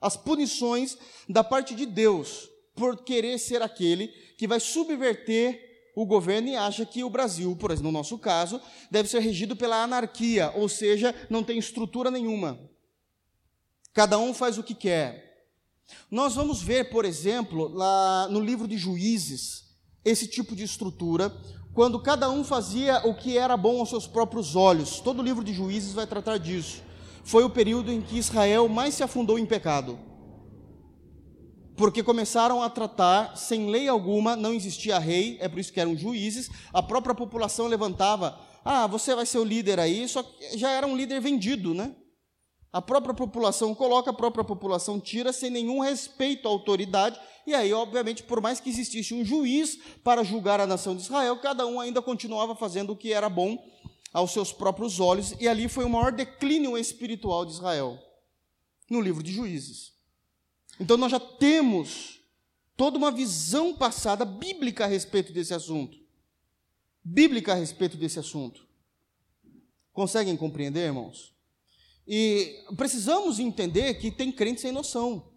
as 0.00 0.16
punições 0.16 0.98
da 1.28 1.44
parte 1.44 1.72
de 1.72 1.86
Deus, 1.86 2.50
por 2.74 3.04
querer 3.04 3.38
ser 3.38 3.62
aquele 3.62 4.08
que 4.36 4.48
vai 4.48 4.58
subverter 4.58 5.92
o 5.94 6.04
governo 6.04 6.48
e 6.48 6.56
acha 6.56 6.84
que 6.84 7.04
o 7.04 7.08
Brasil, 7.08 7.54
por 7.54 7.70
exemplo, 7.70 7.92
no 7.92 7.96
nosso 7.96 8.18
caso, 8.18 8.60
deve 8.90 9.08
ser 9.08 9.20
regido 9.20 9.54
pela 9.54 9.84
anarquia, 9.84 10.52
ou 10.56 10.68
seja, 10.68 11.14
não 11.30 11.44
tem 11.44 11.60
estrutura 11.60 12.10
nenhuma. 12.10 12.58
Cada 13.94 14.18
um 14.18 14.34
faz 14.34 14.58
o 14.58 14.64
que 14.64 14.74
quer. 14.74 15.46
Nós 16.10 16.34
vamos 16.34 16.60
ver, 16.60 16.90
por 16.90 17.04
exemplo, 17.04 17.68
lá 17.68 18.26
no 18.28 18.40
livro 18.40 18.66
de 18.66 18.76
Juízes, 18.76 19.65
esse 20.06 20.26
tipo 20.26 20.56
de 20.56 20.64
estrutura, 20.64 21.30
quando 21.74 22.00
cada 22.00 22.30
um 22.30 22.42
fazia 22.42 23.06
o 23.06 23.14
que 23.14 23.36
era 23.36 23.56
bom 23.56 23.80
aos 23.80 23.90
seus 23.90 24.06
próprios 24.06 24.56
olhos. 24.56 25.00
Todo 25.00 25.20
o 25.20 25.22
livro 25.22 25.44
de 25.44 25.52
Juízes 25.52 25.92
vai 25.92 26.06
tratar 26.06 26.38
disso. 26.38 26.82
Foi 27.24 27.44
o 27.44 27.50
período 27.50 27.92
em 27.92 28.00
que 28.00 28.16
Israel 28.16 28.66
mais 28.68 28.94
se 28.94 29.02
afundou 29.02 29.38
em 29.38 29.44
pecado 29.44 29.98
porque 31.76 32.02
começaram 32.02 32.62
a 32.62 32.70
tratar 32.70 33.36
sem 33.36 33.68
lei 33.68 33.86
alguma, 33.86 34.34
não 34.34 34.54
existia 34.54 34.98
rei, 34.98 35.36
é 35.40 35.48
por 35.48 35.58
isso 35.58 35.72
que 35.72 35.80
eram 35.80 35.96
juízes, 35.96 36.50
a 36.72 36.82
própria 36.82 37.14
população 37.14 37.66
levantava, 37.66 38.38
ah, 38.64 38.86
você 38.86 39.14
vai 39.14 39.26
ser 39.26 39.38
o 39.38 39.44
líder 39.44 39.78
aí, 39.78 40.08
só 40.08 40.22
que 40.22 40.58
já 40.58 40.70
era 40.70 40.86
um 40.86 40.96
líder 40.96 41.20
vendido, 41.20 41.74
né? 41.74 41.94
A 42.76 42.82
própria 42.82 43.14
população 43.14 43.74
coloca, 43.74 44.10
a 44.10 44.12
própria 44.12 44.44
população 44.44 45.00
tira 45.00 45.32
sem 45.32 45.48
nenhum 45.48 45.80
respeito 45.80 46.46
à 46.46 46.50
autoridade, 46.50 47.18
e 47.46 47.54
aí, 47.54 47.72
obviamente, 47.72 48.22
por 48.22 48.38
mais 48.38 48.60
que 48.60 48.68
existisse 48.68 49.14
um 49.14 49.24
juiz 49.24 49.78
para 50.04 50.22
julgar 50.22 50.60
a 50.60 50.66
nação 50.66 50.94
de 50.94 51.00
Israel, 51.00 51.40
cada 51.40 51.66
um 51.66 51.80
ainda 51.80 52.02
continuava 52.02 52.54
fazendo 52.54 52.92
o 52.92 52.96
que 52.96 53.14
era 53.14 53.30
bom 53.30 53.66
aos 54.12 54.30
seus 54.30 54.52
próprios 54.52 55.00
olhos, 55.00 55.34
e 55.40 55.48
ali 55.48 55.68
foi 55.68 55.86
o 55.86 55.88
maior 55.88 56.12
declínio 56.12 56.76
espiritual 56.76 57.46
de 57.46 57.52
Israel, 57.52 57.98
no 58.90 59.00
livro 59.00 59.22
de 59.22 59.32
Juízes. 59.32 59.94
Então 60.78 60.98
nós 60.98 61.10
já 61.10 61.18
temos 61.18 62.20
toda 62.76 62.98
uma 62.98 63.10
visão 63.10 63.74
passada 63.74 64.22
bíblica 64.26 64.84
a 64.84 64.86
respeito 64.86 65.32
desse 65.32 65.54
assunto. 65.54 65.96
Bíblica 67.02 67.52
a 67.52 67.56
respeito 67.56 67.96
desse 67.96 68.18
assunto. 68.18 68.66
Conseguem 69.94 70.36
compreender, 70.36 70.84
irmãos? 70.84 71.35
E 72.06 72.64
precisamos 72.76 73.38
entender 73.40 73.94
que 73.94 74.10
tem 74.10 74.30
crente 74.30 74.60
sem 74.60 74.70
noção. 74.70 75.32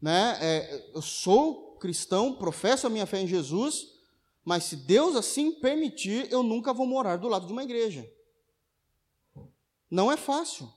Né? 0.00 0.38
É, 0.40 0.90
eu 0.94 1.02
sou 1.02 1.76
cristão, 1.76 2.34
professo 2.34 2.86
a 2.86 2.90
minha 2.90 3.06
fé 3.06 3.20
em 3.20 3.26
Jesus, 3.26 3.88
mas 4.44 4.64
se 4.64 4.76
Deus 4.76 5.16
assim 5.16 5.52
permitir, 5.52 6.30
eu 6.30 6.42
nunca 6.42 6.72
vou 6.72 6.86
morar 6.86 7.16
do 7.16 7.28
lado 7.28 7.46
de 7.46 7.52
uma 7.52 7.64
igreja. 7.64 8.08
Não 9.90 10.10
é 10.10 10.16
fácil. 10.16 10.72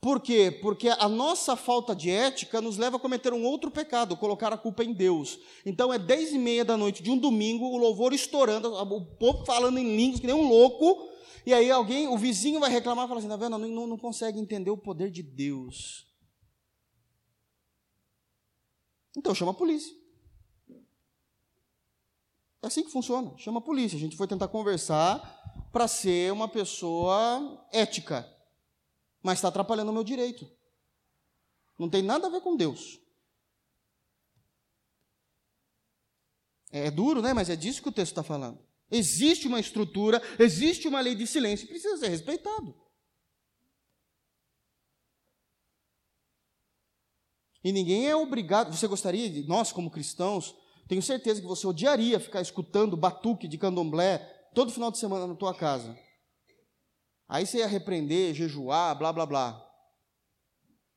Por 0.00 0.20
quê? 0.20 0.50
Porque 0.60 0.88
a 0.88 1.08
nossa 1.08 1.54
falta 1.54 1.94
de 1.94 2.10
ética 2.10 2.60
nos 2.60 2.76
leva 2.76 2.96
a 2.96 3.00
cometer 3.00 3.32
um 3.32 3.44
outro 3.44 3.70
pecado, 3.70 4.16
colocar 4.16 4.52
a 4.52 4.58
culpa 4.58 4.82
em 4.82 4.92
Deus. 4.92 5.38
Então 5.64 5.92
é 5.92 5.98
dez 5.98 6.32
e 6.32 6.38
meia 6.38 6.64
da 6.64 6.76
noite 6.76 7.02
de 7.02 7.10
um 7.10 7.16
domingo, 7.16 7.66
o 7.66 7.76
louvor 7.76 8.12
estourando, 8.12 8.74
o 8.74 9.00
povo 9.16 9.44
falando 9.46 9.78
em 9.78 9.96
línguas, 9.96 10.18
que 10.18 10.26
nem 10.26 10.34
um 10.34 10.48
louco, 10.48 11.08
e 11.44 11.52
aí 11.52 11.70
alguém, 11.70 12.08
o 12.08 12.16
vizinho 12.16 12.60
vai 12.60 12.70
reclamar 12.70 13.04
e 13.04 13.08
fala 13.08 13.20
assim, 13.20 13.28
tá 13.28 13.36
vendo, 13.36 13.58
não, 13.58 13.86
não 13.86 13.98
consegue 13.98 14.38
entender 14.38 14.70
o 14.70 14.76
poder 14.76 15.10
de 15.10 15.22
Deus. 15.22 16.06
Então 19.16 19.34
chama 19.34 19.52
a 19.52 19.54
polícia. 19.54 19.94
É 22.62 22.68
assim 22.68 22.84
que 22.84 22.90
funciona, 22.90 23.36
chama 23.38 23.58
a 23.58 23.62
polícia. 23.62 23.96
A 23.96 24.00
gente 24.00 24.16
foi 24.16 24.26
tentar 24.26 24.48
conversar 24.48 25.20
para 25.72 25.88
ser 25.88 26.32
uma 26.32 26.48
pessoa 26.48 27.66
ética 27.72 28.28
mas 29.22 29.38
está 29.38 29.48
atrapalhando 29.48 29.90
o 29.90 29.94
meu 29.94 30.02
direito. 30.02 30.50
Não 31.78 31.88
tem 31.88 32.02
nada 32.02 32.26
a 32.26 32.30
ver 32.30 32.40
com 32.40 32.56
Deus. 32.56 33.00
É 36.70 36.90
duro, 36.90 37.22
né? 37.22 37.32
Mas 37.32 37.48
é 37.48 37.56
disso 37.56 37.82
que 37.82 37.88
o 37.88 37.92
texto 37.92 38.12
está 38.12 38.22
falando. 38.22 38.58
Existe 38.92 39.48
uma 39.48 39.58
estrutura, 39.58 40.22
existe 40.38 40.86
uma 40.86 41.00
lei 41.00 41.14
de 41.14 41.26
silêncio, 41.26 41.66
precisa 41.66 41.96
ser 41.96 42.08
respeitado. 42.08 42.74
E 47.64 47.72
ninguém 47.72 48.08
é 48.08 48.14
obrigado. 48.14 48.76
Você 48.76 48.86
gostaria 48.86 49.30
de, 49.30 49.46
nós 49.48 49.72
como 49.72 49.90
cristãos, 49.90 50.54
tenho 50.88 51.00
certeza 51.00 51.40
que 51.40 51.46
você 51.46 51.66
odiaria 51.66 52.20
ficar 52.20 52.42
escutando 52.42 52.96
batuque 52.96 53.48
de 53.48 53.56
candomblé 53.56 54.18
todo 54.54 54.72
final 54.72 54.90
de 54.90 54.98
semana 54.98 55.26
na 55.26 55.34
tua 55.34 55.54
casa. 55.54 55.98
Aí 57.28 57.46
você 57.46 57.58
ia 57.58 57.66
repreender, 57.66 58.34
jejuar, 58.34 58.98
blá 58.98 59.10
blá 59.10 59.24
blá. 59.24 59.72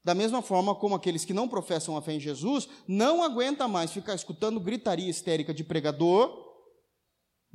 Da 0.04 0.14
mesma 0.14 0.41
forma 0.41 0.76
como 0.76 0.96
aqueles 0.96 1.24
que 1.24 1.34
não 1.34 1.48
professam 1.48 1.96
a 1.96 2.02
fé 2.02 2.14
em 2.14 2.20
Jesus 2.20 2.68
não 2.88 3.24
aguentam 3.24 3.70
mais 3.70 3.91
ficar 3.91 4.16
escutando 4.16 4.60
gritaria 4.60 5.10
histérica 5.10 5.54
de 5.54 5.64
pregador, 5.64 6.45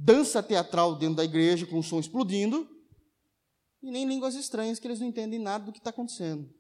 dança 0.03 0.43
teatral 0.43 0.97
dentro 0.97 1.17
da 1.17 1.25
igreja 1.25 1.67
com 1.67 1.79
o 1.79 1.83
som 1.83 2.01
explodindo, 2.01 2.69
e 3.83 3.91
nem 3.91 4.07
línguas 4.07 4.35
estranhas 4.35 4.79
que 4.79 4.87
eles 4.87 5.01
não 5.01 5.07
entendem 5.07 5.39
nada 5.39 5.65
do 5.65 5.73
que 5.73 5.79
está 5.79 5.91
acontecendo. 5.91 6.53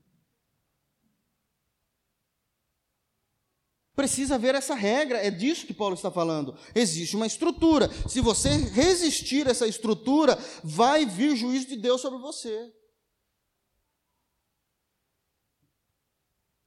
Precisa 3.95 4.36
haver 4.36 4.55
essa 4.55 4.74
regra, 4.74 5.18
é 5.18 5.30
disso 5.30 5.66
que 5.66 5.74
Paulo 5.74 5.95
está 5.95 6.11
falando. 6.11 6.57
Existe 6.74 7.16
uma 7.16 7.26
estrutura. 7.26 7.88
Se 8.09 8.20
você 8.20 8.49
resistir 8.49 9.47
a 9.47 9.51
essa 9.51 9.66
estrutura, 9.66 10.38
vai 10.64 11.05
vir 11.05 11.36
juízo 11.36 11.66
de 11.66 11.76
Deus 11.76 12.01
sobre 12.01 12.18
você. 12.18 12.72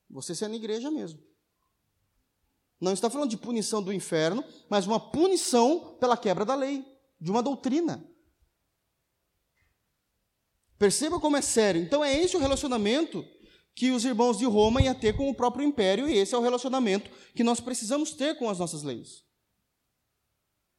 Você 0.09 0.35
sendo 0.35 0.55
igreja 0.55 0.91
mesmo. 0.91 1.32
Não 2.83 2.91
está 2.91 3.09
falando 3.09 3.29
de 3.29 3.37
punição 3.37 3.81
do 3.81 3.93
inferno, 3.93 4.43
mas 4.69 4.85
uma 4.85 4.99
punição 4.99 5.95
pela 6.01 6.17
quebra 6.17 6.43
da 6.43 6.53
lei, 6.53 6.85
de 7.17 7.31
uma 7.31 7.41
doutrina. 7.41 8.05
Perceba 10.77 11.17
como 11.17 11.37
é 11.37 11.41
sério. 11.41 11.81
Então 11.81 12.03
é 12.03 12.13
esse 12.13 12.35
o 12.35 12.39
relacionamento 12.39 13.25
que 13.73 13.91
os 13.91 14.03
irmãos 14.03 14.37
de 14.37 14.43
Roma 14.43 14.81
iam 14.81 14.93
ter 14.93 15.15
com 15.15 15.29
o 15.29 15.33
próprio 15.33 15.65
império, 15.65 16.09
e 16.09 16.17
esse 16.17 16.35
é 16.35 16.37
o 16.37 16.41
relacionamento 16.41 17.09
que 17.33 17.41
nós 17.41 17.61
precisamos 17.61 18.11
ter 18.11 18.37
com 18.37 18.49
as 18.49 18.59
nossas 18.59 18.83
leis. 18.83 19.23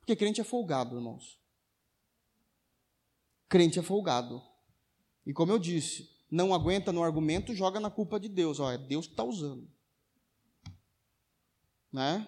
Porque 0.00 0.14
crente 0.14 0.42
é 0.42 0.44
folgado, 0.44 0.96
irmãos. 0.96 1.40
Crente 3.48 3.78
é 3.78 3.82
folgado. 3.82 4.42
E 5.24 5.32
como 5.32 5.52
eu 5.52 5.59
disse, 5.59 6.07
não 6.30 6.52
aguenta 6.52 6.92
no 6.92 7.02
argumento, 7.02 7.55
joga 7.55 7.80
na 7.80 7.90
culpa 7.90 8.20
de 8.20 8.28
Deus. 8.28 8.61
Ó, 8.61 8.70
é 8.70 8.76
Deus 8.76 9.07
que 9.07 9.14
está 9.14 9.24
usando. 9.24 9.74
Né? 11.95 12.26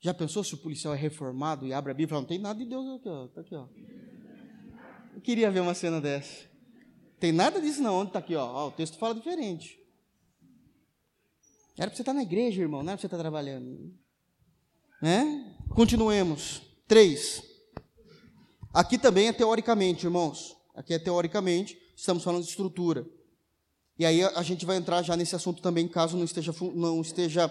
Já 0.00 0.14
pensou 0.14 0.42
se 0.42 0.54
o 0.54 0.56
policial 0.56 0.94
é 0.94 0.96
reformado 0.96 1.66
e 1.66 1.74
abre 1.74 1.90
a 1.90 1.94
Bíblia 1.94 2.18
não 2.18 2.26
tem 2.26 2.38
nada 2.38 2.58
de 2.58 2.64
Deus 2.64 2.98
aqui, 2.98 3.08
ó. 3.10 3.28
Tá 3.28 3.40
aqui, 3.42 3.54
ó. 3.54 3.68
Eu 5.14 5.20
queria 5.20 5.50
ver 5.50 5.60
uma 5.60 5.74
cena 5.74 6.00
dessa. 6.00 6.48
Tem 7.20 7.30
nada 7.30 7.60
disso 7.60 7.82
não, 7.82 7.96
onde 8.00 8.08
está 8.08 8.20
aqui, 8.20 8.34
ó. 8.34 8.46
ó. 8.46 8.68
O 8.68 8.70
texto 8.70 8.96
fala 8.96 9.14
diferente. 9.14 9.78
Era 11.76 11.90
para 11.90 11.96
você 11.96 12.00
estar 12.02 12.12
tá 12.12 12.14
na 12.16 12.22
igreja, 12.22 12.62
irmão, 12.62 12.82
não 12.82 12.88
era 12.88 12.96
para 12.96 13.02
você 13.02 13.06
estar 13.06 13.18
tá 13.18 13.22
trabalhando. 13.22 13.94
Né? 15.02 15.58
Continuemos. 15.74 16.62
Três. 16.88 17.42
Aqui 18.72 18.96
também 18.96 19.28
é 19.28 19.32
teoricamente, 19.34 20.06
irmãos. 20.06 20.56
Aqui 20.74 20.94
é 20.94 20.98
teoricamente, 20.98 21.78
estamos 21.94 22.24
falando 22.24 22.44
de 22.44 22.48
estrutura. 22.48 23.06
E 23.98 24.06
aí 24.06 24.22
a 24.22 24.42
gente 24.42 24.64
vai 24.64 24.78
entrar 24.78 25.02
já 25.02 25.14
nesse 25.16 25.36
assunto 25.36 25.60
também, 25.60 25.86
caso 25.86 26.16
não 26.16 26.24
esteja, 26.24 26.52
não 26.74 27.02
esteja 27.02 27.48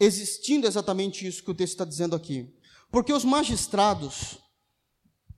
existindo 0.00 0.66
exatamente 0.66 1.26
isso 1.26 1.44
que 1.44 1.50
o 1.50 1.54
texto 1.54 1.74
está 1.74 1.84
dizendo 1.84 2.16
aqui. 2.16 2.52
Porque 2.90 3.12
os 3.12 3.24
magistrados 3.24 4.38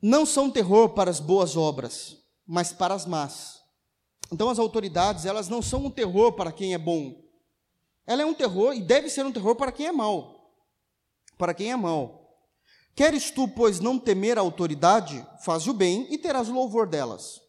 não 0.01 0.25
são 0.25 0.51
terror 0.51 0.91
para 0.91 1.11
as 1.11 1.21
boas 1.21 1.57
obras, 1.57 2.17
mas 2.47 2.73
para 2.73 2.95
as 2.95 3.05
más. 3.05 3.61
Então 4.33 4.49
as 4.49 4.59
autoridades, 4.59 5.27
elas 5.27 5.49
não 5.49 5.61
são 5.61 5.85
um 5.85 5.91
terror 5.91 6.33
para 6.33 6.53
quem 6.53 6.73
é 6.73 6.79
bom. 6.79 7.21
Ela 8.07 8.23
é 8.23 8.27
um 8.27 8.35
terror 8.35 8.73
e 8.73 8.81
deve 8.81 9.11
ser 9.11 9.27
um 9.27 9.33
terror 9.33 9.55
para 9.57 9.73
quem 9.73 9.87
é 9.87 9.93
mau. 9.93 10.55
Para 11.37 11.53
quem 11.53 11.71
é 11.71 11.77
mau. 11.77 12.23
Queres 12.95 13.31
tu, 13.31 13.49
pois, 13.49 13.81
não 13.81 13.99
temer 13.99 14.39
a 14.39 14.43
autoridade? 14.43 15.27
Faz 15.45 15.67
o 15.67 15.73
bem 15.73 16.07
e 16.11 16.19
terás 16.19 16.49
o 16.49 16.53
louvor 16.53 16.87
delas. 16.87 17.41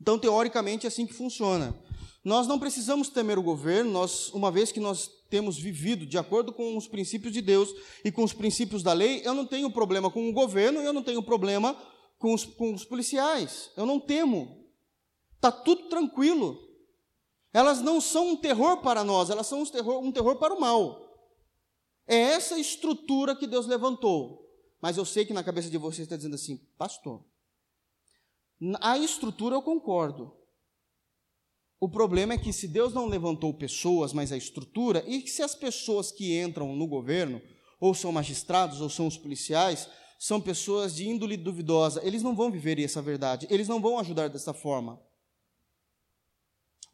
Então, 0.00 0.18
teoricamente, 0.18 0.86
é 0.86 0.88
assim 0.88 1.06
que 1.06 1.12
funciona. 1.12 1.74
Nós 2.22 2.46
não 2.46 2.58
precisamos 2.58 3.08
temer 3.08 3.38
o 3.38 3.42
governo, 3.42 3.90
nós, 3.90 4.30
uma 4.32 4.50
vez 4.50 4.72
que 4.72 4.80
nós 4.80 5.10
temos 5.34 5.58
vivido 5.58 6.06
de 6.06 6.16
acordo 6.16 6.52
com 6.52 6.76
os 6.76 6.86
princípios 6.86 7.32
de 7.32 7.42
Deus 7.42 7.68
e 8.04 8.12
com 8.12 8.22
os 8.22 8.32
princípios 8.32 8.84
da 8.84 8.92
lei, 8.92 9.20
eu 9.24 9.34
não 9.34 9.44
tenho 9.44 9.68
problema 9.68 10.08
com 10.08 10.28
o 10.28 10.32
governo, 10.32 10.80
eu 10.80 10.92
não 10.92 11.02
tenho 11.02 11.20
problema 11.24 11.76
com 12.20 12.32
os, 12.32 12.44
com 12.44 12.72
os 12.72 12.84
policiais. 12.84 13.72
Eu 13.76 13.84
não 13.84 13.98
temo. 13.98 14.64
Está 15.34 15.50
tudo 15.50 15.88
tranquilo. 15.88 16.56
Elas 17.52 17.80
não 17.80 18.00
são 18.00 18.28
um 18.28 18.36
terror 18.36 18.76
para 18.76 19.02
nós, 19.02 19.28
elas 19.28 19.48
são 19.48 19.62
um 19.62 19.66
terror, 19.66 20.04
um 20.04 20.12
terror 20.12 20.36
para 20.36 20.54
o 20.54 20.60
mal. 20.60 21.04
É 22.06 22.16
essa 22.16 22.56
estrutura 22.56 23.34
que 23.34 23.48
Deus 23.48 23.66
levantou. 23.66 24.48
Mas 24.80 24.96
eu 24.96 25.04
sei 25.04 25.24
que 25.24 25.32
na 25.32 25.42
cabeça 25.42 25.68
de 25.68 25.78
vocês 25.78 26.06
está 26.06 26.16
dizendo 26.16 26.36
assim, 26.36 26.58
pastor. 26.78 27.24
A 28.80 28.96
estrutura 28.98 29.56
eu 29.56 29.62
concordo. 29.62 30.32
O 31.80 31.88
problema 31.88 32.34
é 32.34 32.38
que 32.38 32.52
se 32.52 32.68
Deus 32.68 32.94
não 32.94 33.06
levantou 33.06 33.52
pessoas, 33.52 34.12
mas 34.12 34.32
a 34.32 34.36
estrutura, 34.36 35.04
e 35.06 35.26
se 35.26 35.42
as 35.42 35.54
pessoas 35.54 36.10
que 36.10 36.38
entram 36.38 36.74
no 36.74 36.86
governo, 36.86 37.42
ou 37.80 37.94
são 37.94 38.12
magistrados, 38.12 38.80
ou 38.80 38.88
são 38.88 39.06
os 39.06 39.18
policiais, 39.18 39.88
são 40.18 40.40
pessoas 40.40 40.94
de 40.94 41.06
índole 41.06 41.36
duvidosa, 41.36 42.00
eles 42.02 42.22
não 42.22 42.34
vão 42.34 42.50
viver 42.50 42.78
essa 42.80 43.02
verdade, 43.02 43.46
eles 43.50 43.68
não 43.68 43.80
vão 43.80 43.98
ajudar 43.98 44.28
dessa 44.28 44.54
forma. 44.54 44.98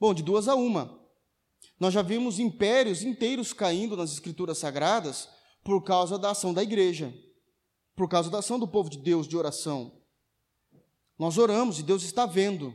Bom, 0.01 0.15
de 0.15 0.23
duas 0.23 0.49
a 0.49 0.55
uma. 0.55 0.99
Nós 1.79 1.95
já 1.95 2.03
vimos 2.03 2.39
impérios 2.39 3.03
inteiros 3.03 3.53
caindo 3.53 3.97
nas 3.97 4.13
escrituras 4.13 4.59
sagradas 4.59 5.29
por 5.63 5.83
causa 5.85 6.19
da 6.19 6.31
ação 6.31 6.53
da 6.53 6.63
igreja, 6.63 7.15
por 7.95 8.09
causa 8.09 8.31
da 8.31 8.39
ação 8.39 8.59
do 8.59 8.67
povo 8.67 8.91
de 8.91 8.99
Deus 8.99 9.29
de 9.29 9.37
oração. 9.37 10.03
Nós 11.19 11.37
oramos 11.37 11.79
e 11.79 11.83
Deus 11.83 12.03
está 12.03 12.25
vendo. 12.25 12.75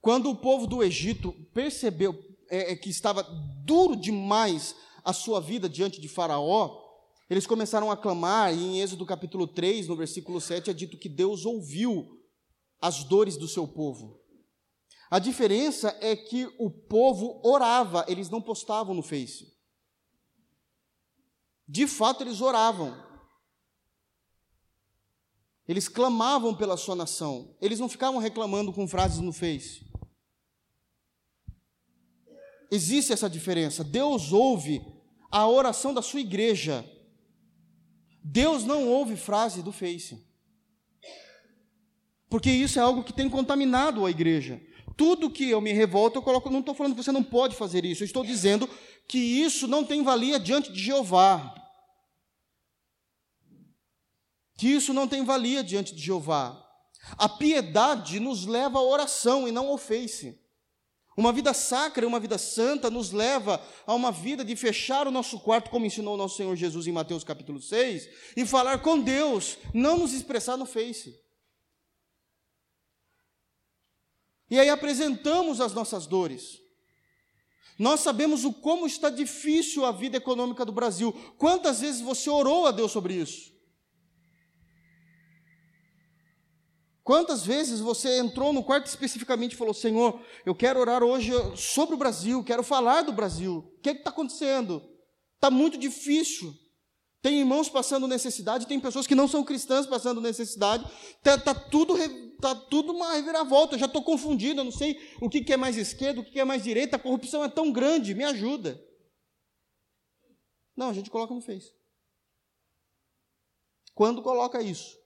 Quando 0.00 0.30
o 0.30 0.36
povo 0.36 0.66
do 0.66 0.82
Egito 0.82 1.32
percebeu 1.52 2.14
é, 2.50 2.72
é, 2.72 2.76
que 2.76 2.90
estava 2.90 3.22
duro 3.64 3.96
demais 3.96 4.74
a 5.04 5.12
sua 5.12 5.40
vida 5.40 5.68
diante 5.68 6.00
de 6.00 6.08
Faraó, 6.08 6.82
eles 7.28 7.46
começaram 7.46 7.90
a 7.90 7.96
clamar, 7.96 8.54
e 8.54 8.62
em 8.62 8.80
Êxodo 8.80 9.06
capítulo 9.06 9.46
3, 9.46 9.88
no 9.88 9.96
versículo 9.96 10.40
7, 10.40 10.70
é 10.70 10.72
dito 10.74 10.98
que 10.98 11.08
Deus 11.08 11.46
ouviu 11.46 12.20
as 12.80 13.02
dores 13.04 13.36
do 13.36 13.48
seu 13.48 13.66
povo. 13.66 14.20
A 15.10 15.18
diferença 15.18 15.96
é 16.00 16.14
que 16.14 16.46
o 16.58 16.70
povo 16.70 17.40
orava, 17.44 18.04
eles 18.08 18.28
não 18.28 18.42
postavam 18.42 18.94
no 18.94 19.02
Face. 19.02 19.54
De 21.66 21.86
fato, 21.86 22.22
eles 22.22 22.40
oravam. 22.40 22.94
Eles 25.66 25.88
clamavam 25.88 26.54
pela 26.54 26.76
sua 26.76 26.94
nação. 26.94 27.54
Eles 27.60 27.78
não 27.78 27.88
ficavam 27.88 28.20
reclamando 28.20 28.72
com 28.72 28.86
frases 28.86 29.20
no 29.20 29.32
Face. 29.32 29.84
Existe 32.70 33.12
essa 33.12 33.30
diferença. 33.30 33.82
Deus 33.82 34.32
ouve 34.32 34.84
a 35.30 35.48
oração 35.48 35.94
da 35.94 36.02
sua 36.02 36.20
igreja. 36.20 36.84
Deus 38.22 38.64
não 38.64 38.88
ouve 38.88 39.16
frase 39.16 39.62
do 39.62 39.72
Face. 39.72 40.24
Porque 42.28 42.50
isso 42.50 42.78
é 42.78 42.82
algo 42.82 43.04
que 43.04 43.12
tem 43.12 43.30
contaminado 43.30 44.04
a 44.04 44.10
igreja. 44.10 44.60
Tudo 44.96 45.30
que 45.30 45.48
eu 45.50 45.60
me 45.60 45.72
revolto, 45.72 46.18
eu 46.18 46.22
coloco, 46.22 46.50
não 46.50 46.60
estou 46.60 46.74
falando 46.74 46.94
que 46.94 47.02
você 47.02 47.12
não 47.12 47.22
pode 47.22 47.56
fazer 47.56 47.84
isso, 47.84 48.02
eu 48.02 48.06
estou 48.06 48.24
dizendo 48.24 48.68
que 49.08 49.18
isso 49.18 49.66
não 49.66 49.84
tem 49.84 50.02
valia 50.02 50.38
diante 50.38 50.72
de 50.72 50.80
Jeová. 50.80 51.54
Que 54.56 54.68
isso 54.68 54.92
não 54.92 55.08
tem 55.08 55.24
valia 55.24 55.64
diante 55.64 55.94
de 55.94 56.02
Jeová. 56.02 56.60
A 57.18 57.28
piedade 57.28 58.18
nos 58.20 58.46
leva 58.46 58.78
à 58.78 58.82
oração 58.82 59.46
e 59.46 59.52
não 59.52 59.68
ao 59.68 59.78
face. 59.78 60.40
Uma 61.16 61.32
vida 61.32 61.54
sacra, 61.54 62.06
uma 62.06 62.18
vida 62.18 62.36
santa, 62.38 62.90
nos 62.90 63.12
leva 63.12 63.62
a 63.86 63.94
uma 63.94 64.10
vida 64.10 64.44
de 64.44 64.56
fechar 64.56 65.06
o 65.06 65.12
nosso 65.12 65.38
quarto, 65.38 65.70
como 65.70 65.86
ensinou 65.86 66.14
o 66.14 66.16
nosso 66.16 66.36
Senhor 66.36 66.56
Jesus 66.56 66.86
em 66.86 66.92
Mateus 66.92 67.22
capítulo 67.22 67.60
6, 67.60 68.08
e 68.36 68.44
falar 68.44 68.82
com 68.82 68.98
Deus, 68.98 69.56
não 69.72 69.98
nos 69.98 70.12
expressar 70.12 70.56
no 70.56 70.66
Face. 70.66 71.22
E 74.50 74.58
aí 74.58 74.68
apresentamos 74.68 75.60
as 75.60 75.72
nossas 75.72 76.06
dores. 76.06 76.60
Nós 77.78 78.00
sabemos 78.00 78.44
o 78.44 78.52
como 78.52 78.86
está 78.86 79.08
difícil 79.08 79.84
a 79.84 79.92
vida 79.92 80.16
econômica 80.16 80.64
do 80.64 80.72
Brasil. 80.72 81.12
Quantas 81.38 81.80
vezes 81.80 82.00
você 82.00 82.28
orou 82.28 82.66
a 82.66 82.70
Deus 82.70 82.92
sobre 82.92 83.14
isso? 83.14 83.53
Quantas 87.04 87.44
vezes 87.44 87.80
você 87.80 88.18
entrou 88.18 88.50
no 88.50 88.64
quarto 88.64 88.86
especificamente 88.86 89.52
e 89.52 89.56
falou: 89.56 89.74
Senhor, 89.74 90.18
eu 90.46 90.54
quero 90.54 90.80
orar 90.80 91.04
hoje 91.04 91.30
sobre 91.54 91.94
o 91.94 91.98
Brasil, 91.98 92.42
quero 92.42 92.62
falar 92.62 93.02
do 93.02 93.12
Brasil. 93.12 93.58
O 93.58 93.80
que 93.82 93.90
é 93.90 93.92
está 93.92 94.08
acontecendo? 94.08 94.82
Está 95.34 95.50
muito 95.50 95.76
difícil. 95.76 96.54
Tem 97.20 97.40
irmãos 97.40 97.68
passando 97.68 98.08
necessidade, 98.08 98.66
tem 98.66 98.80
pessoas 98.80 99.06
que 99.06 99.14
não 99.14 99.28
são 99.28 99.44
cristãs 99.44 99.86
passando 99.86 100.18
necessidade. 100.18 100.84
Está 101.18 101.36
tá 101.36 101.54
tudo, 101.54 101.94
tá 102.40 102.54
tudo 102.54 102.94
uma 102.94 103.12
reviravolta. 103.12 103.74
Eu 103.74 103.80
já 103.80 103.86
estou 103.86 104.02
confundido, 104.02 104.60
eu 104.60 104.64
não 104.64 104.72
sei 104.72 104.98
o 105.20 105.28
que, 105.28 105.42
que 105.42 105.52
é 105.52 105.56
mais 105.58 105.76
esquerda, 105.76 106.20
o 106.20 106.24
que, 106.24 106.32
que 106.32 106.40
é 106.40 106.44
mais 106.44 106.62
direita. 106.62 106.96
A 106.96 106.98
corrupção 106.98 107.44
é 107.44 107.50
tão 107.50 107.70
grande, 107.70 108.14
me 108.14 108.24
ajuda. 108.24 108.82
Não, 110.74 110.88
a 110.88 110.92
gente 110.94 111.10
coloca 111.10 111.34
no 111.34 111.42
Face. 111.42 111.70
Quando 113.94 114.22
coloca 114.22 114.62
isso? 114.62 115.03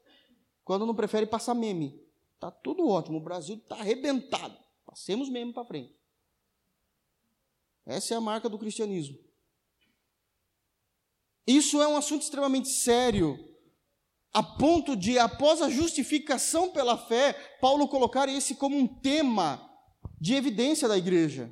Quando 0.68 0.84
não 0.84 0.94
prefere 0.94 1.24
passar 1.24 1.54
meme. 1.54 1.98
Está 2.34 2.50
tudo 2.50 2.86
ótimo, 2.86 3.16
o 3.16 3.22
Brasil 3.22 3.56
está 3.56 3.76
arrebentado. 3.76 4.54
Passemos 4.84 5.30
meme 5.30 5.50
para 5.50 5.64
frente. 5.64 5.98
Essa 7.86 8.12
é 8.12 8.16
a 8.18 8.20
marca 8.20 8.50
do 8.50 8.58
cristianismo. 8.58 9.18
Isso 11.46 11.80
é 11.80 11.88
um 11.88 11.96
assunto 11.96 12.20
extremamente 12.20 12.68
sério, 12.68 13.38
a 14.30 14.42
ponto 14.42 14.94
de, 14.94 15.18
após 15.18 15.62
a 15.62 15.70
justificação 15.70 16.70
pela 16.70 16.98
fé, 16.98 17.32
Paulo 17.62 17.88
colocar 17.88 18.28
esse 18.28 18.54
como 18.54 18.76
um 18.76 18.86
tema 18.86 19.74
de 20.20 20.34
evidência 20.34 20.86
da 20.86 20.98
igreja. 20.98 21.50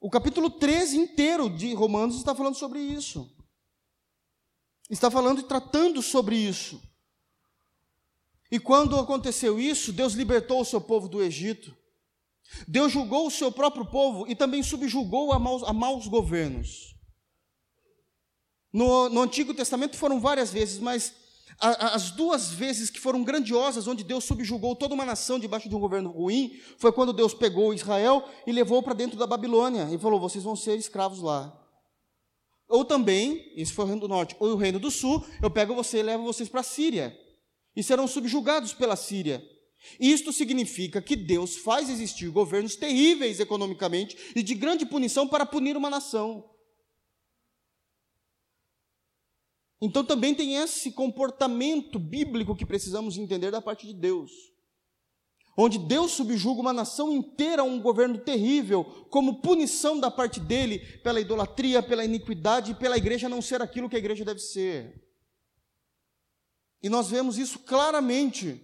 O 0.00 0.08
capítulo 0.08 0.48
13 0.48 0.96
inteiro 0.96 1.50
de 1.50 1.74
Romanos 1.74 2.16
está 2.16 2.34
falando 2.34 2.54
sobre 2.54 2.80
isso. 2.80 3.30
Está 4.88 5.10
falando 5.10 5.40
e 5.40 5.44
tratando 5.44 6.00
sobre 6.00 6.34
isso. 6.34 6.95
E 8.50 8.58
quando 8.58 8.98
aconteceu 8.98 9.58
isso, 9.58 9.92
Deus 9.92 10.14
libertou 10.14 10.60
o 10.60 10.64
seu 10.64 10.80
povo 10.80 11.08
do 11.08 11.22
Egito. 11.22 11.76
Deus 12.68 12.92
julgou 12.92 13.26
o 13.26 13.30
seu 13.30 13.50
próprio 13.50 13.84
povo 13.86 14.26
e 14.28 14.34
também 14.34 14.62
subjugou 14.62 15.32
a 15.32 15.38
maus, 15.38 15.62
a 15.64 15.72
maus 15.72 16.06
governos. 16.06 16.94
No, 18.72 19.08
no 19.08 19.22
Antigo 19.22 19.52
Testamento 19.52 19.96
foram 19.96 20.20
várias 20.20 20.52
vezes, 20.52 20.78
mas 20.78 21.12
As 21.58 22.10
duas 22.10 22.50
vezes 22.50 22.90
que 22.90 23.00
foram 23.00 23.24
grandiosas, 23.24 23.86
onde 23.86 24.04
Deus 24.04 24.24
subjugou 24.24 24.76
toda 24.76 24.94
uma 24.94 25.06
nação 25.06 25.38
debaixo 25.38 25.70
de 25.70 25.74
um 25.74 25.80
governo 25.80 26.10
ruim, 26.10 26.60
foi 26.76 26.92
quando 26.92 27.14
Deus 27.14 27.32
pegou 27.32 27.72
Israel 27.72 28.28
e 28.46 28.52
levou 28.52 28.82
para 28.82 28.92
dentro 28.92 29.18
da 29.18 29.26
Babilônia 29.26 29.88
e 29.90 29.98
falou: 29.98 30.20
vocês 30.20 30.44
vão 30.44 30.54
ser 30.54 30.76
escravos 30.76 31.22
lá. 31.22 31.58
Ou 32.68 32.84
também, 32.84 33.52
esse 33.56 33.72
foi 33.72 33.84
o 33.86 33.88
reino 33.88 34.02
do 34.02 34.08
norte, 34.08 34.36
ou 34.38 34.50
o 34.50 34.56
reino 34.56 34.78
do 34.78 34.90
sul, 34.90 35.24
eu 35.40 35.50
pego 35.50 35.74
você 35.74 36.00
e 36.00 36.02
levo 36.02 36.24
vocês 36.24 36.48
para 36.48 36.60
a 36.60 36.64
Síria. 36.64 37.16
E 37.76 37.82
serão 37.82 38.08
subjugados 38.08 38.72
pela 38.72 38.96
Síria. 38.96 39.44
Isto 40.00 40.32
significa 40.32 41.00
que 41.00 41.14
Deus 41.14 41.56
faz 41.56 41.88
existir 41.88 42.28
governos 42.30 42.74
terríveis 42.74 43.38
economicamente 43.38 44.16
e 44.34 44.42
de 44.42 44.54
grande 44.54 44.84
punição 44.84 45.28
para 45.28 45.46
punir 45.46 45.76
uma 45.76 45.90
nação. 45.90 46.50
Então 49.80 50.04
também 50.04 50.34
tem 50.34 50.56
esse 50.56 50.90
comportamento 50.90 51.98
bíblico 51.98 52.56
que 52.56 52.64
precisamos 52.64 53.18
entender 53.18 53.50
da 53.50 53.60
parte 53.60 53.86
de 53.86 53.92
Deus. 53.92 54.32
Onde 55.58 55.78
Deus 55.78 56.12
subjuga 56.12 56.60
uma 56.60 56.72
nação 56.72 57.12
inteira 57.12 57.62
a 57.62 57.64
um 57.64 57.80
governo 57.80 58.18
terrível, 58.18 58.84
como 59.10 59.40
punição 59.40 59.98
da 59.98 60.10
parte 60.10 60.38
dele 60.38 60.80
pela 61.02 61.20
idolatria, 61.20 61.82
pela 61.82 62.04
iniquidade 62.04 62.72
e 62.72 62.74
pela 62.74 62.96
igreja 62.96 63.28
não 63.28 63.40
ser 63.40 63.62
aquilo 63.62 63.88
que 63.88 63.96
a 63.96 63.98
igreja 63.98 64.24
deve 64.24 64.40
ser. 64.40 65.05
E 66.82 66.88
nós 66.88 67.08
vemos 67.08 67.38
isso 67.38 67.58
claramente 67.60 68.62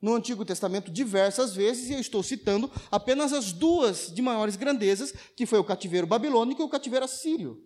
no 0.00 0.14
Antigo 0.14 0.44
Testamento 0.44 0.90
diversas 0.90 1.54
vezes, 1.54 1.90
e 1.90 1.94
eu 1.94 2.00
estou 2.00 2.22
citando 2.22 2.70
apenas 2.90 3.32
as 3.32 3.52
duas 3.52 4.12
de 4.14 4.22
maiores 4.22 4.56
grandezas, 4.56 5.12
que 5.36 5.46
foi 5.46 5.58
o 5.58 5.64
cativeiro 5.64 6.06
babilônico 6.06 6.62
e 6.62 6.64
o 6.64 6.68
cativeiro 6.68 7.04
assírio. 7.04 7.64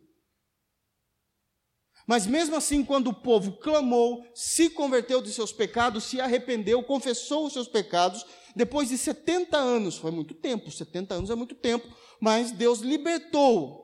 Mas 2.06 2.26
mesmo 2.26 2.56
assim, 2.56 2.84
quando 2.84 3.08
o 3.08 3.14
povo 3.14 3.58
clamou, 3.58 4.24
se 4.34 4.70
converteu 4.70 5.22
de 5.22 5.32
seus 5.32 5.52
pecados, 5.52 6.04
se 6.04 6.20
arrependeu, 6.20 6.82
confessou 6.82 7.46
os 7.46 7.52
seus 7.52 7.68
pecados, 7.68 8.24
depois 8.56 8.88
de 8.88 8.98
70 8.98 9.56
anos, 9.56 9.96
foi 9.96 10.10
muito 10.10 10.34
tempo, 10.34 10.70
70 10.70 11.14
anos 11.14 11.30
é 11.30 11.34
muito 11.34 11.54
tempo, 11.54 11.88
mas 12.20 12.50
Deus 12.50 12.80
libertou 12.80 13.81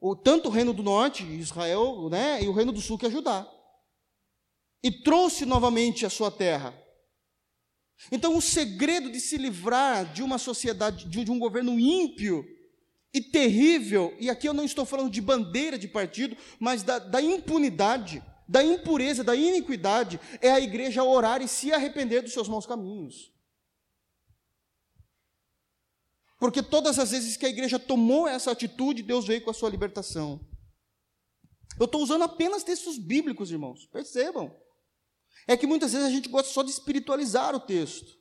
o, 0.00 0.16
tanto 0.16 0.48
o 0.48 0.50
reino 0.50 0.72
do 0.72 0.82
norte, 0.82 1.22
Israel, 1.24 2.08
né, 2.08 2.42
e 2.42 2.48
o 2.48 2.52
reino 2.52 2.72
do 2.72 2.80
sul, 2.80 2.98
que 2.98 3.06
é 3.06 3.10
Judá. 3.10 3.46
E 4.82 4.90
trouxe 4.90 5.44
novamente 5.44 6.06
a 6.06 6.10
sua 6.10 6.30
terra. 6.30 6.74
Então, 8.10 8.34
o 8.36 8.40
segredo 8.40 9.10
de 9.10 9.20
se 9.20 9.36
livrar 9.36 10.10
de 10.10 10.22
uma 10.22 10.38
sociedade, 10.38 11.04
de 11.04 11.30
um 11.30 11.38
governo 11.38 11.78
ímpio, 11.78 12.44
e 13.12 13.20
terrível, 13.20 14.16
e 14.20 14.30
aqui 14.30 14.48
eu 14.48 14.54
não 14.54 14.64
estou 14.64 14.84
falando 14.84 15.10
de 15.10 15.20
bandeira 15.20 15.76
de 15.76 15.88
partido, 15.88 16.36
mas 16.58 16.82
da, 16.82 16.98
da 16.98 17.20
impunidade, 17.20 18.22
da 18.48 18.62
impureza, 18.64 19.24
da 19.24 19.34
iniquidade, 19.34 20.18
é 20.40 20.50
a 20.50 20.60
igreja 20.60 21.02
orar 21.02 21.42
e 21.42 21.48
se 21.48 21.72
arrepender 21.72 22.22
dos 22.22 22.32
seus 22.32 22.48
maus 22.48 22.66
caminhos. 22.66 23.32
Porque 26.40 26.62
todas 26.62 26.98
as 26.98 27.10
vezes 27.10 27.36
que 27.36 27.44
a 27.44 27.50
igreja 27.50 27.78
tomou 27.78 28.26
essa 28.26 28.50
atitude, 28.50 29.02
Deus 29.02 29.26
veio 29.26 29.44
com 29.44 29.50
a 29.50 29.54
sua 29.54 29.68
libertação. 29.68 30.40
Eu 31.78 31.84
estou 31.84 32.02
usando 32.02 32.22
apenas 32.22 32.64
textos 32.64 32.96
bíblicos, 32.96 33.50
irmãos, 33.50 33.86
percebam. 33.92 34.50
É 35.46 35.54
que 35.54 35.66
muitas 35.66 35.92
vezes 35.92 36.06
a 36.08 36.10
gente 36.10 36.30
gosta 36.30 36.50
só 36.50 36.62
de 36.62 36.70
espiritualizar 36.70 37.54
o 37.54 37.60
texto. 37.60 38.18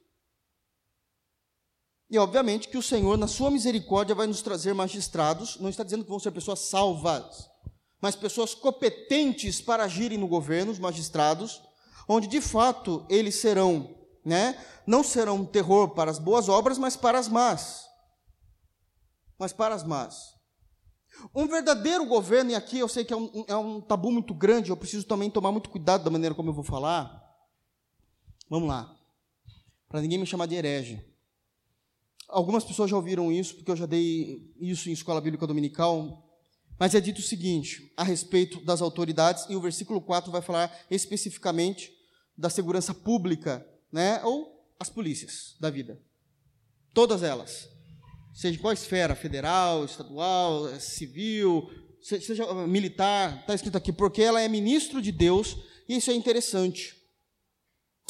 E 2.10 2.18
obviamente 2.18 2.68
que 2.68 2.78
o 2.78 2.84
Senhor, 2.84 3.18
na 3.18 3.28
sua 3.28 3.50
misericórdia, 3.50 4.16
vai 4.16 4.28
nos 4.28 4.42
trazer 4.42 4.74
magistrados, 4.74 5.58
não 5.58 5.70
está 5.70 5.84
dizendo 5.84 6.04
que 6.04 6.10
vão 6.10 6.20
ser 6.20 6.32
pessoas 6.32 6.60
salvas, 6.60 7.50
mas 8.02 8.16
pessoas 8.16 8.54
competentes 8.54 9.62
para 9.62 9.84
agirem 9.84 10.18
no 10.18 10.28
governo, 10.28 10.72
os 10.72 10.80
magistrados, 10.80 11.62
onde 12.08 12.28
de 12.28 12.42
fato 12.42 13.06
eles 13.10 13.36
serão, 13.36 13.96
né, 14.26 14.62
não 14.86 15.04
serão 15.04 15.38
um 15.38 15.46
terror 15.46 15.94
para 15.94 16.12
as 16.12 16.20
boas 16.20 16.50
obras, 16.50 16.78
mas 16.78 16.98
para 16.98 17.18
as 17.18 17.30
más. 17.30 17.89
Mas 19.40 19.54
para 19.54 19.74
as 19.74 19.84
más. 19.84 20.38
Um 21.34 21.48
verdadeiro 21.48 22.06
governo, 22.06 22.52
e 22.52 22.56
aqui 22.56 22.78
eu 22.78 22.88
sei 22.88 23.04
que 23.04 23.14
é 23.14 23.18
um, 23.18 23.46
é 23.48 23.56
um 23.56 23.82
tabu 23.82 24.12
muito 24.12 24.34
grande, 24.34 24.70
eu 24.70 24.78
preciso 24.78 25.06
também 25.06 25.30
tomar 25.30 25.52
muito 25.52 25.70
cuidado 25.70 26.04
da 26.04 26.10
maneira 26.10 26.36
como 26.36 26.50
eu 26.50 26.54
vou 26.54 26.64
falar. 26.64 27.20
Vamos 28.50 28.68
lá, 28.68 28.96
para 29.88 30.02
ninguém 30.02 30.18
me 30.18 30.26
chamar 30.26 30.46
de 30.46 30.56
herege. 30.56 31.06
Algumas 32.28 32.64
pessoas 32.64 32.90
já 32.90 32.96
ouviram 32.96 33.32
isso, 33.32 33.56
porque 33.56 33.72
eu 33.72 33.76
já 33.76 33.86
dei 33.86 34.54
isso 34.60 34.90
em 34.90 34.94
escola 34.94 35.22
bíblica 35.22 35.48
dominical, 35.48 36.26
mas 36.80 36.94
é 36.94 37.02
dito 37.02 37.20
o 37.20 37.24
seguinte 37.24 37.92
a 37.98 38.04
respeito 38.04 38.64
das 38.64 38.82
autoridades, 38.82 39.46
e 39.50 39.56
o 39.56 39.62
versículo 39.62 40.02
4 40.02 40.32
vai 40.32 40.42
falar 40.42 40.72
especificamente 40.90 41.92
da 42.38 42.50
segurança 42.50 42.94
pública, 42.94 43.68
né, 43.92 44.24
ou 44.24 44.60
as 44.80 44.90
polícias 44.90 45.56
da 45.60 45.70
vida. 45.70 46.02
Todas 46.94 47.24
elas. 47.24 47.68
Seja 48.34 48.60
qual 48.60 48.74
esfera, 48.74 49.16
federal, 49.16 49.86
estadual, 49.86 50.68
civil, 50.80 51.70
seja 52.02 52.46
militar, 52.68 53.40
está 53.42 53.54
escrito 53.54 53.78
aqui, 53.78 53.92
porque 53.92 54.22
ela 54.22 54.42
é 54.42 54.48
ministro 54.48 55.02
de 55.02 55.12
Deus, 55.12 55.58
e 55.88 55.98
isso 55.98 56.10
é 56.12 56.14
interessante. 56.14 56.96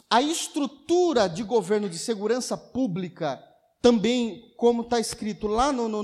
A 0.09 0.21
estrutura 0.21 1.27
de 1.27 1.43
governo 1.43 1.89
de 1.89 1.97
segurança 1.97 2.57
pública 2.57 3.43
também, 3.81 4.53
como 4.57 4.81
está 4.81 4.99
escrito 4.99 5.47
lá 5.47 5.71
no, 5.71 5.87
no, 5.87 6.01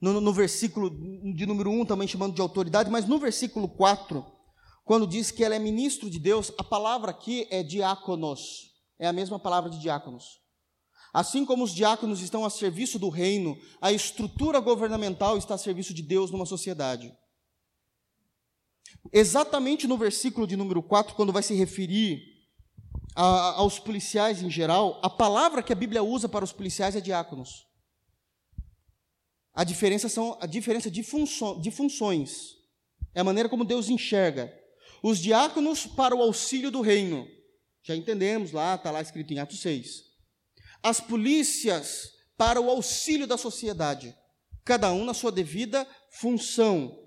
no, 0.00 0.20
no 0.20 0.32
versículo 0.32 0.90
de 1.34 1.46
número 1.46 1.70
1, 1.70 1.84
também 1.86 2.08
chamando 2.08 2.34
de 2.34 2.40
autoridade, 2.40 2.90
mas 2.90 3.06
no 3.06 3.18
versículo 3.18 3.68
4, 3.68 4.24
quando 4.84 5.06
diz 5.06 5.30
que 5.30 5.42
ela 5.42 5.54
é 5.54 5.58
ministro 5.58 6.10
de 6.10 6.18
Deus, 6.18 6.52
a 6.58 6.64
palavra 6.64 7.10
aqui 7.10 7.46
é 7.50 7.62
diáconos, 7.62 8.72
é 8.98 9.06
a 9.06 9.12
mesma 9.12 9.38
palavra 9.38 9.70
de 9.70 9.80
diáconos. 9.80 10.43
Assim 11.14 11.44
como 11.46 11.62
os 11.62 11.72
diáconos 11.72 12.20
estão 12.20 12.44
a 12.44 12.50
serviço 12.50 12.98
do 12.98 13.08
reino, 13.08 13.56
a 13.80 13.92
estrutura 13.92 14.58
governamental 14.58 15.38
está 15.38 15.54
a 15.54 15.58
serviço 15.58 15.94
de 15.94 16.02
Deus 16.02 16.32
numa 16.32 16.44
sociedade. 16.44 17.16
Exatamente 19.12 19.86
no 19.86 19.96
versículo 19.96 20.44
de 20.44 20.56
número 20.56 20.82
4, 20.82 21.14
quando 21.14 21.32
vai 21.32 21.44
se 21.44 21.54
referir 21.54 22.20
a, 23.14 23.52
aos 23.60 23.78
policiais 23.78 24.42
em 24.42 24.50
geral, 24.50 24.98
a 25.04 25.08
palavra 25.08 25.62
que 25.62 25.72
a 25.72 25.76
Bíblia 25.76 26.02
usa 26.02 26.28
para 26.28 26.44
os 26.44 26.52
policiais 26.52 26.96
é 26.96 27.00
diáconos. 27.00 27.64
A 29.54 29.62
diferença 29.62 30.08
são 30.08 30.36
a 30.40 30.46
diferença 30.46 30.90
de, 30.90 31.04
funço, 31.04 31.60
de 31.60 31.70
funções. 31.70 32.56
É 33.14 33.20
a 33.20 33.24
maneira 33.24 33.48
como 33.48 33.64
Deus 33.64 33.88
enxerga. 33.88 34.52
Os 35.00 35.20
diáconos 35.20 35.86
para 35.86 36.16
o 36.16 36.20
auxílio 36.20 36.72
do 36.72 36.80
reino. 36.80 37.24
Já 37.84 37.94
entendemos 37.94 38.50
lá, 38.50 38.74
está 38.74 38.90
lá 38.90 39.00
escrito 39.00 39.32
em 39.32 39.38
Atos 39.38 39.60
6. 39.60 40.13
As 40.84 41.00
polícias 41.00 42.12
para 42.36 42.60
o 42.60 42.70
auxílio 42.70 43.26
da 43.26 43.36
sociedade. 43.36 44.14
Cada 44.64 44.92
um 44.92 45.04
na 45.04 45.14
sua 45.14 45.32
devida 45.32 45.86
função. 46.10 47.00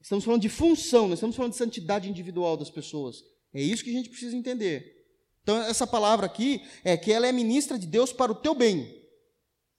Estamos 0.00 0.24
falando 0.24 0.40
de 0.40 0.48
função, 0.48 1.06
não 1.06 1.14
estamos 1.14 1.36
falando 1.36 1.52
de 1.52 1.58
santidade 1.58 2.08
individual 2.08 2.56
das 2.56 2.70
pessoas. 2.70 3.22
É 3.52 3.60
isso 3.60 3.84
que 3.84 3.90
a 3.90 3.92
gente 3.92 4.08
precisa 4.08 4.34
entender. 4.34 4.96
Então, 5.42 5.58
essa 5.62 5.86
palavra 5.86 6.26
aqui 6.26 6.62
é 6.84 6.96
que 6.96 7.12
ela 7.12 7.26
é 7.26 7.32
ministra 7.32 7.78
de 7.78 7.86
Deus 7.86 8.12
para 8.12 8.32
o 8.32 8.34
teu 8.34 8.54
bem. 8.54 8.98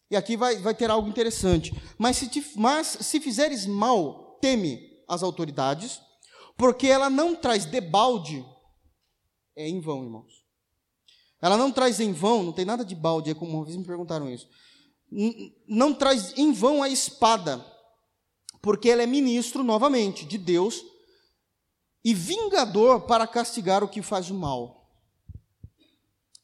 E 0.09 0.15
aqui 0.15 0.35
vai, 0.35 0.57
vai 0.57 0.75
ter 0.75 0.91
algo 0.91 1.09
interessante. 1.09 1.73
Mas 1.97 2.17
se, 2.17 2.27
te, 2.27 2.45
mas 2.55 2.87
se 3.01 3.19
fizeres 3.19 3.65
mal, 3.65 4.37
teme 4.41 5.01
as 5.07 5.23
autoridades, 5.23 5.99
porque 6.57 6.87
ela 6.87 7.09
não 7.09 7.35
traz 7.35 7.65
debalde, 7.65 8.45
é 9.55 9.67
em 9.67 9.79
vão, 9.79 10.03
irmãos. 10.03 10.40
Ela 11.41 11.57
não 11.57 11.71
traz 11.71 11.99
em 11.99 12.13
vão, 12.13 12.43
não 12.43 12.53
tem 12.53 12.65
nada 12.65 12.85
de 12.85 12.93
balde, 12.93 13.31
é 13.31 13.33
como 13.33 13.57
uma 13.57 13.65
vez 13.65 13.75
me 13.75 13.83
perguntaram 13.83 14.29
isso. 14.29 14.47
Não 15.67 15.93
traz 15.93 16.37
em 16.37 16.53
vão 16.53 16.83
a 16.83 16.89
espada, 16.89 17.65
porque 18.61 18.89
ela 18.89 19.01
é 19.01 19.07
ministro, 19.07 19.63
novamente, 19.63 20.23
de 20.25 20.37
Deus 20.37 20.83
e 22.03 22.13
vingador 22.13 23.01
para 23.01 23.27
castigar 23.27 23.83
o 23.83 23.89
que 23.89 24.01
faz 24.01 24.29
o 24.29 24.35
mal. 24.35 24.81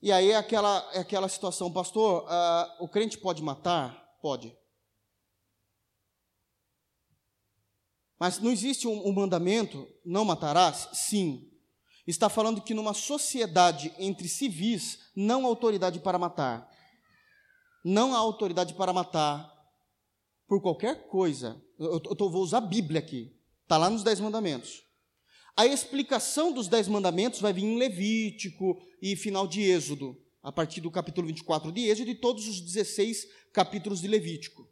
E 0.01 0.11
aí 0.11 0.31
é 0.31 0.35
aquela, 0.35 0.87
é 0.93 0.99
aquela 0.99 1.29
situação, 1.29 1.71
pastor, 1.71 2.23
uh, 2.23 2.83
o 2.83 2.87
crente 2.87 3.17
pode 3.17 3.41
matar? 3.41 4.17
Pode. 4.21 4.55
Mas 8.19 8.39
não 8.39 8.51
existe 8.51 8.87
um, 8.87 9.07
um 9.07 9.13
mandamento, 9.13 9.87
não 10.03 10.25
matarás? 10.25 10.89
Sim. 10.93 11.51
Está 12.07 12.29
falando 12.29 12.61
que 12.61 12.73
numa 12.73 12.93
sociedade 12.93 13.93
entre 13.99 14.29
civis, 14.29 14.99
não 15.13 15.45
há 15.45 15.49
autoridade 15.49 15.99
para 15.99 16.17
matar. 16.17 16.71
Não 17.83 18.15
há 18.15 18.17
autoridade 18.17 18.73
para 18.73 18.93
matar 18.93 19.53
por 20.47 20.61
qualquer 20.61 21.09
coisa. 21.09 21.61
Eu, 21.77 21.95
eu, 21.95 22.01
eu 22.17 22.29
vou 22.29 22.41
usar 22.41 22.59
a 22.59 22.61
Bíblia 22.61 22.99
aqui. 22.99 23.35
Está 23.63 23.77
lá 23.77 23.89
nos 23.89 24.03
Dez 24.03 24.21
Mandamentos. 24.21 24.83
A 25.55 25.65
explicação 25.65 26.53
dos 26.53 26.69
Dez 26.69 26.87
Mandamentos 26.87 27.41
vai 27.41 27.51
vir 27.51 27.65
em 27.65 27.77
Levítico 27.77 28.79
e 29.01 29.15
final 29.15 29.45
de 29.45 29.61
Êxodo, 29.63 30.15
a 30.41 30.51
partir 30.51 30.79
do 30.79 30.89
capítulo 30.89 31.27
24 31.27 31.71
de 31.73 31.89
Êxodo 31.89 32.09
e 32.09 32.15
todos 32.15 32.47
os 32.47 32.61
16 32.61 33.27
capítulos 33.51 33.99
de 33.99 34.07
Levítico. 34.07 34.65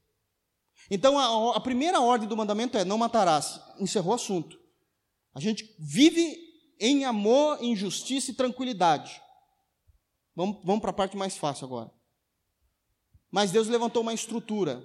Então, 0.90 1.20
a, 1.20 1.58
a 1.58 1.60
primeira 1.60 2.00
ordem 2.00 2.30
do 2.30 2.38
mandamento 2.38 2.78
é: 2.78 2.86
não 2.86 2.98
matarás. 2.98 3.60
Encerrou 3.80 4.12
o 4.12 4.16
assunto. 4.16 4.58
A 5.34 5.40
gente 5.40 5.76
vive 5.80 6.45
em 6.80 7.06
amor, 7.06 7.62
em 7.62 7.76
justiça 7.76 8.32
e 8.32 8.36
tranquilidade. 8.36 9.22
Vamos, 10.36 10.62
vamos 10.64 10.82
para 10.82 10.92
a 10.92 10.94
parte 10.94 11.16
mais 11.16 11.38
fácil 11.38 11.66
agora. 11.66 11.92
Mas 13.32 13.52
Deus 13.52 13.68
levantou 13.68 14.02
uma 14.02 14.14
estrutura. 14.14 14.84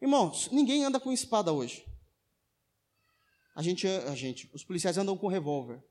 Irmãos, 0.00 0.48
ninguém 0.50 0.84
anda 0.84 1.00
com 1.00 1.12
espada 1.12 1.52
hoje. 1.52 1.84
A 3.54 3.62
gente, 3.62 3.86
a 3.88 4.14
gente, 4.14 4.48
os 4.52 4.62
policiais 4.62 4.98
andam 4.98 5.16
com 5.16 5.26
revólver. 5.26 5.82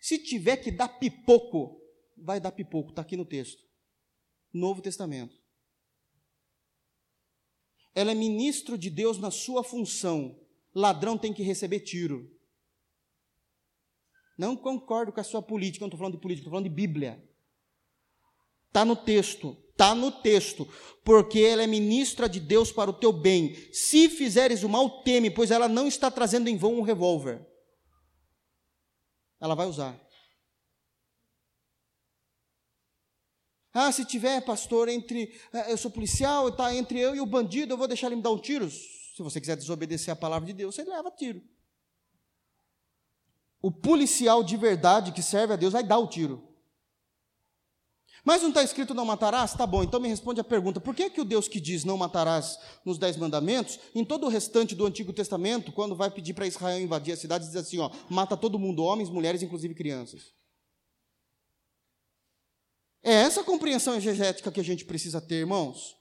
Se 0.00 0.18
tiver 0.18 0.58
que 0.58 0.70
dar 0.70 0.88
pipoco, 0.88 1.80
vai 2.16 2.40
dar 2.40 2.52
pipoco, 2.52 2.90
está 2.90 3.02
aqui 3.02 3.16
no 3.16 3.24
texto. 3.24 3.62
Novo 4.52 4.80
Testamento. 4.80 5.34
Ela 7.94 8.12
é 8.12 8.14
ministro 8.14 8.76
de 8.76 8.90
Deus 8.90 9.18
na 9.18 9.30
sua 9.30 9.62
função. 9.62 10.38
Ladrão 10.74 11.16
tem 11.16 11.32
que 11.32 11.42
receber 11.42 11.80
tiro. 11.80 12.30
Não 14.36 14.56
concordo 14.56 15.12
com 15.12 15.20
a 15.20 15.24
sua 15.24 15.40
política, 15.40 15.82
não 15.82 15.88
estou 15.88 15.98
falando 15.98 16.14
de 16.14 16.20
política, 16.20 16.42
estou 16.42 16.50
falando 16.50 16.68
de 16.68 16.74
Bíblia. 16.74 17.22
Está 18.66 18.84
no 18.84 18.96
texto, 18.96 19.56
está 19.70 19.94
no 19.94 20.10
texto, 20.10 20.66
porque 21.04 21.38
ela 21.40 21.62
é 21.62 21.66
ministra 21.66 22.28
de 22.28 22.40
Deus 22.40 22.72
para 22.72 22.90
o 22.90 22.94
teu 22.94 23.12
bem. 23.12 23.54
Se 23.72 24.08
fizeres 24.08 24.64
o 24.64 24.68
mal, 24.68 25.02
teme, 25.02 25.30
pois 25.30 25.50
ela 25.50 25.68
não 25.68 25.86
está 25.86 26.10
trazendo 26.10 26.48
em 26.48 26.56
vão 26.56 26.74
um 26.74 26.82
revólver. 26.82 27.46
Ela 29.40 29.54
vai 29.54 29.66
usar. 29.66 30.00
Ah, 33.72 33.90
se 33.90 34.04
tiver, 34.04 34.40
pastor, 34.44 34.88
entre 34.88 35.32
eh, 35.52 35.72
eu 35.72 35.76
sou 35.76 35.90
policial, 35.90 36.48
está 36.48 36.74
entre 36.74 36.98
eu 36.98 37.14
e 37.14 37.20
o 37.20 37.26
bandido, 37.26 37.72
eu 37.72 37.76
vou 37.76 37.88
deixar 37.88 38.06
ele 38.06 38.16
me 38.16 38.22
dar 38.22 38.30
um 38.30 38.38
tiro. 38.38 38.70
Se 38.70 39.20
você 39.22 39.40
quiser 39.40 39.56
desobedecer 39.56 40.12
a 40.12 40.16
palavra 40.16 40.46
de 40.46 40.52
Deus, 40.52 40.74
você 40.74 40.84
leva 40.84 41.10
tiro. 41.10 41.42
O 43.64 43.70
policial 43.70 44.44
de 44.44 44.58
verdade 44.58 45.10
que 45.10 45.22
serve 45.22 45.54
a 45.54 45.56
Deus 45.56 45.72
vai 45.72 45.82
dar 45.82 45.96
o 45.96 46.06
tiro. 46.06 46.46
Mas 48.22 48.42
não 48.42 48.50
está 48.50 48.62
escrito 48.62 48.92
não 48.92 49.06
matarás? 49.06 49.54
Tá 49.54 49.66
bom, 49.66 49.82
então 49.82 49.98
me 49.98 50.06
responde 50.06 50.38
a 50.38 50.44
pergunta: 50.44 50.82
por 50.82 50.94
que, 50.94 51.08
que 51.08 51.18
o 51.18 51.24
Deus 51.24 51.48
que 51.48 51.58
diz 51.58 51.82
não 51.82 51.96
matarás 51.96 52.58
nos 52.84 52.98
Dez 52.98 53.16
Mandamentos, 53.16 53.80
em 53.94 54.04
todo 54.04 54.26
o 54.26 54.28
restante 54.28 54.74
do 54.74 54.84
Antigo 54.84 55.14
Testamento, 55.14 55.72
quando 55.72 55.96
vai 55.96 56.10
pedir 56.10 56.34
para 56.34 56.46
Israel 56.46 56.78
invadir 56.78 57.14
a 57.14 57.16
cidade, 57.16 57.46
diz 57.46 57.56
assim: 57.56 57.78
ó, 57.78 57.90
mata 58.10 58.36
todo 58.36 58.58
mundo, 58.58 58.84
homens, 58.84 59.08
mulheres, 59.08 59.42
inclusive 59.42 59.74
crianças? 59.74 60.34
É 63.02 63.14
essa 63.14 63.42
compreensão 63.42 63.94
exegética 63.94 64.52
que 64.52 64.60
a 64.60 64.64
gente 64.64 64.84
precisa 64.84 65.22
ter, 65.22 65.36
irmãos. 65.36 65.96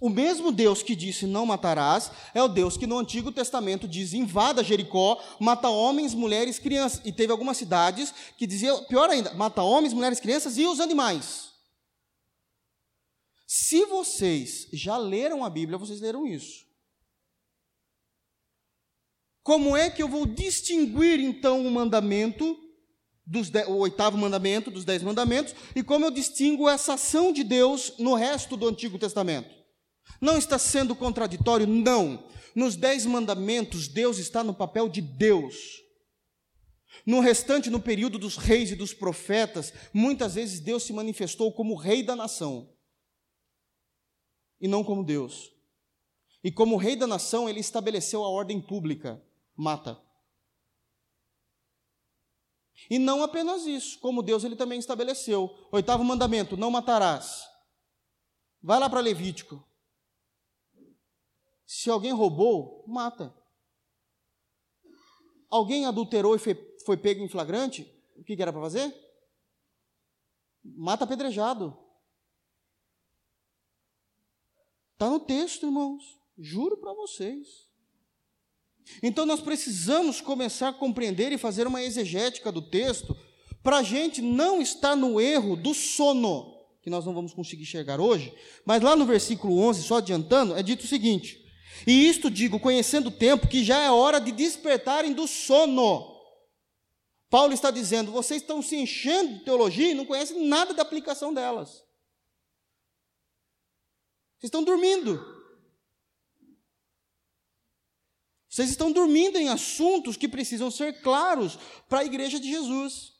O 0.00 0.08
mesmo 0.08 0.52
Deus 0.52 0.80
que 0.80 0.94
disse 0.94 1.26
não 1.26 1.44
matarás 1.44 2.10
é 2.32 2.40
o 2.42 2.46
Deus 2.46 2.76
que 2.76 2.86
no 2.86 2.98
Antigo 2.98 3.32
Testamento 3.32 3.88
diz 3.88 4.12
invada 4.14 4.62
Jericó, 4.62 5.20
mata 5.40 5.68
homens, 5.68 6.14
mulheres, 6.14 6.58
crianças. 6.58 7.00
E 7.04 7.12
teve 7.12 7.32
algumas 7.32 7.56
cidades 7.56 8.14
que 8.36 8.46
diziam, 8.46 8.84
pior 8.84 9.10
ainda, 9.10 9.34
mata 9.34 9.62
homens, 9.62 9.92
mulheres, 9.92 10.20
crianças 10.20 10.56
e 10.56 10.64
os 10.64 10.78
animais. 10.78 11.48
Se 13.46 13.84
vocês 13.86 14.68
já 14.72 14.96
leram 14.96 15.44
a 15.44 15.50
Bíblia, 15.50 15.78
vocês 15.78 16.00
leram 16.00 16.26
isso. 16.26 16.66
Como 19.42 19.76
é 19.76 19.90
que 19.90 20.02
eu 20.02 20.08
vou 20.08 20.26
distinguir 20.26 21.18
então 21.18 21.66
o 21.66 21.70
mandamento 21.70 22.56
dos 23.26 23.50
de, 23.50 23.64
o 23.64 23.76
oitavo 23.78 24.16
mandamento, 24.16 24.70
dos 24.70 24.84
dez 24.84 25.02
mandamentos, 25.02 25.54
e 25.74 25.82
como 25.82 26.04
eu 26.04 26.10
distingo 26.10 26.68
essa 26.68 26.94
ação 26.94 27.32
de 27.32 27.44
Deus 27.44 27.94
no 27.98 28.14
resto 28.14 28.56
do 28.56 28.68
Antigo 28.68 28.98
Testamento. 28.98 29.57
Não 30.20 30.36
está 30.36 30.58
sendo 30.58 30.96
contraditório? 30.96 31.66
Não. 31.66 32.28
Nos 32.54 32.76
dez 32.76 33.06
mandamentos, 33.06 33.88
Deus 33.88 34.18
está 34.18 34.42
no 34.42 34.54
papel 34.54 34.88
de 34.88 35.00
Deus. 35.00 35.54
No 37.06 37.20
restante, 37.20 37.70
no 37.70 37.80
período 37.80 38.18
dos 38.18 38.36
reis 38.36 38.70
e 38.70 38.76
dos 38.76 38.92
profetas, 38.92 39.72
muitas 39.92 40.34
vezes 40.34 40.60
Deus 40.60 40.82
se 40.82 40.92
manifestou 40.92 41.52
como 41.52 41.76
rei 41.76 42.02
da 42.02 42.16
nação, 42.16 42.74
e 44.60 44.66
não 44.66 44.82
como 44.82 45.04
Deus. 45.04 45.52
E 46.42 46.50
como 46.50 46.76
rei 46.76 46.96
da 46.96 47.06
nação, 47.06 47.48
ele 47.48 47.60
estabeleceu 47.60 48.24
a 48.24 48.28
ordem 48.28 48.60
pública: 48.60 49.22
mata. 49.56 50.00
E 52.88 52.98
não 52.98 53.22
apenas 53.22 53.66
isso, 53.66 53.98
como 53.98 54.22
Deus 54.22 54.44
ele 54.44 54.56
também 54.56 54.78
estabeleceu. 54.78 55.50
Oitavo 55.72 56.04
mandamento: 56.04 56.56
não 56.56 56.70
matarás. 56.70 57.44
Vai 58.62 58.78
lá 58.78 58.88
para 58.88 59.00
Levítico. 59.00 59.67
Se 61.68 61.90
alguém 61.90 62.12
roubou, 62.12 62.82
mata. 62.88 63.36
Alguém 65.50 65.84
adulterou 65.84 66.34
e 66.34 66.38
foi, 66.38 66.54
foi 66.86 66.96
pego 66.96 67.22
em 67.22 67.28
flagrante, 67.28 67.86
o 68.16 68.24
que, 68.24 68.34
que 68.34 68.40
era 68.40 68.50
para 68.50 68.62
fazer? 68.62 68.94
Mata 70.64 71.04
apedrejado. 71.04 71.78
Está 74.94 75.10
no 75.10 75.20
texto, 75.20 75.66
irmãos. 75.66 76.18
Juro 76.38 76.78
para 76.78 76.94
vocês. 76.94 77.68
Então 79.02 79.26
nós 79.26 79.42
precisamos 79.42 80.22
começar 80.22 80.70
a 80.70 80.72
compreender 80.72 81.32
e 81.32 81.38
fazer 81.38 81.66
uma 81.66 81.82
exegética 81.82 82.50
do 82.50 82.62
texto 82.62 83.14
para 83.62 83.78
a 83.78 83.82
gente 83.82 84.22
não 84.22 84.62
estar 84.62 84.96
no 84.96 85.20
erro 85.20 85.54
do 85.54 85.74
sono, 85.74 86.66
que 86.80 86.88
nós 86.88 87.04
não 87.04 87.12
vamos 87.12 87.34
conseguir 87.34 87.66
chegar 87.66 88.00
hoje, 88.00 88.34
mas 88.64 88.80
lá 88.80 88.96
no 88.96 89.04
versículo 89.04 89.58
11, 89.58 89.82
só 89.82 89.98
adiantando, 89.98 90.56
é 90.56 90.62
dito 90.62 90.84
o 90.84 90.88
seguinte: 90.88 91.46
E 91.86 92.08
isto 92.08 92.30
digo, 92.30 92.60
conhecendo 92.60 93.08
o 93.08 93.16
tempo, 93.16 93.48
que 93.48 93.64
já 93.64 93.78
é 93.82 93.90
hora 93.90 94.20
de 94.20 94.32
despertarem 94.32 95.12
do 95.12 95.26
sono. 95.26 96.16
Paulo 97.30 97.52
está 97.52 97.70
dizendo: 97.70 98.10
vocês 98.10 98.42
estão 98.42 98.62
se 98.62 98.76
enchendo 98.76 99.38
de 99.38 99.44
teologia 99.44 99.90
e 99.90 99.94
não 99.94 100.06
conhecem 100.06 100.46
nada 100.46 100.72
da 100.74 100.82
aplicação 100.82 101.32
delas. 101.32 101.84
Vocês 104.38 104.44
estão 104.44 104.62
dormindo. 104.62 105.36
Vocês 108.48 108.70
estão 108.70 108.90
dormindo 108.90 109.36
em 109.36 109.48
assuntos 109.48 110.16
que 110.16 110.26
precisam 110.26 110.70
ser 110.70 111.02
claros 111.02 111.58
para 111.88 112.00
a 112.00 112.04
igreja 112.04 112.40
de 112.40 112.48
Jesus. 112.48 113.18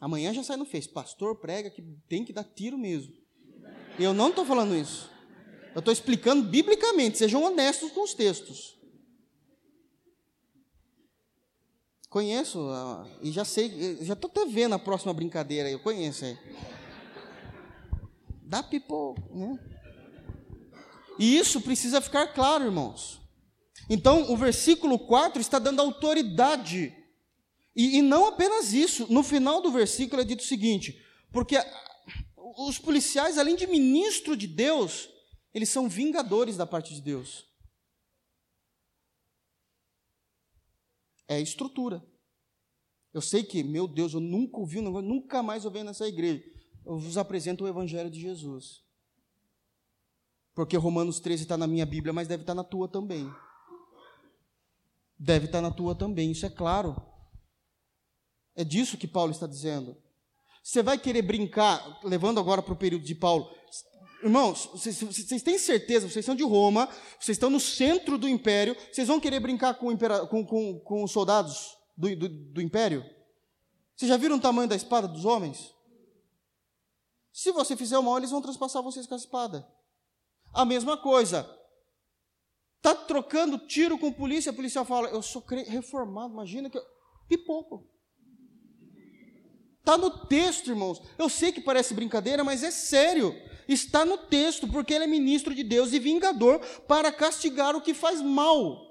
Amanhã 0.00 0.32
já 0.32 0.42
sai 0.42 0.56
no 0.56 0.64
Face. 0.64 0.88
Pastor 0.88 1.36
prega 1.36 1.70
que 1.70 1.82
tem 2.08 2.24
que 2.24 2.32
dar 2.32 2.44
tiro 2.44 2.78
mesmo. 2.78 3.25
Eu 3.98 4.12
não 4.12 4.28
estou 4.30 4.44
falando 4.44 4.74
isso. 4.76 5.10
Eu 5.74 5.80
estou 5.80 5.92
explicando 5.92 6.42
biblicamente. 6.42 7.18
Sejam 7.18 7.42
honestos 7.42 7.90
com 7.92 8.02
os 8.02 8.14
textos. 8.14 8.76
Conheço 12.08 12.60
uh, 12.60 13.06
e 13.20 13.30
já 13.30 13.44
sei, 13.44 13.98
já 14.00 14.14
estou 14.14 14.30
até 14.30 14.46
vendo 14.46 14.74
a 14.74 14.78
próxima 14.78 15.12
brincadeira. 15.12 15.70
Eu 15.70 15.80
conheço 15.80 16.24
aí. 16.24 16.38
Dá 18.42 18.62
pipoco, 18.62 19.20
né? 19.36 19.58
E 21.18 21.36
isso 21.36 21.60
precisa 21.60 22.00
ficar 22.00 22.28
claro, 22.28 22.64
irmãos. 22.64 23.20
Então, 23.88 24.30
o 24.30 24.36
versículo 24.36 24.98
4 24.98 25.40
está 25.40 25.58
dando 25.58 25.80
autoridade. 25.80 26.94
E, 27.74 27.98
e, 27.98 28.02
não 28.02 28.26
apenas 28.26 28.72
isso, 28.72 29.06
no 29.10 29.22
final 29.22 29.60
do 29.60 29.70
versículo 29.70 30.22
é 30.22 30.24
dito 30.24 30.40
o 30.40 30.46
seguinte: 30.46 31.04
porque 31.32 31.56
os 32.56 32.78
policiais, 32.78 33.36
além 33.36 33.54
de 33.54 33.66
ministro 33.66 34.36
de 34.36 34.46
Deus, 34.46 35.08
eles 35.52 35.68
são 35.68 35.88
vingadores 35.88 36.56
da 36.56 36.66
parte 36.66 36.94
de 36.94 37.02
Deus. 37.02 37.46
É 41.28 41.40
estrutura. 41.40 42.04
Eu 43.12 43.20
sei 43.20 43.42
que, 43.42 43.62
meu 43.62 43.86
Deus, 43.86 44.14
eu 44.14 44.20
nunca 44.20 44.58
ouvi 44.58 44.80
nunca 44.80 45.42
mais 45.42 45.64
ouvi 45.64 45.82
nessa 45.82 46.06
igreja. 46.06 46.44
Eu 46.84 46.98
vos 46.98 47.18
apresento 47.18 47.64
o 47.64 47.68
Evangelho 47.68 48.10
de 48.10 48.20
Jesus. 48.20 48.84
Porque 50.54 50.76
Romanos 50.76 51.20
13 51.20 51.42
está 51.42 51.56
na 51.56 51.66
minha 51.66 51.84
Bíblia, 51.84 52.12
mas 52.12 52.28
deve 52.28 52.42
estar 52.42 52.52
tá 52.52 52.62
na 52.62 52.64
tua 52.64 52.88
também. 52.88 53.30
Deve 55.18 55.46
estar 55.46 55.58
tá 55.58 55.62
na 55.62 55.70
tua 55.70 55.94
também, 55.94 56.30
isso 56.30 56.46
é 56.46 56.50
claro. 56.50 56.96
É 58.54 58.64
disso 58.64 58.96
que 58.96 59.06
Paulo 59.06 59.32
está 59.32 59.46
dizendo. 59.46 59.96
Você 60.66 60.82
vai 60.82 60.98
querer 60.98 61.22
brincar, 61.22 62.00
levando 62.02 62.40
agora 62.40 62.60
para 62.60 62.72
o 62.72 62.76
período 62.76 63.04
de 63.04 63.14
Paulo. 63.14 63.48
Irmãos, 64.20 64.68
vocês, 64.72 64.98
têm 65.44 65.56
certeza, 65.60 66.08
vocês 66.08 66.24
são 66.24 66.34
de 66.34 66.42
Roma, 66.42 66.88
vocês 67.20 67.36
estão 67.36 67.48
no 67.48 67.60
centro 67.60 68.18
do 68.18 68.28
império, 68.28 68.76
vocês 68.92 69.06
vão 69.06 69.20
querer 69.20 69.38
brincar 69.38 69.74
com, 69.74 69.96
com, 69.96 70.44
com, 70.44 70.80
com 70.80 71.04
os 71.04 71.12
soldados 71.12 71.78
do, 71.96 72.16
do, 72.16 72.28
do 72.28 72.60
império? 72.60 73.08
Vocês 73.94 74.08
já 74.08 74.16
viram 74.16 74.38
o 74.38 74.40
tamanho 74.40 74.68
da 74.68 74.74
espada 74.74 75.06
dos 75.06 75.24
homens? 75.24 75.72
Se 77.32 77.52
você 77.52 77.76
fizer 77.76 77.96
o 77.96 78.02
mal, 78.02 78.18
eles 78.18 78.32
vão 78.32 78.42
transpassar 78.42 78.82
vocês 78.82 79.06
com 79.06 79.14
a 79.14 79.18
espada. 79.18 79.64
A 80.52 80.64
mesma 80.64 80.96
coisa. 80.96 81.48
Está 82.78 82.92
trocando 82.92 83.68
tiro 83.68 83.96
com 83.96 84.12
polícia, 84.12 84.50
a 84.50 84.54
policial 84.54 84.84
fala, 84.84 85.10
eu 85.10 85.22
sou 85.22 85.44
reformado, 85.68 86.32
imagina 86.32 86.68
que 86.68 86.76
eu... 86.76 86.82
Pipoco. 87.28 87.95
Está 89.86 89.96
no 89.96 90.10
texto, 90.10 90.70
irmãos. 90.70 91.00
Eu 91.16 91.28
sei 91.28 91.52
que 91.52 91.60
parece 91.60 91.94
brincadeira, 91.94 92.42
mas 92.42 92.64
é 92.64 92.72
sério. 92.72 93.40
Está 93.68 94.04
no 94.04 94.18
texto, 94.18 94.66
porque 94.66 94.92
ele 94.92 95.04
é 95.04 95.06
ministro 95.06 95.54
de 95.54 95.62
Deus 95.62 95.92
e 95.92 96.00
vingador 96.00 96.58
para 96.88 97.12
castigar 97.12 97.76
o 97.76 97.80
que 97.80 97.94
faz 97.94 98.20
mal. 98.20 98.84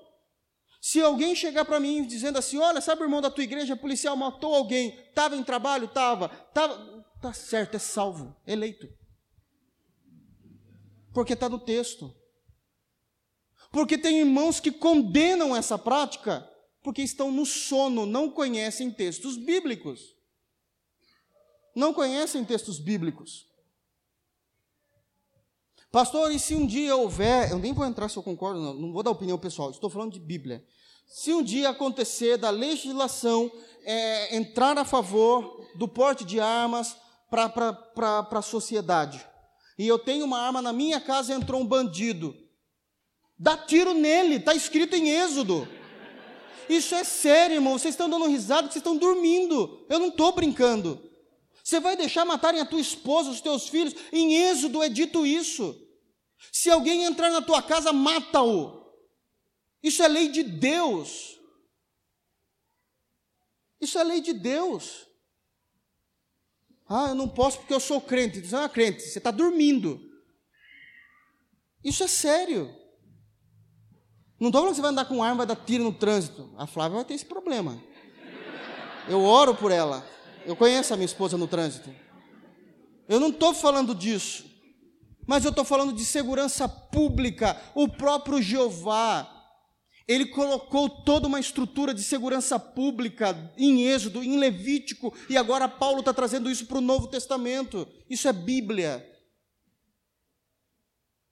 Se 0.82 1.02
alguém 1.02 1.36
chegar 1.36 1.66
para 1.66 1.82
mim 1.82 2.08
dizendo 2.08 2.38
assim: 2.38 2.58
Olha, 2.60 2.80
sabe 2.80 3.02
irmão 3.02 3.20
da 3.20 3.30
tua 3.30 3.44
igreja, 3.44 3.76
policial 3.76 4.16
matou 4.16 4.56
alguém, 4.56 4.98
estava 5.10 5.36
em 5.36 5.44
trabalho? 5.44 5.84
Estava. 5.84 6.30
Tava, 6.30 7.06
tá 7.22 7.34
certo, 7.34 7.76
é 7.76 7.80
salvo, 7.80 8.34
eleito. 8.48 8.88
Porque 11.14 11.34
está 11.34 11.50
no 11.50 11.60
texto. 11.60 12.10
Porque 13.70 13.98
tem 13.98 14.20
irmãos 14.20 14.62
que 14.62 14.72
condenam 14.72 15.54
essa 15.54 15.78
prática 15.78 16.50
porque 16.82 17.02
estão 17.02 17.32
no 17.32 17.46
sono, 17.46 18.06
não 18.06 18.30
conhecem 18.30 18.90
textos 18.90 19.36
bíblicos 19.36 20.15
não 21.76 21.94
conhecem 21.94 22.46
textos 22.46 22.80
bíblicos. 22.80 23.46
Pastor, 25.92 26.32
e 26.32 26.40
se 26.40 26.56
um 26.56 26.66
dia 26.66 26.96
houver, 26.96 27.52
eu 27.52 27.60
nem 27.60 27.74
vou 27.74 27.86
entrar 27.86 28.10
se 28.10 28.18
eu 28.18 28.24
concordo, 28.24 28.60
não, 28.60 28.74
não 28.74 28.92
vou 28.92 29.04
dar 29.04 29.12
opinião 29.12 29.38
pessoal, 29.38 29.70
estou 29.70 29.90
falando 29.90 30.14
de 30.14 30.20
Bíblia. 30.20 30.66
Se 31.08 31.34
um 31.34 31.44
dia 31.44 31.70
acontecer 31.70 32.38
da 32.38 32.50
legislação 32.50 33.52
é, 33.84 34.36
entrar 34.36 34.78
a 34.78 34.84
favor 34.84 35.66
do 35.76 35.88
porte 35.88 36.26
de 36.26 36.40
armas 36.40 36.98
para 37.30 38.28
a 38.32 38.42
sociedade, 38.42 39.26
e 39.78 39.88
eu 39.88 40.00
tenho 40.00 40.26
uma 40.26 40.40
arma 40.40 40.62
na 40.62 40.74
minha 40.74 41.00
casa 41.00 41.34
e 41.34 41.36
entrou 41.36 41.62
um 41.62 41.66
bandido, 41.66 42.36
dá 43.38 43.58
tiro 43.58 43.94
nele, 43.94 44.36
está 44.36 44.54
escrito 44.54 44.96
em 44.96 45.10
Êxodo. 45.10 45.68
Isso 46.68 46.96
é 46.96 47.04
sério, 47.04 47.56
irmão. 47.56 47.78
Vocês 47.78 47.94
estão 47.94 48.10
dando 48.10 48.28
risada, 48.28 48.64
vocês 48.64 48.78
estão 48.78 48.98
dormindo. 48.98 49.86
Eu 49.88 50.00
não 50.00 50.08
estou 50.08 50.32
brincando. 50.34 51.02
Você 51.66 51.80
vai 51.80 51.98
deixar 51.98 52.24
matarem 52.26 52.62
a 52.62 52.66
tua 52.66 52.80
esposa, 52.80 53.32
os 53.32 53.42
teus 53.42 53.68
filhos? 53.68 53.96
Em 54.12 54.36
Êxodo 54.36 54.84
é 54.84 54.88
dito 54.88 55.26
isso. 55.26 55.76
Se 56.52 56.70
alguém 56.70 57.06
entrar 57.06 57.32
na 57.32 57.42
tua 57.42 57.60
casa, 57.60 57.92
mata-o. 57.92 58.86
Isso 59.82 60.04
é 60.04 60.08
lei 60.08 60.30
de 60.30 60.44
Deus. 60.44 61.40
Isso 63.82 63.98
é 63.98 64.04
lei 64.04 64.22
de 64.22 64.32
Deus. 64.32 65.08
Ah, 66.88 67.08
eu 67.10 67.16
não 67.16 67.28
posso 67.28 67.58
porque 67.58 67.74
eu 67.74 67.80
sou 67.80 68.00
crente. 68.00 68.46
Você 68.46 68.56
não 68.56 68.64
é 68.66 68.70
crente, 68.70 69.02
você 69.02 69.18
está 69.18 69.32
dormindo. 69.32 70.00
Isso 71.84 72.04
é 72.04 72.08
sério. 72.08 72.68
Não 74.40 74.50
estou 74.50 74.62
falando 74.62 74.70
que 74.70 74.76
você 74.76 74.82
vai 74.84 74.92
andar 74.92 75.06
com 75.06 75.24
arma 75.24 75.38
vai 75.44 75.48
dar 75.48 75.66
tiro 75.66 75.84
no 75.84 75.94
trânsito. 75.94 76.54
A 76.60 76.68
Flávia 76.68 76.98
vai 76.98 77.06
ter 77.06 77.16
esse 77.16 77.26
problema. 77.26 77.82
Eu 79.10 79.24
oro 79.24 79.56
por 79.56 79.72
ela. 79.72 80.14
Eu 80.46 80.56
conheço 80.56 80.94
a 80.94 80.98
minha 80.98 81.06
esposa 81.06 81.38
no 81.38 81.48
trânsito. 81.48 81.90
Eu 83.08 83.20
não 83.20 83.30
estou 83.30 83.54
falando 83.54 83.96
disso. 83.96 84.46
Mas 85.28 85.44
eu 85.44 85.50
estou 85.50 85.66
falando 85.66 85.94
de 85.94 86.06
segurança 86.06 86.70
pública. 86.70 87.60
O 87.74 87.88
próprio 87.88 88.42
Jeová, 88.42 89.32
ele 90.08 90.28
colocou 90.28 90.88
toda 91.04 91.28
uma 91.28 91.40
estrutura 91.40 91.94
de 91.94 92.04
segurança 92.04 92.60
pública 92.60 93.54
em 93.58 93.88
Êxodo, 93.88 94.24
em 94.24 94.38
Levítico, 94.38 95.14
e 95.28 95.36
agora 95.36 95.68
Paulo 95.68 96.00
está 96.00 96.14
trazendo 96.14 96.50
isso 96.50 96.68
para 96.68 96.78
o 96.78 96.82
Novo 96.82 97.08
Testamento. 97.08 97.88
Isso 98.08 98.28
é 98.28 98.34
Bíblia. 98.34 99.04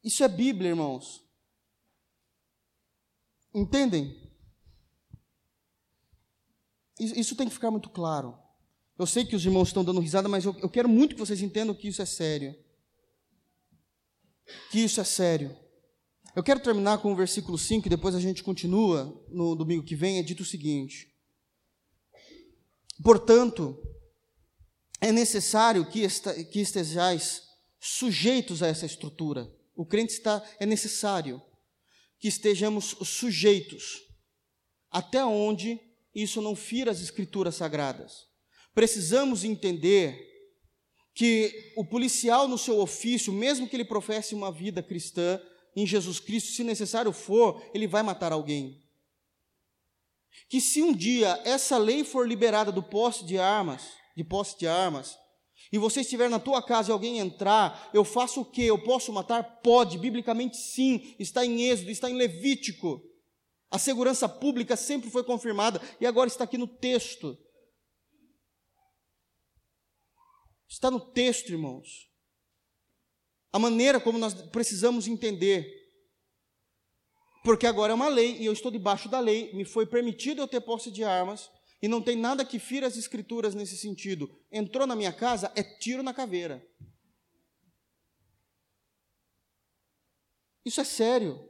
Isso 0.04 0.24
é 0.24 0.28
Bíblia, 0.28 0.72
irmãos. 0.72 1.22
Entendem? 3.54 4.20
Isso 7.00 7.36
tem 7.36 7.48
que 7.48 7.54
ficar 7.54 7.70
muito 7.70 7.90
claro. 7.90 8.43
Eu 9.04 9.08
sei 9.08 9.26
que 9.26 9.36
os 9.36 9.46
irmãos 9.46 9.68
estão 9.68 9.84
dando 9.84 10.00
risada, 10.00 10.30
mas 10.30 10.46
eu, 10.46 10.56
eu 10.62 10.70
quero 10.70 10.88
muito 10.88 11.14
que 11.14 11.20
vocês 11.20 11.42
entendam 11.42 11.76
que 11.76 11.90
isso 11.90 12.02
é 12.02 12.06
sério. 12.06 12.56
Que 14.72 14.80
isso 14.80 15.02
é 15.02 15.04
sério. 15.04 15.54
Eu 16.34 16.42
quero 16.42 16.62
terminar 16.62 17.00
com 17.00 17.12
o 17.12 17.16
versículo 17.16 17.58
5 17.58 17.86
e 17.86 17.90
depois 17.90 18.16
a 18.16 18.20
gente 18.22 18.42
continua 18.42 19.22
no 19.28 19.56
domingo 19.56 19.84
que 19.84 19.94
vem. 19.94 20.20
É 20.20 20.24
dito 20.24 20.44
o 20.44 20.46
seguinte: 20.46 21.14
Portanto, 23.04 23.78
é 25.02 25.12
necessário 25.12 25.86
que, 25.86 26.06
esta, 26.06 26.42
que 26.42 26.62
estejais 26.62 27.44
sujeitos 27.82 28.64
a 28.64 28.68
essa 28.68 28.86
estrutura. 28.86 29.54
O 29.76 29.86
crente 29.86 30.14
está, 30.14 30.42
é 30.62 30.66
necessário 30.66 31.42
que 32.18 32.30
estejamos 32.30 32.96
sujeitos, 33.04 34.02
até 34.90 35.26
onde 35.26 35.78
isso 36.16 36.42
não 36.42 36.56
fira 36.56 36.90
as 36.90 37.02
escrituras 37.02 37.56
sagradas. 37.56 38.32
Precisamos 38.74 39.44
entender 39.44 40.34
que 41.14 41.74
o 41.78 41.86
policial, 41.86 42.48
no 42.48 42.58
seu 42.58 42.80
ofício, 42.80 43.32
mesmo 43.32 43.68
que 43.68 43.76
ele 43.76 43.86
professe 43.86 44.34
uma 44.34 44.52
vida 44.52 44.82
cristã 44.82 45.40
em 45.76 45.86
Jesus 45.86 46.20
Cristo, 46.20 46.52
se 46.52 46.64
necessário 46.64 47.12
for, 47.12 47.64
ele 47.74 47.88
vai 47.88 48.02
matar 48.02 48.32
alguém. 48.32 48.82
Que 50.50 50.60
se 50.60 50.82
um 50.82 50.94
dia 50.94 51.40
essa 51.46 51.78
lei 51.78 52.04
for 52.04 52.28
liberada 52.28 52.72
do 52.72 52.82
posse 52.82 53.26
de 53.26 53.38
armas, 53.38 53.84
de 54.16 54.24
posse 54.24 54.58
de 54.58 54.68
armas, 54.68 55.16
e 55.72 55.78
você 55.78 56.02
estiver 56.02 56.30
na 56.30 56.40
tua 56.40 56.62
casa 56.62 56.90
e 56.90 56.94
alguém 56.94 57.20
entrar, 57.20 57.90
eu 57.94 58.04
faço 58.04 58.42
o 58.42 58.46
quê? 58.46 58.64
Eu 58.64 58.84
posso 58.84 59.14
matar? 59.14 59.44
Pode, 59.62 59.98
biblicamente 59.98 60.58
sim, 60.58 61.16
está 61.20 61.46
em 61.46 61.64
Êxodo, 61.64 61.92
está 61.92 62.10
em 62.10 62.16
Levítico. 62.16 63.02
A 63.72 63.80
segurança 63.80 64.28
pública 64.28 64.76
sempre 64.76 65.10
foi 65.10 65.24
confirmada 65.24 65.82
e 66.00 66.06
agora 66.06 66.28
está 66.28 66.44
aqui 66.44 66.58
no 66.58 66.68
texto. 66.68 67.38
Está 70.68 70.90
no 70.90 71.00
texto, 71.00 71.50
irmãos. 71.50 72.10
A 73.52 73.60
maneira 73.60 74.00
como 74.00 74.18
nós 74.18 74.34
precisamos 74.34 75.08
entender. 75.08 75.82
Porque 77.44 77.68
agora 77.68 77.92
é 77.92 77.96
uma 77.96 78.08
lei 78.08 78.38
e 78.38 78.46
eu 78.46 78.54
estou 78.54 78.72
debaixo 78.72 79.10
da 79.10 79.20
lei, 79.20 79.54
me 79.54 79.66
foi 79.66 79.86
permitido 79.86 80.42
eu 80.42 80.48
ter 80.48 80.62
posse 80.62 80.90
de 80.90 81.04
armas 81.04 81.52
e 81.82 81.88
não 81.88 82.02
tem 82.02 82.16
nada 82.16 82.46
que 82.46 82.58
fira 82.58 82.88
as 82.88 82.96
escrituras 82.96 83.54
nesse 83.54 83.78
sentido. 83.78 84.34
Entrou 84.50 84.88
na 84.88 84.96
minha 84.96 85.12
casa, 85.12 85.52
é 85.54 85.62
tiro 85.62 86.02
na 86.02 86.14
caveira. 86.14 86.66
Isso 90.66 90.80
é 90.80 90.84
sério. 90.86 91.50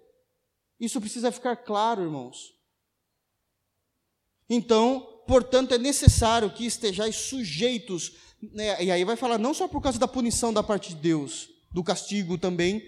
Isso 0.79 0.99
precisa 0.99 1.31
ficar 1.31 1.55
claro, 1.57 2.01
irmãos. 2.01 2.53
Então, 4.49 5.23
portanto, 5.27 5.73
é 5.73 5.77
necessário 5.77 6.51
que 6.51 6.65
estejais 6.65 7.15
sujeitos 7.15 8.32
né, 8.51 8.83
e 8.83 8.91
aí 8.91 9.03
vai 9.05 9.15
falar 9.15 9.37
não 9.37 9.53
só 9.53 9.67
por 9.67 9.81
causa 9.81 9.99
da 9.99 10.07
punição 10.07 10.51
da 10.53 10.63
parte 10.63 10.89
de 10.89 10.95
Deus, 10.95 11.49
do 11.71 11.83
castigo 11.83 12.37
também, 12.37 12.81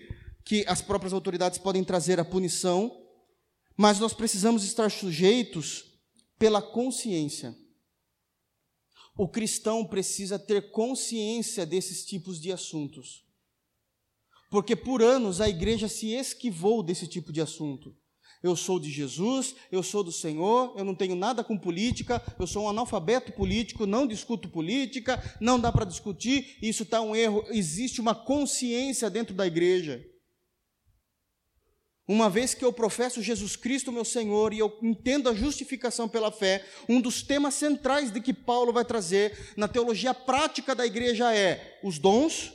que 0.43 0.65
as 0.67 0.81
próprias 0.81 1.13
autoridades 1.13 1.57
podem 1.57 1.83
trazer 1.83 2.19
a 2.19 2.25
punição, 2.25 2.91
mas 3.77 3.99
nós 3.99 4.13
precisamos 4.13 4.63
estar 4.63 4.91
sujeitos 4.91 5.85
pela 6.37 6.61
consciência. 6.61 7.55
O 9.17 9.27
cristão 9.27 9.85
precisa 9.85 10.37
ter 10.37 10.71
consciência 10.71 11.65
desses 11.65 12.05
tipos 12.05 12.39
de 12.39 12.51
assuntos. 12.51 13.23
Porque 14.49 14.75
por 14.75 15.01
anos 15.01 15.41
a 15.41 15.49
igreja 15.49 15.87
se 15.87 16.11
esquivou 16.11 16.83
desse 16.83 17.07
tipo 17.07 17.31
de 17.31 17.41
assunto. 17.41 17.95
Eu 18.45 18.55
sou 18.55 18.79
de 18.79 18.91
Jesus, 18.91 19.55
eu 19.71 19.81
sou 19.81 20.03
do 20.03 20.11
Senhor, 20.11 20.71
eu 20.77 20.85
não 20.85 20.93
tenho 20.93 21.15
nada 21.15 21.43
com 21.43 21.57
política, 21.57 22.21
eu 22.37 22.45
sou 22.45 22.65
um 22.65 22.69
analfabeto 22.69 23.31
político, 23.31 23.87
não 23.87 24.05
discuto 24.05 24.47
política, 24.47 25.19
não 25.41 25.59
dá 25.59 25.71
para 25.71 25.83
discutir, 25.83 26.55
isso 26.61 26.83
está 26.83 27.01
um 27.01 27.15
erro. 27.15 27.43
Existe 27.49 27.99
uma 27.99 28.13
consciência 28.13 29.09
dentro 29.09 29.33
da 29.33 29.47
igreja. 29.47 30.05
Uma 32.07 32.29
vez 32.29 32.53
que 32.53 32.63
eu 32.63 32.71
professo 32.71 33.19
Jesus 33.19 33.55
Cristo, 33.55 33.91
meu 33.91 34.05
Senhor, 34.05 34.53
e 34.53 34.59
eu 34.59 34.77
entendo 34.83 35.27
a 35.27 35.33
justificação 35.33 36.07
pela 36.07 36.31
fé, 36.31 36.63
um 36.87 37.01
dos 37.01 37.23
temas 37.23 37.55
centrais 37.55 38.11
de 38.11 38.21
que 38.21 38.31
Paulo 38.31 38.71
vai 38.71 38.85
trazer 38.85 39.55
na 39.57 39.67
teologia 39.67 40.13
prática 40.13 40.75
da 40.75 40.85
igreja 40.85 41.35
é 41.35 41.79
os 41.83 41.97
dons, 41.97 42.53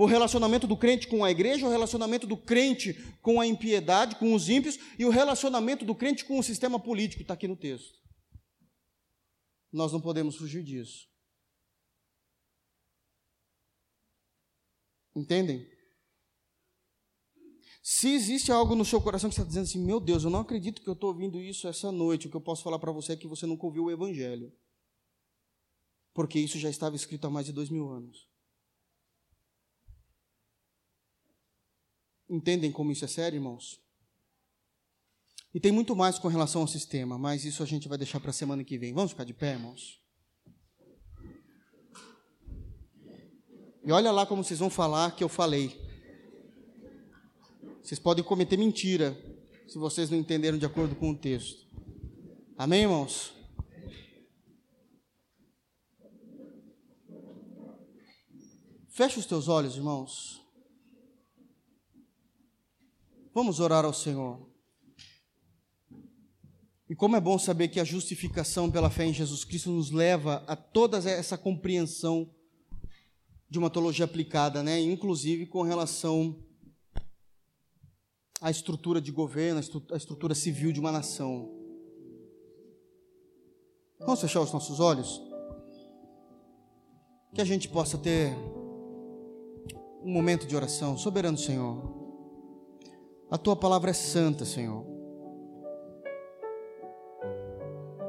o 0.00 0.06
relacionamento 0.06 0.66
do 0.66 0.78
crente 0.78 1.06
com 1.06 1.22
a 1.22 1.30
igreja, 1.30 1.66
o 1.66 1.70
relacionamento 1.70 2.26
do 2.26 2.34
crente 2.34 2.94
com 3.20 3.38
a 3.38 3.46
impiedade, 3.46 4.16
com 4.16 4.32
os 4.32 4.48
ímpios, 4.48 4.78
e 4.98 5.04
o 5.04 5.10
relacionamento 5.10 5.84
do 5.84 5.94
crente 5.94 6.24
com 6.24 6.38
o 6.38 6.42
sistema 6.42 6.80
político, 6.80 7.20
está 7.20 7.34
aqui 7.34 7.46
no 7.46 7.54
texto. 7.54 8.00
Nós 9.70 9.92
não 9.92 10.00
podemos 10.00 10.36
fugir 10.36 10.64
disso. 10.64 11.06
Entendem? 15.14 15.68
Se 17.82 18.08
existe 18.08 18.50
algo 18.50 18.74
no 18.74 18.86
seu 18.86 19.02
coração 19.02 19.28
que 19.28 19.34
está 19.34 19.46
dizendo 19.46 19.64
assim, 19.64 19.84
meu 19.84 20.00
Deus, 20.00 20.24
eu 20.24 20.30
não 20.30 20.40
acredito 20.40 20.80
que 20.80 20.88
eu 20.88 20.94
estou 20.94 21.10
ouvindo 21.10 21.42
isso 21.42 21.68
essa 21.68 21.92
noite, 21.92 22.26
o 22.26 22.30
que 22.30 22.36
eu 22.38 22.40
posso 22.40 22.62
falar 22.62 22.78
para 22.78 22.90
você 22.90 23.12
é 23.12 23.16
que 23.18 23.28
você 23.28 23.44
nunca 23.44 23.66
ouviu 23.66 23.84
o 23.84 23.90
Evangelho. 23.90 24.50
Porque 26.14 26.38
isso 26.38 26.58
já 26.58 26.70
estava 26.70 26.96
escrito 26.96 27.26
há 27.26 27.30
mais 27.30 27.44
de 27.44 27.52
dois 27.52 27.68
mil 27.68 27.90
anos. 27.90 28.29
Entendem 32.30 32.70
como 32.70 32.92
isso 32.92 33.04
é 33.04 33.08
sério, 33.08 33.38
irmãos? 33.38 33.82
E 35.52 35.58
tem 35.58 35.72
muito 35.72 35.96
mais 35.96 36.16
com 36.16 36.28
relação 36.28 36.60
ao 36.60 36.68
sistema, 36.68 37.18
mas 37.18 37.44
isso 37.44 37.60
a 37.60 37.66
gente 37.66 37.88
vai 37.88 37.98
deixar 37.98 38.20
para 38.20 38.30
a 38.30 38.32
semana 38.32 38.62
que 38.62 38.78
vem. 38.78 38.94
Vamos 38.94 39.10
ficar 39.10 39.24
de 39.24 39.34
pé, 39.34 39.54
irmãos? 39.54 40.00
E 43.84 43.90
olha 43.90 44.12
lá 44.12 44.24
como 44.24 44.44
vocês 44.44 44.60
vão 44.60 44.70
falar 44.70 45.16
que 45.16 45.24
eu 45.24 45.28
falei. 45.28 45.76
Vocês 47.82 47.98
podem 47.98 48.22
cometer 48.22 48.56
mentira 48.56 49.18
se 49.66 49.76
vocês 49.76 50.08
não 50.08 50.18
entenderam 50.18 50.56
de 50.56 50.66
acordo 50.66 50.94
com 50.94 51.10
o 51.10 51.18
texto. 51.18 51.66
Amém, 52.56 52.82
irmãos? 52.82 53.32
Feche 58.88 59.18
os 59.18 59.26
teus 59.26 59.48
olhos, 59.48 59.74
irmãos. 59.74 60.40
Vamos 63.32 63.60
orar 63.60 63.84
ao 63.84 63.92
Senhor. 63.94 64.50
E 66.88 66.96
como 66.96 67.14
é 67.14 67.20
bom 67.20 67.38
saber 67.38 67.68
que 67.68 67.78
a 67.78 67.84
justificação 67.84 68.68
pela 68.68 68.90
fé 68.90 69.04
em 69.04 69.14
Jesus 69.14 69.44
Cristo 69.44 69.70
nos 69.70 69.92
leva 69.92 70.42
a 70.48 70.56
toda 70.56 70.98
essa 71.08 71.38
compreensão 71.38 72.28
de 73.48 73.60
uma 73.60 73.70
teologia 73.70 74.04
aplicada, 74.04 74.60
né? 74.60 74.80
inclusive 74.80 75.46
com 75.46 75.62
relação 75.62 76.36
à 78.40 78.50
estrutura 78.50 79.00
de 79.00 79.12
governo, 79.12 79.60
à 79.92 79.96
estrutura 79.96 80.34
civil 80.34 80.72
de 80.72 80.80
uma 80.80 80.90
nação. 80.90 81.56
Vamos 84.00 84.20
fechar 84.20 84.40
os 84.40 84.52
nossos 84.52 84.80
olhos? 84.80 85.22
Que 87.32 87.40
a 87.40 87.44
gente 87.44 87.68
possa 87.68 87.96
ter 87.96 88.34
um 90.02 90.12
momento 90.12 90.44
de 90.44 90.56
oração. 90.56 90.98
Soberano 90.98 91.38
Senhor, 91.38 91.99
a 93.30 93.38
tua 93.38 93.54
palavra 93.54 93.90
é 93.90 93.94
santa, 93.94 94.44
Senhor. 94.44 94.84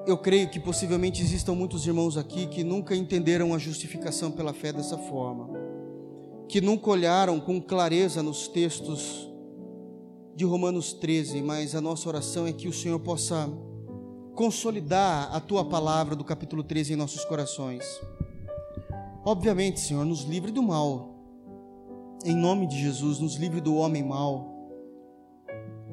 Eu 0.08 0.18
creio 0.18 0.50
que 0.50 0.60
possivelmente 0.60 1.22
existam 1.22 1.54
muitos 1.54 1.86
irmãos 1.86 2.18
aqui 2.18 2.48
que 2.48 2.64
nunca 2.64 2.96
entenderam 2.96 3.54
a 3.54 3.60
justificação 3.60 4.32
pela 4.32 4.52
fé 4.52 4.74
dessa 4.74 4.98
forma, 4.98 5.50
que 6.48 6.60
nunca 6.60 6.90
olharam 6.90 7.40
com 7.40 7.62
clareza 7.62 8.24
nos 8.24 8.48
textos 8.48 9.30
de 10.36 10.44
Romanos 10.44 10.92
13, 10.92 11.42
mas 11.44 11.76
a 11.76 11.82
nossa 11.82 12.10
oração 12.10 12.48
é 12.48 12.52
que 12.52 12.68
o 12.68 12.74
Senhor 12.74 13.00
possa 13.00 13.48
consolidar 14.34 15.30
a 15.36 15.40
tua 15.40 15.64
palavra 15.64 16.16
do 16.16 16.24
capítulo 16.24 16.64
13 16.64 16.94
em 16.94 16.96
nossos 16.96 17.24
corações. 17.26 17.86
Obviamente, 19.24 19.80
Senhor, 19.80 20.04
nos 20.04 20.22
livre 20.22 20.52
do 20.52 20.64
mal. 20.64 21.16
Em 22.26 22.36
nome 22.36 22.66
de 22.66 22.80
Jesus, 22.80 23.20
nos 23.20 23.36
livre 23.36 23.62
do 23.62 23.76
homem 23.76 24.04
mau. 24.04 24.51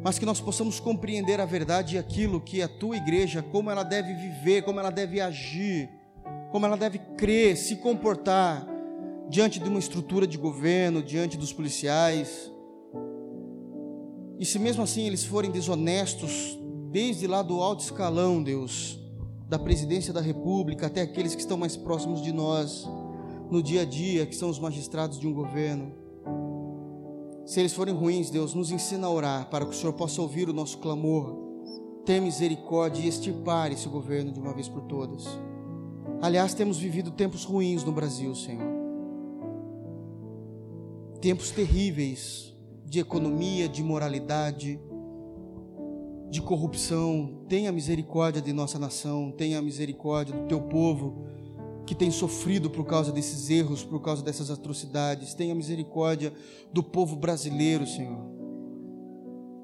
Mas 0.03 0.19
que 0.19 0.27
nós 0.27 0.41
possamos 0.41 0.79
compreender 0.79 1.41
a 1.41 1.45
verdade 1.45 1.97
e 1.97 1.99
aquilo 1.99 2.41
que 2.41 2.63
a 2.63 2.69
tua 2.69 2.97
igreja, 2.97 3.43
como 3.43 3.71
ela 3.71 3.83
deve 3.83 4.15
viver, 4.15 4.63
como 4.63 4.79
ela 4.79 4.91
deve 4.91 5.21
agir, 5.21 5.91
como 6.51 6.65
ela 6.65 6.77
deve 6.77 6.99
crer, 7.17 7.57
se 7.57 7.77
comportar 7.77 8.67
diante 9.29 9.59
de 9.59 9.69
uma 9.69 9.79
estrutura 9.79 10.27
de 10.27 10.39
governo, 10.39 11.03
diante 11.03 11.37
dos 11.37 11.53
policiais. 11.53 12.51
E 14.39 14.45
se 14.45 14.59
mesmo 14.59 14.83
assim 14.83 15.07
eles 15.07 15.25
forem 15.25 15.51
desonestos, 15.51 16.59
desde 16.91 17.27
lá 17.27 17.43
do 17.43 17.61
alto 17.61 17.83
escalão, 17.83 18.43
Deus, 18.43 18.99
da 19.49 19.59
presidência 19.59 20.13
da 20.13 20.21
República 20.21 20.87
até 20.87 21.03
aqueles 21.03 21.35
que 21.35 21.41
estão 21.41 21.59
mais 21.59 21.77
próximos 21.77 22.23
de 22.23 22.33
nós, 22.33 22.87
no 23.51 23.63
dia 23.63 23.83
a 23.83 23.85
dia, 23.85 24.27
que 24.27 24.37
são 24.37 24.49
os 24.49 24.59
magistrados 24.59 25.19
de 25.19 25.27
um 25.27 25.33
governo. 25.33 25.93
Se 27.49 27.61
eles 27.61 27.73
forem 27.73 27.95
ruins, 27.95 28.29
Deus, 28.29 28.53
nos 28.53 28.71
ensina 28.71 29.07
a 29.07 29.11
orar 29.11 29.49
para 29.49 29.65
que 29.65 29.71
o 29.71 29.75
Senhor 29.75 29.95
possa 29.95 30.21
ouvir 30.21 30.51
o 30.51 30.53
nosso 30.53 30.77
clamor, 30.77 31.35
ter 32.05 32.21
misericórdia 32.21 33.01
e 33.01 33.09
extirpar 33.09 33.73
esse 33.73 33.89
governo 33.89 34.31
de 34.31 34.39
uma 34.39 34.53
vez 34.53 34.69
por 34.69 34.83
todas. 34.83 35.25
Aliás, 36.21 36.53
temos 36.53 36.77
vivido 36.77 37.11
tempos 37.11 37.45
ruins 37.45 37.83
no 37.83 37.91
Brasil, 37.91 38.35
Senhor. 38.35 38.71
Tempos 41.23 41.51
terríveis 41.51 42.55
de 42.85 43.01
economia, 43.01 43.67
de 43.67 43.83
moralidade, 43.83 44.79
de 46.29 46.43
corrupção. 46.43 47.47
Tenha 47.49 47.73
misericórdia 47.73 48.43
de 48.43 48.53
nossa 48.53 48.79
nação, 48.79 49.33
tenha 49.33 49.63
misericórdia 49.63 50.35
do 50.35 50.47
teu 50.49 50.61
povo 50.61 51.25
que 51.89 51.95
tem 51.95 52.11
sofrido 52.11 52.69
por 52.69 52.85
causa 52.85 53.11
desses 53.11 53.49
erros, 53.49 53.83
por 53.83 54.03
causa 54.03 54.23
dessas 54.23 54.51
atrocidades. 54.51 55.33
Tenha 55.33 55.55
misericórdia 55.55 56.35
do 56.71 56.83
povo 56.83 57.17
brasileiro, 57.17 57.87
Senhor. 57.87 58.27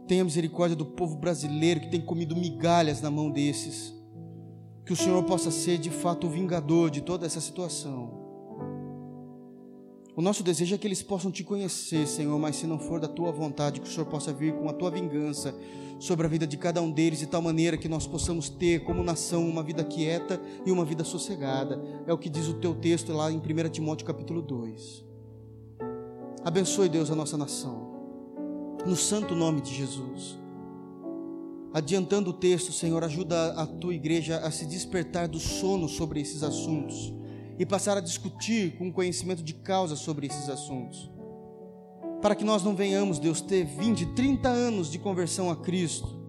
Tenha 0.08 0.24
misericórdia 0.24 0.74
do 0.74 0.86
povo 0.86 1.16
brasileiro 1.16 1.80
que 1.80 1.90
tem 1.90 2.00
comido 2.00 2.34
migalhas 2.34 3.02
na 3.02 3.10
mão 3.10 3.30
desses. 3.30 3.94
Que 4.86 4.92
o 4.94 4.96
Senhor 4.96 5.22
possa 5.24 5.50
ser 5.50 5.76
de 5.76 5.90
fato 5.90 6.26
o 6.26 6.30
vingador 6.30 6.90
de 6.90 7.02
toda 7.02 7.26
essa 7.26 7.42
situação. 7.42 8.23
O 10.16 10.22
nosso 10.22 10.44
desejo 10.44 10.76
é 10.76 10.78
que 10.78 10.86
eles 10.86 11.02
possam 11.02 11.28
te 11.28 11.42
conhecer, 11.42 12.06
Senhor, 12.06 12.38
mas 12.38 12.54
se 12.54 12.68
não 12.68 12.78
for 12.78 13.00
da 13.00 13.08
tua 13.08 13.32
vontade, 13.32 13.80
que 13.80 13.88
o 13.88 13.90
Senhor 13.90 14.06
possa 14.06 14.32
vir 14.32 14.54
com 14.54 14.68
a 14.68 14.72
tua 14.72 14.88
vingança 14.88 15.52
sobre 15.98 16.24
a 16.24 16.28
vida 16.28 16.46
de 16.46 16.56
cada 16.56 16.80
um 16.80 16.88
deles, 16.88 17.18
de 17.18 17.26
tal 17.26 17.42
maneira 17.42 17.76
que 17.76 17.88
nós 17.88 18.06
possamos 18.06 18.48
ter, 18.48 18.84
como 18.84 19.02
nação, 19.02 19.48
uma 19.48 19.62
vida 19.62 19.82
quieta 19.82 20.40
e 20.64 20.70
uma 20.70 20.84
vida 20.84 21.02
sossegada. 21.02 21.82
É 22.06 22.12
o 22.12 22.18
que 22.18 22.28
diz 22.28 22.46
o 22.46 22.54
teu 22.54 22.76
texto 22.76 23.12
lá 23.12 23.32
em 23.32 23.38
1 23.38 23.68
Timóteo 23.70 24.06
capítulo 24.06 24.40
2. 24.40 25.04
Abençoe, 26.44 26.88
Deus, 26.88 27.10
a 27.10 27.16
nossa 27.16 27.36
nação, 27.36 27.90
no 28.86 28.94
santo 28.94 29.34
nome 29.34 29.62
de 29.62 29.74
Jesus. 29.74 30.38
Adiantando 31.72 32.30
o 32.30 32.34
texto, 32.34 32.70
Senhor, 32.70 33.02
ajuda 33.02 33.54
a 33.54 33.66
tua 33.66 33.92
igreja 33.92 34.38
a 34.38 34.50
se 34.52 34.64
despertar 34.64 35.26
do 35.26 35.40
sono 35.40 35.88
sobre 35.88 36.20
esses 36.20 36.44
assuntos 36.44 37.12
e 37.58 37.64
passar 37.64 37.96
a 37.96 38.00
discutir 38.00 38.76
com 38.76 38.92
conhecimento 38.92 39.42
de 39.42 39.54
causa 39.54 39.96
sobre 39.96 40.26
esses 40.26 40.48
assuntos. 40.48 41.10
Para 42.20 42.34
que 42.34 42.44
nós 42.44 42.62
não 42.62 42.74
venhamos, 42.74 43.18
Deus, 43.18 43.40
ter 43.40 43.64
20, 43.64 44.06
30 44.14 44.48
anos 44.48 44.90
de 44.90 44.98
conversão 44.98 45.50
a 45.50 45.56
Cristo 45.56 46.24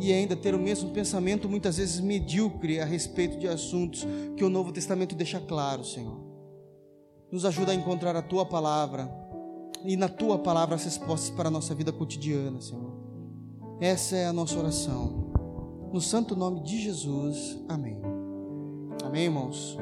e 0.00 0.12
ainda 0.12 0.34
ter 0.34 0.54
o 0.54 0.58
mesmo 0.58 0.90
pensamento, 0.90 1.48
muitas 1.48 1.76
vezes 1.76 2.00
medíocre, 2.00 2.80
a 2.80 2.84
respeito 2.84 3.38
de 3.38 3.46
assuntos 3.46 4.06
que 4.36 4.42
o 4.42 4.48
Novo 4.48 4.72
Testamento 4.72 5.14
deixa 5.14 5.38
claro, 5.38 5.84
Senhor. 5.84 6.18
Nos 7.30 7.44
ajuda 7.44 7.72
a 7.72 7.74
encontrar 7.74 8.16
a 8.16 8.22
tua 8.22 8.44
palavra 8.44 9.08
e 9.84 9.96
na 9.96 10.08
tua 10.08 10.38
palavra 10.38 10.74
as 10.74 10.84
respostas 10.84 11.30
para 11.30 11.48
a 11.48 11.50
nossa 11.50 11.74
vida 11.74 11.92
cotidiana, 11.92 12.60
Senhor. 12.60 12.92
Essa 13.80 14.16
é 14.16 14.26
a 14.26 14.32
nossa 14.32 14.58
oração. 14.58 15.30
No 15.92 16.00
santo 16.00 16.34
nome 16.34 16.62
de 16.62 16.80
Jesus. 16.80 17.58
Amém. 17.68 18.00
Amém, 19.04 19.24
irmãos. 19.24 19.76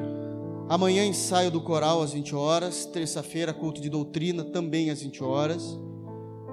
Amanhã, 0.69 1.03
ensaio 1.03 1.49
do 1.49 1.59
coral 1.59 2.03
às 2.03 2.13
20 2.13 2.35
horas. 2.35 2.85
Terça-feira, 2.85 3.51
culto 3.51 3.81
de 3.81 3.89
doutrina 3.89 4.43
também 4.43 4.91
às 4.91 5.01
20 5.01 5.23
horas. 5.23 5.75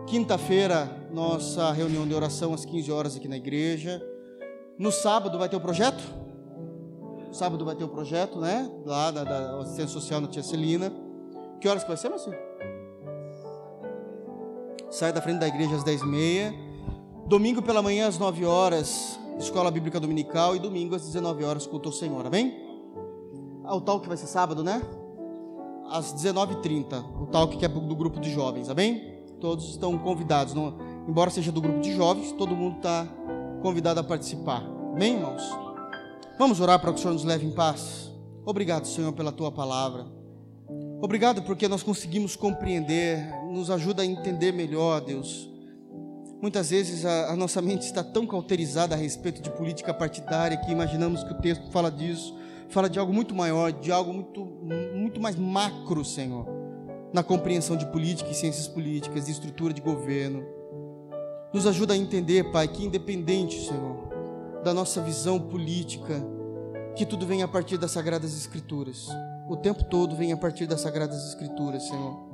Quinta-feira, 0.06 0.90
nossa 1.12 1.70
reunião 1.70 2.08
de 2.08 2.14
oração 2.14 2.54
às 2.54 2.64
15 2.64 2.90
horas 2.90 3.16
aqui 3.16 3.28
na 3.28 3.36
igreja. 3.36 4.02
No 4.78 4.90
sábado 4.90 5.38
vai 5.38 5.50
ter 5.50 5.56
o 5.56 5.60
projeto? 5.60 6.02
Sábado 7.30 7.62
vai 7.62 7.76
ter 7.76 7.84
o 7.84 7.88
projeto, 7.88 8.40
né? 8.40 8.70
Lá 8.86 9.10
da, 9.10 9.22
da 9.22 9.60
assistência 9.60 9.88
social 9.88 10.22
na 10.22 10.28
Tia 10.28 10.42
Celina. 10.42 10.90
Que 11.60 11.68
horas 11.68 11.82
que 11.82 11.88
vai 11.88 11.98
ser, 11.98 12.08
Marcelo? 12.08 12.36
Sai 14.90 15.12
da 15.12 15.20
frente 15.20 15.40
da 15.40 15.48
igreja 15.48 15.76
às 15.76 15.84
10h30. 15.84 16.54
Domingo 17.26 17.60
pela 17.60 17.82
manhã 17.82 18.08
às 18.08 18.18
9 18.18 18.46
horas, 18.46 19.20
escola 19.38 19.70
bíblica 19.70 20.00
dominical. 20.00 20.56
E 20.56 20.58
domingo 20.58 20.94
às 20.94 21.04
19 21.04 21.44
horas, 21.44 21.66
culto 21.66 21.90
ao 21.90 21.94
Senhor. 21.94 22.24
Amém? 22.24 22.65
Ah, 23.66 23.74
o 23.74 23.80
talk 23.80 24.06
vai 24.06 24.16
ser 24.16 24.28
sábado, 24.28 24.62
né? 24.62 24.80
Às 25.90 26.14
19h30. 26.14 27.04
O 27.20 27.26
talk 27.26 27.56
que 27.56 27.64
é 27.64 27.68
do 27.68 27.96
grupo 27.96 28.20
de 28.20 28.30
jovens, 28.30 28.70
amém? 28.70 29.16
Todos 29.40 29.70
estão 29.70 29.98
convidados. 29.98 30.54
Não, 30.54 30.78
embora 31.08 31.30
seja 31.30 31.50
do 31.50 31.60
grupo 31.60 31.80
de 31.80 31.92
jovens, 31.92 32.30
todo 32.30 32.54
mundo 32.54 32.76
está 32.76 33.08
convidado 33.62 33.98
a 33.98 34.04
participar. 34.04 34.62
Amém, 34.94 35.14
irmãos? 35.14 35.42
Vamos 36.38 36.60
orar 36.60 36.78
para 36.78 36.92
que 36.92 37.00
o 37.00 37.02
Senhor 37.02 37.14
nos 37.14 37.24
leve 37.24 37.44
em 37.44 37.50
paz. 37.50 38.12
Obrigado, 38.44 38.86
Senhor, 38.86 39.12
pela 39.12 39.32
tua 39.32 39.50
palavra. 39.50 40.06
Obrigado 41.02 41.42
porque 41.42 41.66
nós 41.66 41.82
conseguimos 41.82 42.36
compreender, 42.36 43.18
nos 43.50 43.68
ajuda 43.68 44.02
a 44.02 44.06
entender 44.06 44.52
melhor, 44.52 45.00
Deus. 45.00 45.50
Muitas 46.40 46.70
vezes 46.70 47.04
a, 47.04 47.32
a, 47.32 47.36
nossa 47.36 47.60
mente 47.60 47.82
está 47.82 48.04
tão 48.04 48.26
cauterizada 48.26 48.94
a 48.94 48.98
respeito 48.98 49.42
de 49.42 49.50
política 49.50 49.92
partidária 49.92 50.56
que 50.56 50.70
imaginamos 50.70 51.24
que 51.24 51.32
o 51.32 51.38
texto 51.40 51.68
fala 51.72 51.90
disso 51.90 52.45
fala 52.68 52.88
de 52.88 52.98
algo 52.98 53.12
muito 53.12 53.34
maior, 53.34 53.72
de 53.72 53.92
algo 53.92 54.12
muito, 54.12 54.44
muito 54.94 55.20
mais 55.20 55.36
macro, 55.36 56.04
Senhor, 56.04 56.46
na 57.12 57.22
compreensão 57.22 57.76
de 57.76 57.86
política 57.86 58.30
e 58.30 58.34
ciências 58.34 58.68
políticas, 58.68 59.26
de 59.26 59.32
estrutura 59.32 59.72
de 59.72 59.80
governo. 59.80 60.44
Nos 61.52 61.66
ajuda 61.66 61.94
a 61.94 61.96
entender, 61.96 62.50
Pai, 62.50 62.68
que 62.68 62.84
independente, 62.84 63.66
Senhor, 63.66 64.08
da 64.62 64.74
nossa 64.74 65.00
visão 65.00 65.40
política, 65.40 66.22
que 66.94 67.06
tudo 67.06 67.26
vem 67.26 67.42
a 67.42 67.48
partir 67.48 67.78
das 67.78 67.92
Sagradas 67.92 68.36
Escrituras. 68.36 69.08
O 69.48 69.56
tempo 69.56 69.84
todo 69.84 70.16
vem 70.16 70.32
a 70.32 70.36
partir 70.36 70.66
das 70.66 70.80
Sagradas 70.80 71.28
Escrituras, 71.28 71.84
Senhor. 71.84 72.26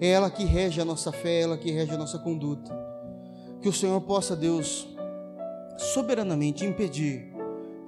É 0.00 0.08
ela 0.08 0.30
que 0.30 0.44
rege 0.44 0.80
a 0.80 0.84
nossa 0.84 1.10
fé, 1.10 1.38
é 1.38 1.42
ela 1.42 1.56
que 1.56 1.70
rege 1.70 1.92
a 1.92 1.98
nossa 1.98 2.18
conduta. 2.18 2.76
Que 3.60 3.68
o 3.68 3.72
Senhor 3.72 4.00
possa, 4.02 4.36
Deus, 4.36 4.86
soberanamente 5.76 6.64
impedir 6.64 7.32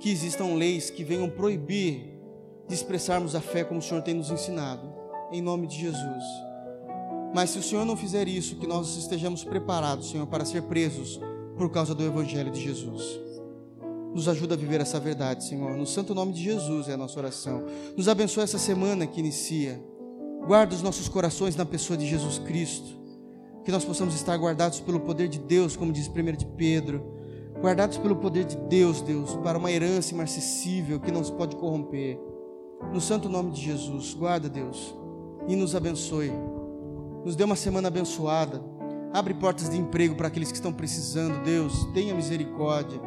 que 0.01 0.11
existam 0.11 0.55
leis 0.55 0.91
que 0.91 1.05
venham 1.05 1.29
proibir 1.29 2.19
de 2.67 2.75
expressarmos 2.75 3.35
a 3.35 3.41
fé 3.41 3.63
como 3.63 3.81
o 3.81 3.83
Senhor 3.83 4.03
tem 4.03 4.15
nos 4.15 4.31
ensinado. 4.31 4.99
em 5.31 5.41
nome 5.41 5.69
de 5.69 5.77
Jesus. 5.77 6.25
Mas 7.33 7.51
se 7.51 7.59
o 7.61 7.63
Senhor 7.63 7.85
não 7.85 7.97
fizer 7.97 8.27
isso, 8.27 8.57
que 8.57 8.67
nós 8.67 8.97
estejamos 8.97 9.45
preparados, 9.45 10.11
Senhor, 10.11 10.27
para 10.27 10.45
ser 10.45 10.63
presos 10.63 11.21
por 11.57 11.71
causa 11.71 11.95
do 11.95 12.03
Evangelho 12.03 12.51
de 12.51 12.61
Jesus. 12.61 13.21
Nos 14.13 14.27
ajuda 14.27 14.55
a 14.55 14.59
viver 14.59 14.81
essa 14.81 14.99
verdade, 14.99 15.45
Senhor. 15.45 15.77
No 15.77 15.87
santo 15.87 16.17
nome 16.17 16.33
de 16.33 16.43
Jesus 16.43 16.89
é 16.89 16.95
a 16.95 16.97
nossa 16.97 17.21
oração. 17.21 17.63
Nos 17.97 18.09
abençoe 18.09 18.43
essa 18.43 18.59
semana 18.59 19.07
que 19.07 19.21
inicia. 19.21 19.81
Guarda 20.49 20.75
os 20.75 20.83
nossos 20.83 21.09
corações 21.09 21.55
na 21.55 21.65
pessoa 21.65 21.97
de 21.97 22.09
Jesus 22.09 22.41
Cristo. 22.41 22.99
Que 23.65 23.71
nós 23.71 23.85
possamos 23.85 24.15
estar 24.17 24.37
guardados 24.37 24.81
pelo 24.81 24.99
poder 24.99 25.29
de 25.29 25.39
Deus, 25.39 25.77
como 25.77 25.93
diz 25.93 26.09
1 26.09 26.37
de 26.37 26.47
Pedro. 26.47 27.20
Guardados 27.61 27.99
pelo 27.99 28.17
poder 28.17 28.45
de 28.45 28.57
Deus, 28.57 29.03
Deus, 29.03 29.37
para 29.37 29.59
uma 29.59 29.71
herança 29.71 30.15
inacessível 30.15 30.99
que 30.99 31.13
não 31.13 31.23
se 31.23 31.31
pode 31.31 31.57
corromper. 31.57 32.19
No 32.91 33.01
santo 33.01 33.29
nome 33.29 33.51
de 33.51 33.61
Jesus, 33.61 34.15
guarda, 34.15 34.49
Deus, 34.49 34.97
e 35.47 35.55
nos 35.55 35.77
abençoe. 35.77 36.33
Nos 37.23 37.37
dê 37.37 37.45
uma 37.45 37.57
semana 37.57 37.89
abençoada. 37.89 38.63
Abre 39.13 39.35
portas 39.35 39.69
de 39.69 39.77
emprego 39.77 40.15
para 40.15 40.29
aqueles 40.29 40.51
que 40.51 40.57
estão 40.57 40.73
precisando, 40.73 41.45
Deus. 41.45 41.85
Tenha 41.93 42.15
misericórdia. 42.15 42.99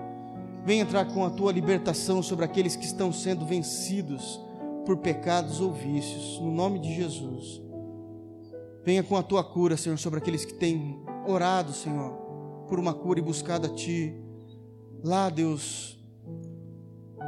Vem 0.64 0.82
entrar 0.82 1.06
com 1.12 1.26
a 1.26 1.32
tua 1.32 1.52
libertação 1.52 2.22
sobre 2.22 2.46
aqueles 2.46 2.76
que 2.76 2.86
estão 2.86 3.12
sendo 3.12 3.46
vencidos 3.46 4.40
por 4.86 4.98
pecados 4.98 5.60
ou 5.60 5.72
vícios, 5.72 6.40
no 6.40 6.52
nome 6.52 6.78
de 6.78 6.94
Jesus. 6.94 7.60
Venha 8.86 9.02
com 9.02 9.18
a 9.18 9.24
tua 9.24 9.44
cura, 9.44 9.76
Senhor, 9.78 9.98
sobre 9.98 10.20
aqueles 10.20 10.46
que 10.46 10.54
têm 10.54 11.02
orado, 11.28 11.74
Senhor, 11.74 12.12
por 12.68 12.78
uma 12.80 12.94
cura 12.94 13.20
e 13.20 13.24
buscado 13.24 13.66
a 13.66 13.70
Ti. 13.70 14.23
Lá, 15.04 15.30
Deus, 15.30 15.98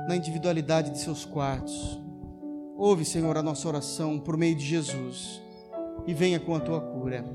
na 0.08 0.16
individualidade 0.16 0.92
de 0.92 1.00
seus 1.00 1.26
quartos. 1.26 2.00
Ouve, 2.78 3.04
Senhor, 3.04 3.38
a 3.38 3.44
nossa 3.44 3.68
oração 3.68 4.18
por 4.18 4.38
meio 4.38 4.56
de 4.56 4.66
Jesus 4.66 5.42
e 6.08 6.14
venha 6.14 6.40
com 6.40 6.56
a 6.56 6.60
tua 6.60 6.80
cura. 6.80 7.26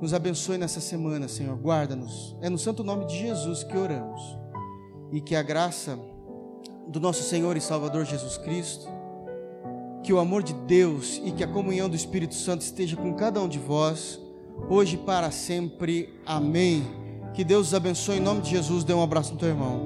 Nos 0.00 0.14
abençoe 0.14 0.58
nessa 0.58 0.80
semana, 0.80 1.26
Senhor. 1.26 1.56
Guarda-nos. 1.56 2.36
É 2.40 2.48
no 2.48 2.58
santo 2.58 2.84
nome 2.84 3.06
de 3.06 3.18
Jesus 3.18 3.64
que 3.64 3.76
oramos. 3.76 4.38
E 5.10 5.20
que 5.20 5.34
a 5.34 5.42
graça 5.42 5.98
do 6.86 7.00
nosso 7.00 7.22
Senhor 7.22 7.56
e 7.56 7.60
Salvador 7.60 8.04
Jesus 8.04 8.36
Cristo, 8.38 8.86
que 10.04 10.12
o 10.12 10.20
amor 10.20 10.44
de 10.44 10.52
Deus 10.52 11.20
e 11.24 11.32
que 11.32 11.42
a 11.42 11.48
comunhão 11.48 11.88
do 11.88 11.96
Espírito 11.96 12.34
Santo 12.34 12.60
esteja 12.60 12.96
com 12.96 13.12
cada 13.14 13.40
um 13.40 13.48
de 13.48 13.58
vós, 13.58 14.20
hoje 14.68 14.94
e 14.94 14.98
para 14.98 15.32
sempre. 15.32 16.14
Amém. 16.24 17.05
Que 17.36 17.44
Deus 17.44 17.66
os 17.66 17.74
abençoe 17.74 18.16
em 18.16 18.20
nome 18.20 18.40
de 18.40 18.48
Jesus. 18.48 18.82
Dê 18.82 18.94
um 18.94 19.02
abraço 19.02 19.34
no 19.34 19.38
teu 19.38 19.50
irmão. 19.50 19.84